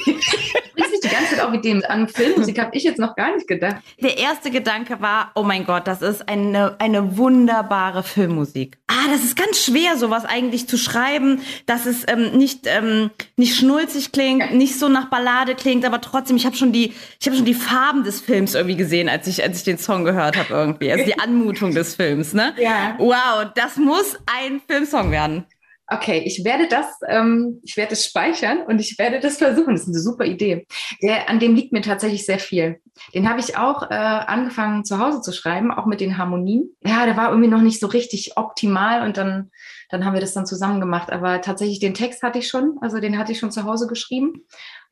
die 1.03 1.09
ganze 1.09 1.35
Zeit 1.35 1.45
auch 1.45 1.51
mit 1.51 1.64
dem 1.64 1.83
an 1.87 2.09
Filmmusik 2.09 2.59
habe 2.59 2.77
ich 2.77 2.85
jetzt 2.85 2.99
noch 2.99 3.16
gar 3.16 3.35
nicht 3.35 3.49
gedacht. 3.49 3.77
Der 4.01 4.18
erste 4.18 4.51
Gedanke 4.51 5.01
war, 5.01 5.33
oh 5.35 5.42
mein 5.42 5.64
Gott, 5.64 5.87
das 5.87 6.03
ist 6.03 6.29
eine, 6.29 6.77
eine 6.79 7.16
wunderbare 7.16 8.03
Filmmusik. 8.03 8.79
Ah, 8.87 9.09
das 9.11 9.25
ist 9.25 9.37
ganz 9.37 9.64
schwer, 9.64 9.97
sowas 9.97 10.25
eigentlich 10.25 10.68
zu 10.68 10.77
schreiben, 10.79 11.40
dass 11.66 11.87
es 11.87 12.05
ähm, 12.09 12.37
nicht, 12.37 12.66
ähm, 12.66 13.11
nicht 13.37 13.57
schnulzig 13.57 14.12
klingt, 14.12 14.40
ja. 14.40 14.51
nicht 14.53 14.79
so 14.79 14.88
nach 14.88 15.11
Ballade 15.11 15.55
klingt, 15.55 15.85
aber 15.85 16.01
trotzdem, 16.01 16.37
ich 16.37 16.47
habe 16.47 16.57
schon 16.57 16.73
die, 16.73 16.92
ich 17.21 17.27
habe 17.27 17.37
schon 17.37 17.47
die 17.47 17.55
Farben 17.55 18.05
des 18.05 18.21
Films 18.21 18.55
irgendwie 18.55 18.77
gesehen, 18.77 19.09
als 19.09 19.27
ich, 19.27 19.42
als 19.42 19.59
ich 19.59 19.64
den 19.64 19.79
Song 19.79 20.05
gehört 20.05 20.37
habe 20.37 20.53
irgendwie. 20.53 20.92
Also 20.92 21.05
die 21.05 21.18
Anmutung 21.18 21.75
des 21.75 21.97
Films, 21.97 22.33
ne? 22.33 22.55
Ja. 22.59 22.95
Wow, 22.99 23.51
das 23.55 23.77
muss 23.77 24.16
ein 24.27 24.61
Filmsong 24.66 25.11
werden 25.11 25.47
okay, 25.88 26.23
ich 26.25 26.45
werde 26.45 26.68
das, 26.68 26.87
ähm, 27.09 27.61
ich 27.62 27.77
werde 27.77 27.92
es 27.92 28.05
speichern 28.05 28.62
und 28.66 28.81
ich 28.81 28.99
werde 28.99 29.21
das 29.21 29.38
versuchen. 29.38 29.75
Das 29.75 29.83
ist 29.83 29.88
eine 29.88 29.99
super 29.99 30.25
Idee. 30.25 30.66
Der, 31.03 31.29
an 31.29 31.38
dem 31.38 31.55
liegt 31.55 31.73
mir 31.73 31.83
tatsächlich 31.83 32.25
sehr 32.25 32.38
viel. 32.38 32.81
Den 33.14 33.29
habe 33.29 33.40
ich 33.40 33.57
auch 33.57 33.90
äh, 33.90 33.95
angefangen 33.95 34.85
zu 34.85 34.99
Hause 34.99 35.21
zu 35.21 35.33
schreiben, 35.33 35.73
auch 35.73 35.87
mit 35.87 36.01
den 36.01 36.18
Harmonien. 36.18 36.77
Ja, 36.85 37.05
der 37.07 37.16
war 37.16 37.31
irgendwie 37.31 37.51
noch 37.51 37.61
nicht 37.61 37.81
so 37.81 37.87
richtig 37.87 38.37
optimal 38.37 39.03
und 39.03 39.16
dann, 39.16 39.51
dann 39.90 40.05
haben 40.05 40.14
wir 40.14 40.21
das 40.21 40.35
dann 40.35 40.47
zusammen 40.47 40.81
gemacht. 40.81 41.11
Aber 41.11 41.40
tatsächlich 41.40 41.81
den 41.81 41.95
Text 41.95 42.23
hatte 42.23 42.38
ich 42.38 42.49
schon, 42.49 42.79
also 42.81 43.01
den 43.01 43.18
hatte 43.18 43.33
ich 43.33 43.38
schon 43.38 43.53
zu 43.53 43.64
Hause 43.64 43.87
geschrieben. 43.87 44.45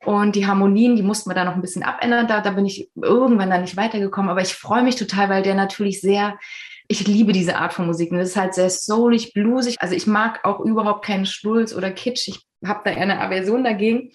Und 0.04 0.34
die 0.34 0.46
Harmonien, 0.46 0.96
die 0.96 1.02
mussten 1.02 1.28
wir 1.28 1.34
da 1.34 1.44
noch 1.44 1.54
ein 1.54 1.60
bisschen 1.60 1.82
abändern. 1.82 2.26
Da, 2.26 2.40
da 2.40 2.50
bin 2.50 2.66
ich 2.66 2.90
irgendwann 2.94 3.50
dann 3.50 3.60
nicht 3.60 3.76
weitergekommen. 3.76 4.30
Aber 4.30 4.40
ich 4.40 4.54
freue 4.54 4.82
mich 4.82 4.96
total, 4.96 5.28
weil 5.28 5.42
der 5.42 5.54
natürlich 5.54 6.00
sehr 6.00 6.38
ich 6.90 7.06
liebe 7.06 7.32
diese 7.32 7.56
Art 7.56 7.72
von 7.72 7.86
Musik. 7.86 8.10
Und 8.10 8.18
das 8.18 8.30
ist 8.30 8.36
halt 8.36 8.52
sehr 8.52 8.68
soulig, 8.68 9.32
bluesig. 9.32 9.76
Also 9.80 9.94
ich 9.94 10.08
mag 10.08 10.44
auch 10.44 10.58
überhaupt 10.58 11.04
keinen 11.04 11.24
Stulz 11.24 11.72
oder 11.72 11.92
Kitsch. 11.92 12.26
Ich 12.26 12.44
habe 12.66 12.80
da 12.84 12.90
eher 12.90 13.02
eine 13.02 13.20
Aversion 13.20 13.62
dagegen. 13.62 14.10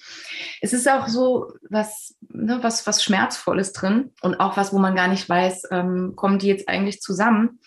Es 0.59 0.73
ist 0.73 0.85
auch 0.89 1.07
so 1.07 1.53
was, 1.69 2.15
ne, 2.27 2.59
was, 2.61 2.85
was 2.85 3.01
Schmerzvolles 3.01 3.71
drin 3.71 4.11
und 4.21 4.41
auch 4.41 4.57
was, 4.57 4.73
wo 4.73 4.77
man 4.77 4.93
gar 4.93 5.07
nicht 5.07 5.29
weiß, 5.29 5.69
ähm, 5.71 6.13
kommen 6.17 6.37
die 6.37 6.47
jetzt 6.47 6.67
eigentlich 6.67 6.99
zusammen. 6.99 7.61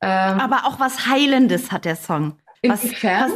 Ähm, 0.00 0.38
Aber 0.38 0.66
auch 0.66 0.78
was 0.78 1.08
Heilendes 1.08 1.72
hat 1.72 1.84
der 1.84 1.96
Song. 1.96 2.38
Was, 2.62 2.84
was, 2.84 3.32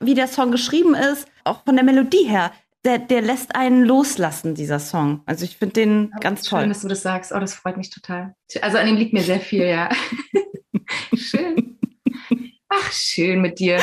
wie 0.00 0.14
der 0.14 0.26
Song 0.26 0.50
geschrieben 0.50 0.96
ist, 0.96 1.28
auch 1.44 1.62
von 1.64 1.76
der 1.76 1.84
Melodie 1.84 2.24
her 2.26 2.50
der, 2.84 2.98
der 2.98 3.20
lässt 3.20 3.54
einen 3.54 3.84
loslassen, 3.84 4.54
dieser 4.54 4.78
Song. 4.78 5.22
Also 5.26 5.44
ich 5.44 5.56
finde 5.56 5.74
den 5.74 6.12
ganz 6.20 6.42
toll. 6.42 6.60
Schön, 6.60 6.68
dass 6.70 6.80
du 6.80 6.88
das 6.88 7.02
sagst. 7.02 7.32
Oh, 7.32 7.38
das 7.38 7.54
freut 7.54 7.76
mich 7.76 7.90
total. 7.90 8.34
Also 8.62 8.78
an 8.78 8.86
dem 8.86 8.96
liegt 8.96 9.12
mir 9.12 9.22
sehr 9.22 9.40
viel, 9.40 9.66
ja. 9.66 9.90
schön. 11.14 11.69
Ach, 12.72 12.92
schön 12.92 13.40
mit 13.40 13.58
dir. 13.58 13.80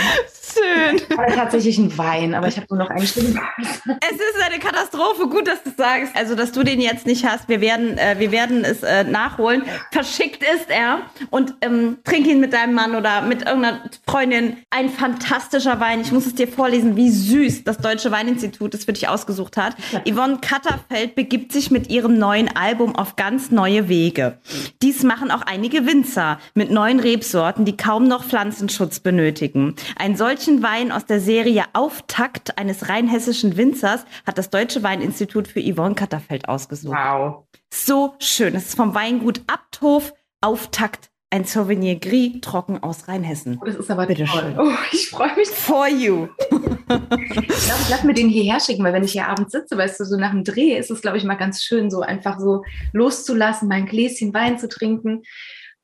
Schön. 0.53 1.01
Aber 1.17 1.27
tatsächlich 1.27 1.77
ein 1.77 1.97
Wein, 1.97 2.33
aber 2.33 2.47
ich 2.47 2.55
habe 2.55 2.67
nur 2.69 2.79
noch 2.79 2.89
einen 2.89 3.05
Schluck. 3.05 3.25
Es 3.25 4.13
ist 4.13 4.41
eine 4.45 4.59
Katastrophe. 4.59 5.27
Gut, 5.27 5.45
dass 5.45 5.61
du 5.61 5.71
sagst. 5.75 6.15
Also, 6.15 6.35
dass 6.35 6.53
du 6.53 6.63
den 6.63 6.79
jetzt 6.79 7.05
nicht 7.05 7.25
hast. 7.25 7.49
Wir 7.49 7.59
werden, 7.59 7.97
äh, 7.97 8.15
wir 8.17 8.31
werden 8.31 8.63
es 8.63 8.83
äh, 8.83 9.03
nachholen. 9.03 9.63
Verschickt 9.91 10.41
ist 10.41 10.69
er. 10.69 11.01
Und 11.31 11.55
ähm, 11.59 11.97
trink 12.05 12.27
ihn 12.27 12.39
mit 12.39 12.53
deinem 12.53 12.75
Mann 12.75 12.95
oder 12.95 13.21
mit 13.23 13.45
irgendeiner 13.45 13.89
Freundin. 14.07 14.55
Ein 14.69 14.89
fantastischer 14.89 15.81
Wein. 15.81 15.99
Ich 15.99 16.13
muss 16.13 16.25
es 16.25 16.35
dir 16.35 16.47
vorlesen, 16.47 16.95
wie 16.95 17.09
süß 17.09 17.65
das 17.65 17.79
Deutsche 17.79 18.11
Weininstitut 18.11 18.73
es 18.73 18.85
für 18.85 18.93
dich 18.93 19.09
ausgesucht 19.09 19.57
hat. 19.57 19.75
Yvonne 20.09 20.37
Katterfeld 20.39 21.15
begibt 21.15 21.51
sich 21.51 21.71
mit 21.71 21.89
ihrem 21.89 22.17
neuen 22.17 22.55
Album 22.55 22.95
auf 22.95 23.17
ganz 23.17 23.51
neue 23.51 23.89
Wege. 23.89 24.37
Dies 24.81 25.03
machen 25.03 25.29
auch 25.29 25.41
einige 25.41 25.85
Winzer 25.85 26.39
mit 26.53 26.71
neuen 26.71 27.01
Rebsorten, 27.01 27.65
die 27.65 27.75
kaum 27.75 28.07
noch 28.07 28.23
Pflanzenschutz 28.77 28.99
benötigen. 28.99 29.75
Einen 29.97 30.15
solchen 30.15 30.61
Wein 30.61 30.91
aus 30.91 31.05
der 31.05 31.19
Serie 31.19 31.65
Auftakt 31.73 32.57
eines 32.57 32.89
rheinhessischen 32.89 33.57
Winzers 33.57 34.05
hat 34.25 34.37
das 34.37 34.49
Deutsche 34.49 34.83
Weininstitut 34.83 35.47
für 35.47 35.61
Yvonne 35.61 35.95
Katterfeld 35.95 36.47
ausgesucht. 36.47 36.95
Wow. 36.95 37.45
So 37.73 38.13
schön. 38.19 38.55
Es 38.55 38.67
ist 38.67 38.75
vom 38.75 38.93
Weingut 38.93 39.41
Abthof 39.47 40.13
Auftakt 40.41 41.09
ein 41.29 41.43
Sauvignon 41.43 41.99
Gris 41.99 42.39
trocken 42.41 42.81
aus 42.81 43.09
Rheinhessen. 43.09 43.59
Oh, 43.61 43.65
das 43.65 43.75
ist 43.75 43.91
aber 43.91 44.05
Bitte 44.05 44.23
toll. 44.23 44.41
schön. 44.41 44.59
Oh, 44.59 44.71
ich 44.93 45.09
freue 45.09 45.35
mich. 45.35 45.49
For 45.49 45.87
you. 45.87 46.27
Ich 46.39 46.85
glaube, 46.87 47.17
ich 47.81 47.89
lasse 47.89 48.07
mir 48.07 48.13
den 48.13 48.29
hierher 48.29 48.61
schicken, 48.61 48.83
weil 48.85 48.93
wenn 48.93 49.03
ich 49.03 49.11
hier 49.11 49.27
abends 49.27 49.51
sitze, 49.51 49.77
weißt 49.77 49.99
du, 49.99 50.05
so 50.05 50.15
nach 50.17 50.31
dem 50.31 50.45
Dreh 50.45 50.77
ist 50.77 50.89
es, 50.89 51.01
glaube 51.01 51.17
ich, 51.17 51.25
mal 51.25 51.35
ganz 51.35 51.63
schön, 51.63 51.89
so 51.89 51.99
einfach 51.99 52.39
so 52.39 52.63
loszulassen, 52.93 53.67
mein 53.67 53.87
Gläschen 53.87 54.33
Wein 54.33 54.57
zu 54.57 54.69
trinken, 54.69 55.23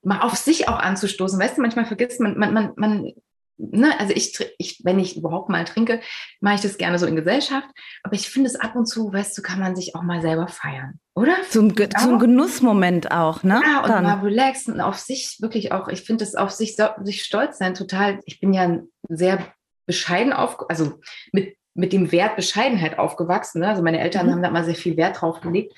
mal 0.03 0.21
auf 0.21 0.35
sich 0.35 0.67
auch 0.67 0.79
anzustoßen. 0.79 1.39
Weißt 1.39 1.57
du, 1.57 1.61
manchmal 1.61 1.85
vergisst 1.85 2.19
man, 2.19 2.37
man, 2.37 2.53
man, 2.53 2.73
man 2.75 3.11
ne, 3.57 3.97
also 3.99 4.13
ich, 4.13 4.37
ich, 4.57 4.81
wenn 4.83 4.99
ich 4.99 5.15
überhaupt 5.15 5.49
mal 5.49 5.63
trinke, 5.63 6.01
mache 6.41 6.55
ich 6.55 6.61
das 6.61 6.77
gerne 6.77 6.99
so 6.99 7.05
in 7.05 7.15
Gesellschaft. 7.15 7.67
Aber 8.03 8.13
ich 8.15 8.29
finde 8.29 8.49
es 8.49 8.55
ab 8.59 8.75
und 8.75 8.85
zu, 8.87 9.13
weißt 9.13 9.37
du, 9.37 9.41
kann 9.41 9.59
man 9.59 9.75
sich 9.75 9.95
auch 9.95 10.01
mal 10.01 10.21
selber 10.21 10.47
feiern, 10.47 10.99
oder? 11.15 11.35
Ein, 11.55 11.75
Ge- 11.75 11.89
ein 11.93 12.19
Genussmoment 12.19 13.11
auch, 13.11 13.43
ne? 13.43 13.61
Ja, 13.65 13.81
und 13.83 13.89
Dann. 13.89 14.03
mal 14.03 14.19
relaxen 14.19 14.73
und 14.73 14.81
auf 14.81 14.97
sich 14.97 15.37
wirklich 15.39 15.71
auch, 15.71 15.87
ich 15.87 16.01
finde 16.01 16.23
es 16.23 16.35
auf 16.35 16.51
sich, 16.51 16.75
sich 17.03 17.23
stolz 17.23 17.57
sein 17.57 17.73
total. 17.75 18.19
Ich 18.25 18.39
bin 18.39 18.53
ja 18.53 18.79
sehr 19.07 19.39
bescheiden 19.85 20.33
auf, 20.33 20.69
also 20.69 20.99
mit, 21.31 21.55
mit 21.75 21.93
dem 21.93 22.11
Wert 22.11 22.35
Bescheidenheit 22.35 22.97
aufgewachsen. 22.99 23.61
Ne? 23.61 23.67
Also 23.69 23.83
meine 23.83 23.99
Eltern 23.99 24.27
Mhm. 24.27 24.31
haben 24.31 24.43
da 24.43 24.49
mal 24.49 24.65
sehr 24.65 24.75
viel 24.75 24.97
Wert 24.97 25.21
drauf 25.21 25.41
gelegt. 25.41 25.73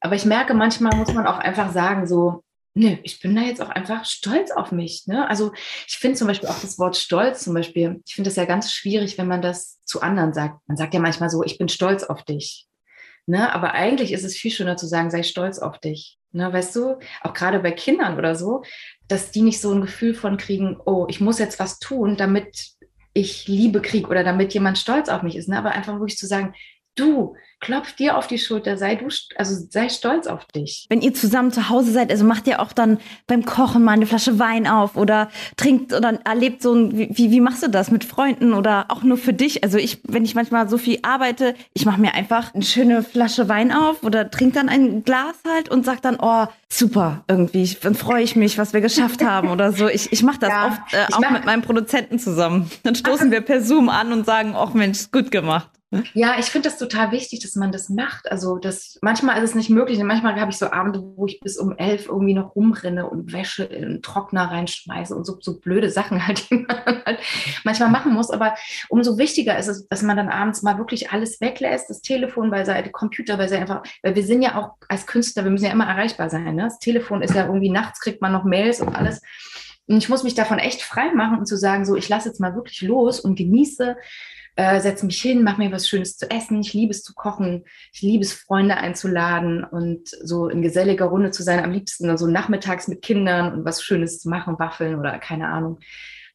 Aber 0.00 0.14
ich 0.14 0.24
merke, 0.24 0.54
manchmal 0.54 0.96
muss 0.96 1.12
man 1.12 1.26
auch 1.26 1.38
einfach 1.38 1.72
sagen, 1.72 2.06
so, 2.06 2.42
nö, 2.74 2.96
ich 3.02 3.20
bin 3.20 3.34
da 3.34 3.42
jetzt 3.42 3.60
auch 3.60 3.68
einfach 3.68 4.04
stolz 4.04 4.50
auf 4.50 4.72
mich. 4.72 5.06
Ne? 5.06 5.28
Also 5.28 5.52
ich 5.86 5.96
finde 5.96 6.16
zum 6.16 6.28
Beispiel 6.28 6.48
auch 6.48 6.60
das 6.60 6.78
Wort 6.78 6.96
Stolz 6.96 7.42
zum 7.44 7.54
Beispiel, 7.54 8.00
ich 8.06 8.14
finde 8.14 8.28
das 8.28 8.36
ja 8.36 8.44
ganz 8.44 8.72
schwierig, 8.72 9.18
wenn 9.18 9.26
man 9.26 9.42
das 9.42 9.82
zu 9.84 10.00
anderen 10.02 10.32
sagt. 10.32 10.60
Man 10.68 10.76
sagt 10.76 10.94
ja 10.94 11.00
manchmal 11.00 11.30
so, 11.30 11.42
ich 11.42 11.58
bin 11.58 11.68
stolz 11.68 12.04
auf 12.04 12.24
dich. 12.24 12.68
Ne? 13.26 13.52
Aber 13.52 13.72
eigentlich 13.74 14.12
ist 14.12 14.24
es 14.24 14.36
viel 14.36 14.50
schöner 14.50 14.76
zu 14.76 14.86
sagen, 14.86 15.10
sei 15.10 15.22
stolz 15.22 15.58
auf 15.58 15.78
dich. 15.78 16.18
Ne? 16.32 16.52
Weißt 16.52 16.74
du, 16.76 16.98
auch 17.22 17.34
gerade 17.34 17.60
bei 17.60 17.72
Kindern 17.72 18.16
oder 18.16 18.34
so, 18.36 18.62
dass 19.08 19.30
die 19.30 19.42
nicht 19.42 19.60
so 19.60 19.72
ein 19.72 19.80
Gefühl 19.80 20.14
von 20.14 20.36
kriegen, 20.36 20.78
oh, 20.84 21.06
ich 21.08 21.20
muss 21.20 21.38
jetzt 21.38 21.58
was 21.58 21.78
tun, 21.80 22.16
damit 22.16 22.70
ich 23.12 23.48
Liebe 23.48 23.82
kriege 23.82 24.08
oder 24.08 24.22
damit 24.22 24.54
jemand 24.54 24.78
stolz 24.78 25.08
auf 25.08 25.22
mich 25.22 25.36
ist. 25.36 25.48
Ne? 25.48 25.58
Aber 25.58 25.72
einfach 25.72 25.94
wirklich 25.94 26.18
zu 26.18 26.26
sagen, 26.26 26.54
du, 26.96 27.34
klopf 27.60 27.92
dir 27.94 28.16
auf 28.16 28.26
die 28.26 28.38
Schulter, 28.38 28.76
sei 28.78 28.94
du, 28.96 29.08
also 29.36 29.54
sei 29.68 29.88
stolz 29.90 30.26
auf 30.26 30.44
dich. 30.46 30.86
Wenn 30.88 31.02
ihr 31.02 31.12
zusammen 31.14 31.52
zu 31.52 31.68
Hause 31.68 31.92
seid, 31.92 32.10
also 32.10 32.24
macht 32.24 32.46
ihr 32.46 32.60
auch 32.60 32.72
dann 32.72 32.98
beim 33.26 33.44
Kochen 33.44 33.82
mal 33.84 33.92
eine 33.92 34.06
Flasche 34.06 34.38
Wein 34.38 34.66
auf 34.66 34.96
oder 34.96 35.28
trinkt 35.56 35.92
oder 35.92 36.18
erlebt 36.24 36.62
so 36.62 36.74
ein, 36.74 36.96
wie, 36.96 37.30
wie 37.30 37.40
machst 37.40 37.62
du 37.62 37.68
das 37.68 37.90
mit 37.90 38.04
Freunden 38.04 38.54
oder 38.54 38.86
auch 38.88 39.02
nur 39.02 39.16
für 39.18 39.32
dich? 39.34 39.62
Also 39.62 39.76
ich, 39.78 40.00
wenn 40.04 40.24
ich 40.24 40.34
manchmal 40.34 40.68
so 40.68 40.78
viel 40.78 40.98
arbeite, 41.02 41.54
ich 41.74 41.84
mache 41.86 42.00
mir 42.00 42.14
einfach 42.14 42.54
eine 42.54 42.64
schöne 42.64 43.02
Flasche 43.02 43.48
Wein 43.48 43.72
auf 43.72 44.02
oder 44.02 44.30
trinke 44.30 44.54
dann 44.54 44.68
ein 44.70 45.04
Glas 45.04 45.34
halt 45.46 45.68
und 45.68 45.84
sag 45.84 46.00
dann, 46.02 46.16
oh, 46.20 46.46
super, 46.70 47.24
irgendwie, 47.28 47.62
ich- 47.62 47.80
dann 47.80 47.94
freue 47.94 48.22
ich 48.22 48.36
mich, 48.36 48.56
was 48.58 48.72
wir 48.72 48.80
geschafft 48.80 49.22
haben 49.24 49.48
oder 49.50 49.72
so. 49.72 49.88
Ich, 49.88 50.12
ich 50.12 50.22
mache 50.22 50.38
das 50.40 50.50
Ja, 50.50 50.66
oft 50.66 50.94
äh, 50.94 51.12
auch 51.12 51.20
mach- 51.20 51.30
mit 51.32 51.44
meinem 51.44 51.62
Produzenten 51.62 52.18
zusammen. 52.18 52.70
Dann 52.84 52.94
stoßen 52.94 53.30
wir 53.30 53.40
per 53.42 53.60
Zoom 53.62 53.88
an 53.90 54.12
und 54.12 54.24
sagen, 54.24 54.54
ach 54.56 54.72
Mensch, 54.74 55.10
gut 55.12 55.30
gemacht. 55.30 55.68
Ja, 56.14 56.36
ich 56.38 56.46
finde 56.46 56.68
das 56.68 56.78
total 56.78 57.10
wichtig, 57.10 57.40
dass 57.40 57.56
man 57.56 57.72
das 57.72 57.88
macht. 57.88 58.30
Also 58.30 58.58
das, 58.58 58.96
manchmal 59.02 59.38
ist 59.38 59.50
es 59.50 59.54
nicht 59.56 59.70
möglich. 59.70 59.98
Manchmal 59.98 60.40
habe 60.40 60.52
ich 60.52 60.56
so 60.56 60.70
Abende, 60.70 61.02
wo 61.02 61.26
ich 61.26 61.40
bis 61.40 61.58
um 61.58 61.76
elf 61.76 62.06
irgendwie 62.06 62.34
noch 62.34 62.54
rumrenne 62.54 63.10
und 63.10 63.32
Wäsche 63.32 63.64
in 63.64 63.82
den 63.82 64.02
Trockner 64.02 64.52
reinschmeiße 64.52 65.14
und 65.14 65.26
so, 65.26 65.38
so 65.40 65.58
blöde 65.58 65.90
Sachen 65.90 66.24
halt, 66.26 66.48
die 66.48 66.58
man 66.58 67.04
halt 67.04 67.18
manchmal 67.64 67.90
machen 67.90 68.12
muss. 68.12 68.30
Aber 68.30 68.54
umso 68.88 69.18
wichtiger 69.18 69.58
ist 69.58 69.66
es, 69.66 69.88
dass 69.88 70.02
man 70.02 70.16
dann 70.16 70.28
abends 70.28 70.62
mal 70.62 70.78
wirklich 70.78 71.10
alles 71.10 71.40
weglässt, 71.40 71.90
das 71.90 72.02
Telefon 72.02 72.50
beiseite, 72.50 72.90
Computer 72.90 73.36
beiseite, 73.36 73.62
einfach, 73.62 73.82
weil 74.02 74.14
wir 74.14 74.22
sind 74.22 74.42
ja 74.42 74.56
auch 74.56 74.76
als 74.88 75.08
Künstler, 75.08 75.42
wir 75.42 75.50
müssen 75.50 75.66
ja 75.66 75.72
immer 75.72 75.88
erreichbar 75.88 76.30
sein. 76.30 76.54
Ne? 76.54 76.62
Das 76.62 76.78
Telefon 76.78 77.20
ist 77.20 77.34
ja 77.34 77.46
irgendwie, 77.46 77.70
nachts 77.70 77.98
kriegt 77.98 78.22
man 78.22 78.30
noch 78.30 78.44
Mails 78.44 78.80
und 78.80 78.94
alles. 78.94 79.22
Und 79.88 79.96
ich 79.96 80.08
muss 80.08 80.22
mich 80.22 80.36
davon 80.36 80.60
echt 80.60 80.82
frei 80.82 81.12
machen 81.14 81.40
und 81.40 81.46
zu 81.46 81.56
sagen, 81.56 81.84
so, 81.84 81.96
ich 81.96 82.08
lasse 82.08 82.28
jetzt 82.28 82.38
mal 82.38 82.54
wirklich 82.54 82.80
los 82.82 83.18
und 83.18 83.34
genieße 83.34 83.96
äh, 84.56 84.80
setze 84.80 85.06
mich 85.06 85.20
hin, 85.20 85.42
mache 85.42 85.60
mir 85.60 85.72
was 85.72 85.88
Schönes 85.88 86.16
zu 86.16 86.30
essen. 86.30 86.60
Ich 86.60 86.74
liebe 86.74 86.90
es 86.90 87.02
zu 87.02 87.14
kochen. 87.14 87.64
Ich 87.92 88.02
liebe 88.02 88.24
es, 88.24 88.32
Freunde 88.32 88.76
einzuladen 88.76 89.64
und 89.64 90.08
so 90.08 90.48
in 90.48 90.62
geselliger 90.62 91.06
Runde 91.06 91.30
zu 91.30 91.42
sein. 91.42 91.62
Am 91.62 91.72
liebsten 91.72 92.16
so 92.16 92.26
nachmittags 92.26 92.88
mit 92.88 93.02
Kindern 93.02 93.52
und 93.52 93.64
was 93.64 93.82
Schönes 93.82 94.18
zu 94.18 94.28
machen, 94.28 94.58
Waffeln 94.58 94.98
oder 94.98 95.18
keine 95.18 95.48
Ahnung. 95.48 95.78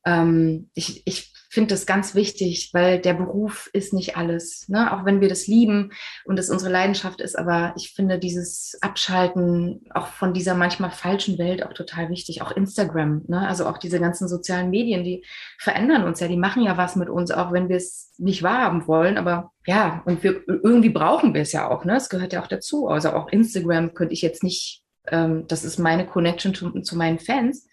Ähm, 0.05 0.69
ich 0.73 1.01
ich 1.05 1.33
finde 1.55 1.73
das 1.73 1.85
ganz 1.85 2.13
wichtig, 2.15 2.71
weil 2.73 2.99
der 2.99 3.13
Beruf 3.13 3.69
ist 3.71 3.93
nicht 3.93 4.17
alles. 4.17 4.67
Ne? 4.67 4.93
Auch 4.93 5.05
wenn 5.05 5.21
wir 5.21 5.29
das 5.29 5.47
lieben 5.47 5.93
und 6.25 6.37
es 6.37 6.49
unsere 6.49 6.69
Leidenschaft 6.71 7.21
ist, 7.21 7.37
aber 7.37 7.73
ich 7.77 7.93
finde 7.93 8.19
dieses 8.19 8.77
Abschalten 8.81 9.85
auch 9.93 10.07
von 10.07 10.33
dieser 10.33 10.53
manchmal 10.53 10.91
falschen 10.91 11.37
Welt 11.37 11.65
auch 11.65 11.73
total 11.73 12.09
wichtig. 12.09 12.41
Auch 12.41 12.51
Instagram, 12.51 13.23
ne? 13.27 13.47
also 13.47 13.65
auch 13.67 13.77
diese 13.77 14.01
ganzen 14.01 14.27
sozialen 14.27 14.69
Medien, 14.69 15.05
die 15.05 15.23
verändern 15.57 16.03
uns 16.03 16.19
ja, 16.19 16.27
die 16.27 16.37
machen 16.37 16.61
ja 16.61 16.75
was 16.75 16.97
mit 16.97 17.09
uns, 17.09 17.31
auch 17.31 17.53
wenn 17.53 17.69
wir 17.69 17.77
es 17.77 18.11
nicht 18.17 18.43
wahrhaben 18.43 18.85
wollen. 18.87 19.17
Aber 19.17 19.53
ja, 19.65 20.03
und 20.05 20.23
wir 20.23 20.41
irgendwie 20.45 20.89
brauchen 20.89 21.33
wir 21.33 21.41
es 21.41 21.53
ja 21.53 21.69
auch. 21.69 21.85
Ne? 21.85 21.95
Es 21.95 22.09
gehört 22.09 22.33
ja 22.33 22.43
auch 22.43 22.47
dazu. 22.47 22.89
Also 22.89 23.13
auch 23.13 23.29
Instagram 23.29 23.93
könnte 23.93 24.13
ich 24.13 24.21
jetzt 24.21 24.43
nicht, 24.43 24.83
ähm, 25.07 25.45
das 25.47 25.63
ist 25.63 25.79
meine 25.79 26.05
Connection 26.05 26.53
zu, 26.53 26.81
zu 26.81 26.97
meinen 26.97 27.19
Fans. 27.19 27.65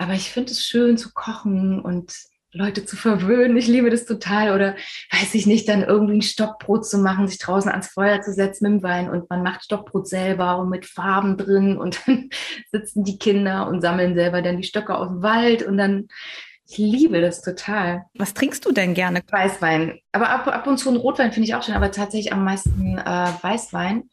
Aber 0.00 0.14
ich 0.14 0.30
finde 0.30 0.52
es 0.52 0.64
schön 0.64 0.96
zu 0.96 1.12
kochen 1.12 1.78
und 1.78 2.14
Leute 2.52 2.86
zu 2.86 2.96
verwöhnen. 2.96 3.58
Ich 3.58 3.66
liebe 3.66 3.90
das 3.90 4.06
total. 4.06 4.54
Oder 4.54 4.74
weiß 5.12 5.34
ich 5.34 5.46
nicht, 5.46 5.68
dann 5.68 5.82
irgendwie 5.82 6.14
ein 6.14 6.22
Stockbrot 6.22 6.86
zu 6.86 6.96
machen, 6.96 7.28
sich 7.28 7.38
draußen 7.38 7.70
ans 7.70 7.88
Feuer 7.88 8.22
zu 8.22 8.32
setzen 8.32 8.64
mit 8.64 8.80
dem 8.80 8.82
Wein 8.82 9.10
und 9.10 9.28
man 9.28 9.42
macht 9.42 9.62
Stockbrot 9.62 10.08
selber 10.08 10.56
und 10.56 10.70
mit 10.70 10.86
Farben 10.86 11.36
drin 11.36 11.76
und 11.76 12.00
dann 12.06 12.30
sitzen 12.72 13.04
die 13.04 13.18
Kinder 13.18 13.68
und 13.68 13.82
sammeln 13.82 14.14
selber 14.14 14.40
dann 14.40 14.56
die 14.56 14.66
Stöcke 14.66 14.96
aus 14.96 15.08
dem 15.08 15.22
Wald 15.22 15.64
und 15.64 15.76
dann, 15.76 16.08
ich 16.66 16.78
liebe 16.78 17.20
das 17.20 17.42
total. 17.42 18.06
Was 18.14 18.32
trinkst 18.32 18.64
du 18.64 18.72
denn 18.72 18.94
gerne? 18.94 19.20
Weißwein. 19.30 20.00
Aber 20.12 20.30
ab, 20.30 20.48
ab 20.48 20.66
und 20.66 20.78
zu 20.78 20.88
ein 20.88 20.96
Rotwein 20.96 21.32
finde 21.32 21.46
ich 21.46 21.54
auch 21.54 21.62
schön, 21.62 21.74
aber 21.74 21.90
tatsächlich 21.90 22.32
am 22.32 22.42
meisten 22.42 22.96
äh, 22.96 23.28
Weißwein. 23.42 24.08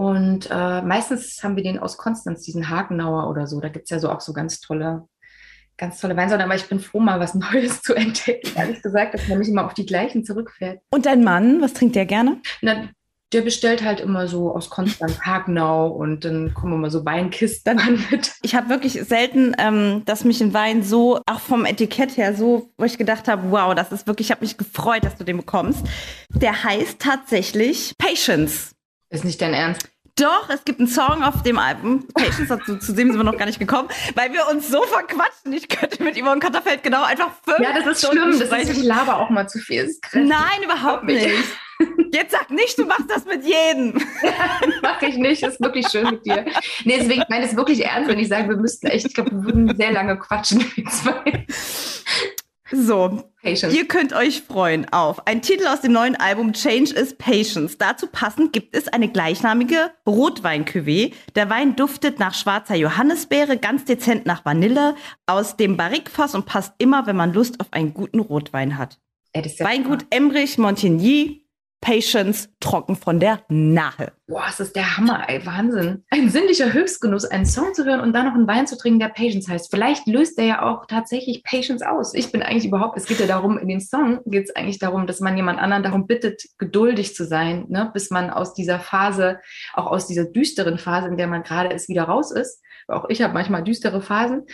Und 0.00 0.48
äh, 0.50 0.80
meistens 0.80 1.44
haben 1.44 1.56
wir 1.56 1.62
den 1.62 1.78
aus 1.78 1.98
Konstanz, 1.98 2.40
diesen 2.40 2.70
Hagenauer 2.70 3.28
oder 3.28 3.46
so. 3.46 3.60
Da 3.60 3.68
gibt 3.68 3.84
es 3.84 3.90
ja 3.90 3.98
so 3.98 4.08
auch 4.08 4.22
so 4.22 4.32
ganz 4.32 4.58
tolle, 4.58 5.06
ganz 5.76 6.00
tolle 6.00 6.16
Weinsorten. 6.16 6.42
Aber 6.42 6.54
ich 6.54 6.70
bin 6.70 6.80
froh, 6.80 7.00
mal 7.00 7.20
was 7.20 7.34
Neues 7.52 7.82
zu 7.82 7.92
entdecken. 7.92 8.50
Ehrlich 8.56 8.80
gesagt, 8.80 9.12
dass 9.12 9.28
man 9.28 9.40
nicht 9.40 9.48
immer 9.48 9.66
auf 9.66 9.74
die 9.74 9.84
gleichen 9.84 10.24
zurückfährt. 10.24 10.80
Und 10.90 11.04
dein 11.04 11.22
Mann, 11.22 11.60
was 11.60 11.74
trinkt 11.74 11.96
der 11.96 12.06
gerne? 12.06 12.40
Na, 12.62 12.88
der 13.34 13.42
bestellt 13.42 13.84
halt 13.84 14.00
immer 14.00 14.26
so 14.26 14.54
aus 14.54 14.70
Konstanz 14.70 15.20
Hagenau 15.26 15.88
und 15.88 16.24
dann 16.24 16.54
kommen 16.54 16.72
immer 16.72 16.88
so 16.88 17.04
Weinkisten 17.04 17.78
an 17.78 18.02
mit. 18.10 18.32
Ich 18.40 18.54
habe 18.54 18.70
wirklich 18.70 18.94
selten, 19.02 19.54
ähm, 19.58 20.00
dass 20.06 20.24
mich 20.24 20.40
ein 20.40 20.54
Wein 20.54 20.82
so, 20.82 21.20
auch 21.26 21.40
vom 21.40 21.66
Etikett 21.66 22.16
her, 22.16 22.34
so, 22.34 22.70
wo 22.78 22.86
ich 22.86 22.96
gedacht 22.96 23.28
habe, 23.28 23.50
wow, 23.50 23.74
das 23.74 23.92
ist 23.92 24.06
wirklich, 24.06 24.28
ich 24.28 24.30
habe 24.30 24.46
mich 24.46 24.56
gefreut, 24.56 25.04
dass 25.04 25.16
du 25.16 25.24
den 25.24 25.36
bekommst. 25.36 25.84
Der 26.34 26.64
heißt 26.64 27.00
tatsächlich 27.00 27.92
Patience. 27.98 28.72
Ist 29.10 29.24
nicht 29.24 29.40
dein 29.42 29.54
Ernst? 29.54 29.88
Doch, 30.16 30.50
es 30.50 30.64
gibt 30.64 30.78
einen 30.80 30.88
Song 30.88 31.22
auf 31.22 31.42
dem 31.42 31.58
Album. 31.58 32.06
Patience, 32.14 32.48
dazu, 32.48 32.76
zu 32.76 32.92
dem 32.92 33.10
sind 33.10 33.18
wir 33.18 33.24
noch 33.24 33.36
gar 33.36 33.46
nicht 33.46 33.58
gekommen, 33.58 33.88
weil 34.14 34.32
wir 34.32 34.48
uns 34.50 34.68
so 34.68 34.82
verquatschen. 34.82 35.52
Ich 35.52 35.68
könnte 35.68 36.02
mit 36.02 36.16
Yvonne 36.16 36.40
Katterfeld 36.40 36.82
genau 36.82 37.02
einfach 37.02 37.30
fünf 37.44 37.58
Ja, 37.58 37.72
das 37.72 37.86
ist 37.86 38.06
Stunden 38.06 38.34
schlimm. 38.34 38.50
Das 38.50 38.62
ist, 38.62 38.78
ich 38.78 38.84
laber 38.84 39.18
auch 39.18 39.30
mal 39.30 39.48
zu 39.48 39.58
viel. 39.58 39.86
Das. 39.86 40.12
Nein, 40.14 40.62
überhaupt 40.62 41.04
Nicht. 41.04 41.26
nicht. 41.26 41.48
Jetzt 42.12 42.32
sag 42.32 42.50
nicht, 42.50 42.78
du 42.78 42.84
machst 42.84 43.06
das 43.08 43.24
mit 43.24 43.42
jedem. 43.44 43.94
Mache 44.82 45.06
ich 45.06 45.16
nicht, 45.16 45.42
ist 45.42 45.60
wirklich 45.60 45.88
schön 45.88 46.10
mit 46.10 46.26
dir. 46.26 46.44
Nee, 46.84 46.98
deswegen, 46.98 47.22
ich 47.22 47.28
meine 47.28 47.46
es 47.46 47.56
wirklich 47.56 47.84
ernst, 47.84 48.10
wenn 48.10 48.18
ich 48.18 48.28
sage, 48.28 48.50
wir 48.50 48.56
müssten 48.56 48.88
echt, 48.88 49.06
ich 49.06 49.14
glaube, 49.14 49.30
wir 49.30 49.44
würden 49.44 49.74
sehr 49.76 49.92
lange 49.92 50.18
quatschen. 50.18 50.62
So, 52.72 53.24
Patience. 53.42 53.74
ihr 53.74 53.88
könnt 53.88 54.12
euch 54.12 54.42
freuen 54.42 54.86
auf 54.92 55.26
ein 55.26 55.42
Titel 55.42 55.66
aus 55.66 55.80
dem 55.80 55.92
neuen 55.92 56.14
Album 56.16 56.52
Change 56.52 56.94
is 56.94 57.14
Patience. 57.16 57.78
Dazu 57.78 58.06
passend 58.06 58.52
gibt 58.52 58.76
es 58.76 58.88
eine 58.88 59.08
gleichnamige 59.08 59.90
Rotwein-Cuvée. 60.06 61.12
Der 61.34 61.50
Wein 61.50 61.74
duftet 61.74 62.18
nach 62.18 62.34
schwarzer 62.34 62.76
Johannisbeere, 62.76 63.56
ganz 63.56 63.84
dezent 63.84 64.26
nach 64.26 64.44
Vanille, 64.44 64.94
aus 65.26 65.56
dem 65.56 65.76
Barrikfass 65.76 66.34
und 66.34 66.46
passt 66.46 66.74
immer, 66.78 67.06
wenn 67.06 67.16
man 67.16 67.32
Lust 67.32 67.60
auf 67.60 67.72
einen 67.72 67.92
guten 67.92 68.20
Rotwein 68.20 68.78
hat. 68.78 68.98
Weingut 69.34 70.06
Emrich 70.10 70.58
Montigny, 70.58 71.39
Patience, 71.80 72.48
trocken 72.60 72.94
von 72.94 73.20
der 73.20 73.42
Nahe. 73.48 74.12
Boah, 74.26 74.44
es 74.48 74.60
ist 74.60 74.76
der 74.76 74.96
Hammer, 74.96 75.28
ey, 75.28 75.44
Wahnsinn. 75.46 76.04
Ein 76.10 76.28
sinnlicher 76.28 76.72
Höchstgenuss, 76.72 77.24
einen 77.24 77.46
Song 77.46 77.72
zu 77.74 77.84
hören 77.84 78.00
und 78.00 78.12
dann 78.12 78.26
noch 78.26 78.34
einen 78.34 78.46
Wein 78.46 78.66
zu 78.66 78.76
trinken, 78.76 79.00
der 79.00 79.08
Patience 79.08 79.48
heißt. 79.48 79.70
Vielleicht 79.70 80.06
löst 80.06 80.38
der 80.38 80.44
ja 80.44 80.62
auch 80.62 80.86
tatsächlich 80.86 81.42
Patience 81.42 81.82
aus. 81.82 82.14
Ich 82.14 82.30
bin 82.30 82.42
eigentlich 82.42 82.66
überhaupt, 82.66 82.98
es 82.98 83.06
geht 83.06 83.18
ja 83.18 83.26
darum, 83.26 83.58
in 83.58 83.66
dem 83.66 83.80
Song 83.80 84.20
geht 84.26 84.44
es 84.44 84.54
eigentlich 84.54 84.78
darum, 84.78 85.06
dass 85.06 85.20
man 85.20 85.36
jemand 85.36 85.58
anderen 85.58 85.82
darum 85.82 86.06
bittet, 86.06 86.44
geduldig 86.58 87.14
zu 87.14 87.24
sein, 87.24 87.64
ne, 87.68 87.90
bis 87.92 88.10
man 88.10 88.30
aus 88.30 88.52
dieser 88.52 88.78
Phase, 88.78 89.40
auch 89.72 89.86
aus 89.86 90.06
dieser 90.06 90.26
düsteren 90.26 90.78
Phase, 90.78 91.08
in 91.08 91.16
der 91.16 91.26
man 91.28 91.42
gerade 91.42 91.74
ist, 91.74 91.88
wieder 91.88 92.04
raus 92.04 92.30
ist. 92.30 92.60
Auch 92.88 93.08
ich 93.08 93.22
habe 93.22 93.34
manchmal 93.34 93.64
düstere 93.64 94.02
Phasen. 94.02 94.46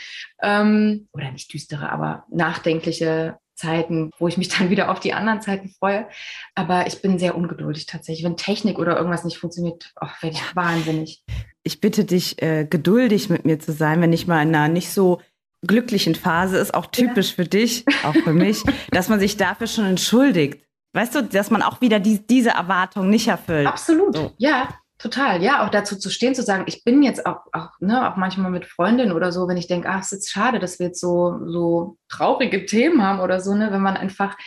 Ähm, 0.42 1.08
oder 1.12 1.32
nicht 1.32 1.52
düstere, 1.52 1.90
aber 1.90 2.24
nachdenkliche 2.30 3.38
Zeiten, 3.56 4.10
wo 4.18 4.28
ich 4.28 4.36
mich 4.36 4.48
dann 4.48 4.70
wieder 4.70 4.90
auf 4.90 5.00
die 5.00 5.12
anderen 5.12 5.40
Zeiten 5.40 5.68
freue. 5.68 6.06
Aber 6.54 6.86
ich 6.86 7.02
bin 7.02 7.18
sehr 7.18 7.36
ungeduldig 7.36 7.86
tatsächlich. 7.86 8.24
Wenn 8.24 8.36
Technik 8.36 8.78
oder 8.78 8.96
irgendwas 8.96 9.24
nicht 9.24 9.38
funktioniert, 9.38 9.92
oh, 10.00 10.06
werde 10.20 10.36
ich 10.36 10.56
wahnsinnig. 10.56 11.24
Ich 11.62 11.80
bitte 11.80 12.04
dich, 12.04 12.40
äh, 12.42 12.64
geduldig 12.68 13.28
mit 13.28 13.44
mir 13.44 13.58
zu 13.58 13.72
sein, 13.72 14.00
wenn 14.00 14.12
ich 14.12 14.26
mal 14.26 14.42
in 14.42 14.54
einer 14.54 14.68
nicht 14.68 14.90
so 14.90 15.20
glücklichen 15.66 16.14
Phase 16.14 16.58
ist, 16.58 16.74
auch 16.74 16.86
typisch 16.86 17.34
für 17.34 17.44
dich, 17.44 17.84
auch 18.04 18.14
für 18.14 18.32
mich, 18.32 18.62
dass 18.90 19.08
man 19.08 19.18
sich 19.18 19.36
dafür 19.36 19.66
schon 19.66 19.86
entschuldigt. 19.86 20.62
Weißt 20.92 21.14
du, 21.14 21.22
dass 21.22 21.50
man 21.50 21.62
auch 21.62 21.80
wieder 21.80 22.00
die, 22.00 22.26
diese 22.26 22.50
Erwartung 22.50 23.10
nicht 23.10 23.28
erfüllt. 23.28 23.66
Absolut, 23.66 24.16
So. 24.16 24.32
ja. 24.38 24.68
Total, 24.98 25.42
ja, 25.42 25.62
auch 25.62 25.68
dazu 25.68 25.98
zu 25.98 26.08
stehen, 26.08 26.34
zu 26.34 26.42
sagen, 26.42 26.64
ich 26.66 26.82
bin 26.82 27.02
jetzt 27.02 27.26
auch, 27.26 27.40
auch, 27.52 27.68
ne, 27.80 28.10
auch 28.10 28.16
manchmal 28.16 28.50
mit 28.50 28.64
Freundinnen 28.64 29.12
oder 29.12 29.30
so, 29.30 29.46
wenn 29.46 29.58
ich 29.58 29.66
denke, 29.66 29.90
ach, 29.90 30.00
es 30.00 30.12
ist 30.12 30.30
schade, 30.30 30.58
dass 30.58 30.78
wir 30.78 30.86
jetzt 30.86 31.00
so, 31.00 31.38
so 31.46 31.98
traurige 32.08 32.64
Themen 32.64 33.02
haben 33.02 33.20
oder 33.20 33.40
so, 33.40 33.54
ne, 33.54 33.70
wenn 33.72 33.82
man 33.82 33.98
einfach, 33.98 34.38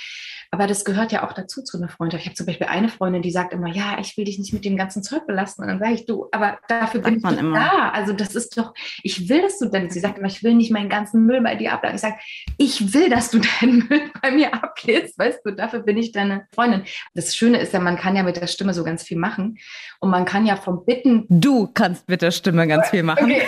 aber 0.52 0.66
das 0.66 0.84
gehört 0.84 1.12
ja 1.12 1.28
auch 1.28 1.34
dazu 1.34 1.62
zu 1.62 1.78
einer 1.78 1.90
Freundschaft. 1.90 2.24
Ich 2.24 2.28
habe 2.28 2.36
zum 2.36 2.48
Beispiel 2.48 2.68
eine 2.68 2.90
Freundin, 2.90 3.22
die 3.22 3.32
sagt 3.32 3.54
immer, 3.54 3.68
ja, 3.68 3.98
ich 4.00 4.18
will 4.18 4.26
dich 4.26 4.40
nicht 4.40 4.52
mit 4.52 4.66
dem 4.66 4.78
ganzen 4.78 5.04
Zeug 5.04 5.28
belasten. 5.28 5.62
Und 5.62 5.68
dann 5.68 5.80
sage 5.80 5.94
ich, 5.94 6.06
du, 6.06 6.28
aber 6.32 6.58
dafür 6.68 7.02
bin 7.02 7.18
ich 7.18 7.24
doch 7.24 7.38
immer. 7.38 7.60
da. 7.60 7.90
Also 7.90 8.14
das 8.14 8.36
ist 8.36 8.58
doch, 8.58 8.74
ich 9.04 9.30
will, 9.30 9.44
dass 9.44 9.60
du 9.60 9.70
denn, 9.70 9.92
sie 9.92 10.00
sagt 10.00 10.18
immer, 10.18 10.28
ich 10.28 10.44
will 10.44 10.56
nicht 10.56 10.72
meinen 10.72 10.90
ganzen 10.90 11.26
Müll 11.26 11.42
bei 11.42 11.56
dir 11.56 11.74
abladen. 11.74 11.96
Ich 11.96 12.02
sage, 12.02 12.16
ich 12.58 12.94
will, 12.94 13.10
dass 13.10 13.30
du 13.30 13.40
deinen 13.62 13.88
Müll 13.88 14.12
bei 14.22 14.32
mir 14.32 14.54
ablädst, 14.54 15.20
weißt 15.20 15.42
du, 15.46 15.52
dafür 15.52 15.82
bin 15.82 15.98
ich 15.98 16.14
deine 16.14 16.48
Freundin. 16.54 16.84
Das 17.14 17.36
Schöne 17.36 17.60
ist 17.60 17.74
ja, 17.74 17.80
man 17.80 17.98
kann 17.98 18.16
ja 18.16 18.24
mit 18.24 18.38
der 18.38 18.48
Stimme 18.48 18.74
so 18.74 18.84
ganz 18.84 19.04
viel 19.04 19.18
machen. 19.18 19.60
Und 20.00 20.10
man 20.10 20.26
kann 20.26 20.48
ja 20.48 20.56
vom 20.56 20.84
Bitten 20.84 21.26
Du 21.30 21.68
kannst 21.68 22.10
mit 22.10 22.22
der 22.24 22.32
Stimme 22.32 22.68
ganz 22.68 22.90
viel 22.90 23.04
machen. 23.04 23.26
Okay. 23.26 23.44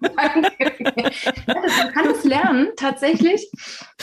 man 1.46 1.92
kann 1.92 2.10
es 2.10 2.24
lernen, 2.24 2.68
tatsächlich. 2.76 3.50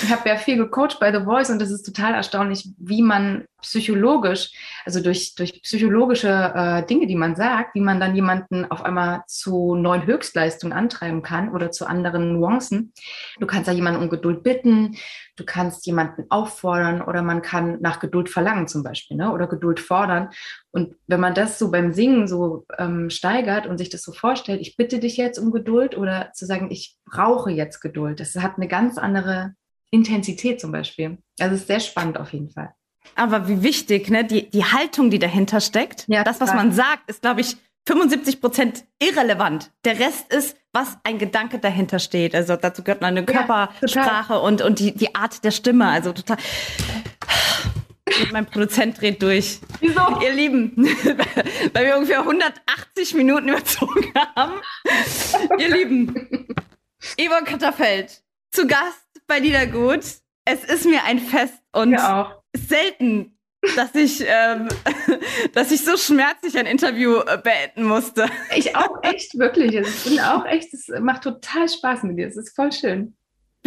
Ich 0.01 0.11
habe 0.11 0.29
ja 0.29 0.37
viel 0.37 0.57
gecoacht 0.57 0.99
bei 0.99 1.11
The 1.11 1.25
Voice 1.25 1.49
und 1.49 1.59
das 1.59 1.71
ist 1.71 1.83
total 1.83 2.13
erstaunlich, 2.13 2.69
wie 2.77 3.01
man 3.01 3.45
psychologisch, 3.61 4.51
also 4.85 5.01
durch, 5.01 5.35
durch 5.35 5.61
psychologische 5.63 6.29
äh, 6.29 6.85
Dinge, 6.85 7.07
die 7.07 7.15
man 7.15 7.35
sagt, 7.35 7.75
wie 7.75 7.81
man 7.81 7.99
dann 7.99 8.15
jemanden 8.15 8.65
auf 8.69 8.83
einmal 8.83 9.23
zu 9.27 9.75
neuen 9.75 10.05
Höchstleistungen 10.05 10.77
antreiben 10.77 11.23
kann 11.23 11.53
oder 11.53 11.71
zu 11.71 11.87
anderen 11.87 12.33
Nuancen. 12.33 12.93
Du 13.39 13.47
kannst 13.47 13.67
ja 13.67 13.73
jemanden 13.73 14.01
um 14.01 14.09
Geduld 14.09 14.43
bitten, 14.43 14.95
du 15.37 15.43
kannst 15.43 15.85
jemanden 15.85 16.25
auffordern 16.29 17.01
oder 17.01 17.23
man 17.23 17.41
kann 17.41 17.79
nach 17.81 17.99
Geduld 17.99 18.29
verlangen 18.29 18.67
zum 18.67 18.83
Beispiel 18.83 19.17
ne? 19.17 19.31
oder 19.31 19.47
Geduld 19.47 19.79
fordern. 19.79 20.29
Und 20.71 20.95
wenn 21.07 21.19
man 21.19 21.33
das 21.33 21.57
so 21.57 21.71
beim 21.71 21.91
Singen 21.91 22.27
so 22.27 22.65
ähm, 22.77 23.09
steigert 23.09 23.65
und 23.65 23.79
sich 23.79 23.89
das 23.89 24.03
so 24.03 24.11
vorstellt, 24.11 24.61
ich 24.61 24.77
bitte 24.77 24.99
dich 24.99 25.17
jetzt 25.17 25.39
um 25.39 25.51
Geduld 25.51 25.97
oder 25.97 26.06
zu 26.33 26.45
sagen, 26.45 26.69
ich 26.71 26.97
brauche 27.05 27.51
jetzt 27.51 27.81
Geduld, 27.81 28.19
das 28.19 28.35
hat 28.35 28.57
eine 28.57 28.67
ganz 28.67 28.97
andere 28.97 29.53
Intensität 29.91 30.59
zum 30.59 30.71
Beispiel. 30.71 31.17
Also 31.39 31.55
es 31.55 31.61
ist 31.61 31.67
sehr 31.67 31.79
spannend 31.79 32.17
auf 32.17 32.33
jeden 32.33 32.49
Fall. 32.49 32.73
Aber 33.15 33.47
wie 33.47 33.63
wichtig, 33.63 34.09
ne? 34.09 34.25
Die, 34.25 34.49
die 34.49 34.65
Haltung, 34.65 35.09
die 35.09 35.19
dahinter 35.19 35.61
steckt. 35.61 36.05
Ja, 36.07 36.23
das, 36.23 36.41
was 36.41 36.49
total. 36.49 36.65
man 36.65 36.73
sagt, 36.73 37.09
ist, 37.09 37.21
glaube 37.21 37.41
ich, 37.41 37.55
75 37.87 38.41
Prozent 38.41 38.83
irrelevant. 39.01 39.71
Der 39.85 39.97
Rest 39.97 40.31
ist, 40.33 40.57
was 40.73 40.97
ein 41.03 41.17
Gedanke 41.17 41.57
dahinter 41.59 41.99
steht. 41.99 42.35
Also 42.35 42.57
dazu 42.57 42.83
gehört 42.83 43.01
eine 43.01 43.23
Körpersprache 43.23 44.39
und, 44.39 44.61
und 44.61 44.79
die, 44.79 44.93
die 44.93 45.15
Art 45.15 45.43
der 45.45 45.51
Stimme. 45.51 45.87
Also 45.87 46.11
total. 46.11 46.37
Mein 48.31 48.45
Produzent 48.45 48.99
dreht 48.99 49.21
durch. 49.21 49.59
Wieso? 49.79 50.19
Ihr 50.21 50.33
Lieben, 50.33 50.75
weil 51.73 51.85
wir 51.85 51.95
ungefähr 51.95 52.19
180 52.19 53.13
Minuten 53.15 53.49
überzogen 53.49 54.13
haben. 54.35 54.61
Ihr 55.57 55.69
Lieben, 55.69 56.47
Yvonne 57.17 57.45
Katterfeld, 57.45 58.23
zu 58.51 58.67
Gast 58.67 59.21
bei 59.27 59.39
Liedergut. 59.39 60.03
Es 60.45 60.63
ist 60.63 60.85
mir 60.85 61.03
ein 61.03 61.19
Fest 61.19 61.61
und 61.73 61.91
Ja 61.91 62.37
selten, 62.57 63.37
dass 63.75 63.93
ich, 63.95 64.23
ähm, 64.25 64.67
dass 65.53 65.71
ich 65.71 65.83
so 65.83 65.97
schmerzlich 65.97 66.57
ein 66.57 66.65
Interview 66.65 67.19
äh, 67.19 67.37
beenden 67.37 67.83
musste. 67.83 68.27
Ich 68.55 68.75
auch 68.75 69.03
echt, 69.03 69.37
wirklich. 69.37 69.77
Also 69.77 69.89
ich 69.89 70.03
bin 70.03 70.19
auch 70.19 70.45
echt, 70.45 70.73
es 70.73 70.87
macht 70.99 71.23
total 71.23 71.67
Spaß 71.67 72.03
mit 72.03 72.17
dir. 72.17 72.27
Es 72.27 72.37
ist 72.37 72.55
voll 72.55 72.71
schön. 72.71 73.16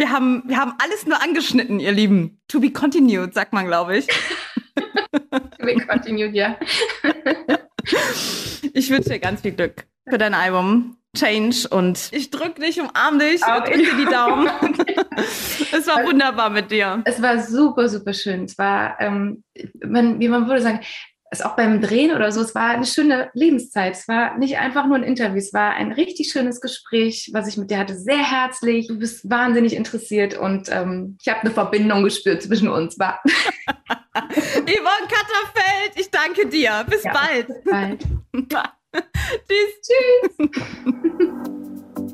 Wir 0.01 0.09
haben, 0.09 0.41
wir 0.47 0.57
haben 0.57 0.73
alles 0.81 1.05
nur 1.05 1.21
angeschnitten, 1.21 1.79
ihr 1.79 1.91
Lieben. 1.91 2.41
To 2.47 2.59
be 2.59 2.71
continued, 2.71 3.35
sagt 3.35 3.53
man, 3.53 3.67
glaube 3.67 3.97
ich. 3.97 4.07
We 5.59 5.75
continued, 5.85 6.33
ja. 6.33 6.57
Ich 8.73 8.89
wünsche 8.89 9.09
dir 9.09 9.19
ganz 9.19 9.41
viel 9.41 9.51
Glück 9.51 9.85
für 10.09 10.17
dein 10.17 10.33
Album 10.33 10.97
Change 11.15 11.67
und 11.69 12.09
ich 12.13 12.31
drück 12.31 12.55
dich, 12.55 12.81
umarm 12.81 13.19
dich, 13.19 13.43
Auch 13.43 13.63
drück 13.63 13.75
dir 13.75 13.95
die 13.95 14.05
Daumen. 14.05 14.47
es 15.71 15.85
war 15.85 16.03
wunderbar 16.03 16.49
mit 16.49 16.71
dir. 16.71 17.03
Es 17.05 17.21
war 17.21 17.39
super, 17.39 17.87
super 17.87 18.13
schön. 18.13 18.45
Es 18.45 18.57
war, 18.57 18.99
ähm, 18.99 19.43
man, 19.85 20.19
wie 20.19 20.29
man 20.29 20.47
würde 20.47 20.63
sagen, 20.63 20.79
es 21.33 21.41
auch 21.41 21.55
beim 21.55 21.79
Drehen 21.81 22.13
oder 22.13 22.31
so, 22.31 22.41
es 22.41 22.53
war 22.53 22.71
eine 22.71 22.85
schöne 22.85 23.31
Lebenszeit. 23.33 23.93
Es 23.95 24.07
war 24.09 24.37
nicht 24.37 24.57
einfach 24.57 24.85
nur 24.85 24.97
ein 24.97 25.03
Interview, 25.03 25.37
es 25.37 25.53
war 25.53 25.71
ein 25.75 25.93
richtig 25.93 26.29
schönes 26.31 26.59
Gespräch, 26.59 27.31
was 27.33 27.47
ich 27.47 27.55
mit 27.57 27.71
dir 27.71 27.77
hatte. 27.79 27.97
Sehr 27.97 28.17
herzlich, 28.17 28.87
du 28.87 28.99
bist 28.99 29.29
wahnsinnig 29.29 29.73
interessiert 29.75 30.37
und 30.37 30.67
ähm, 30.69 31.17
ich 31.21 31.29
habe 31.29 31.41
eine 31.41 31.51
Verbindung 31.51 32.03
gespürt 32.03 32.43
zwischen 32.43 32.67
uns. 32.67 32.99
War. 32.99 33.21
Yvonne 34.13 35.07
Katterfeld, 35.07 35.93
ich 35.95 36.11
danke 36.11 36.47
dir. 36.47 36.85
Bis 36.89 37.03
Ja, 37.03 37.13
bald. 37.13 37.47
bis 37.47 37.63
bald. 37.63 38.03
Tschüss. 39.47 39.81
Tschüss. 40.37 41.67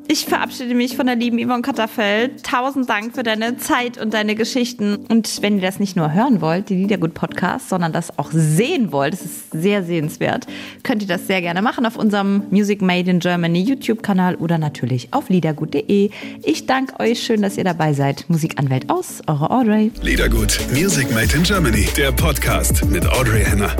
Ich 0.10 0.26
verabschiede 0.26 0.74
mich 0.74 0.96
von 0.96 1.06
der 1.06 1.18
lieben 1.18 1.38
Yvonne 1.38 1.62
Katterfeld. 1.62 2.42
Tausend 2.44 2.90
Dank 2.90 3.14
für 3.14 3.24
deine 3.24 3.58
Zeit 3.58 3.98
und 3.98 4.14
deine 4.14 4.36
Geschichten. 4.36 5.06
Und 5.10 5.42
wenn 5.42 5.58
ihr 5.58 5.62
das 5.62 5.80
nicht 5.80 5.98
nur 5.98 6.14
hören 6.14 6.40
wollt, 6.40 6.70
die 6.70 6.76
Liedergut-Podcast, 6.76 7.68
sondern 7.68 7.92
das 7.92 8.18
auch 8.18 8.30
sehen 8.32 8.94
wollt, 8.94 9.14
das 9.14 9.22
ist 9.24 9.52
sehr 9.52 9.84
sehenswert, 9.84 10.48
könnt 10.84 11.02
ihr 11.02 11.10
das 11.10 11.28
sehr 11.28 11.42
gerne 11.42 11.62
machen 11.62 11.86
auf 11.86 11.98
unserem 11.98 12.44
Music 12.52 12.82
Made 12.82 13.12
in 13.12 13.20
Germany 13.20 13.60
YouTube-Kanal 13.60 14.36
oder 14.36 14.58
natürlich 14.58 15.10
auf 15.12 15.28
liedergut.de. 15.28 16.10
Ich 16.42 16.66
danke 16.66 17.00
euch. 17.02 17.22
Schön, 17.22 17.42
dass 17.42 17.58
ihr 17.58 17.66
dabei 17.66 17.92
seid. 17.92 18.30
Musikanwält 18.30 18.90
aus, 18.90 19.22
eure 19.28 19.52
Audrey. 19.52 19.92
Liedergut, 20.02 20.58
Music 20.72 21.14
Made 21.14 21.36
in 21.36 21.44
Germany, 21.44 21.86
der 21.98 22.14
Podcast 22.14 22.86
mit 22.86 23.06
Audrey 23.06 23.44
Henner. 23.44 23.76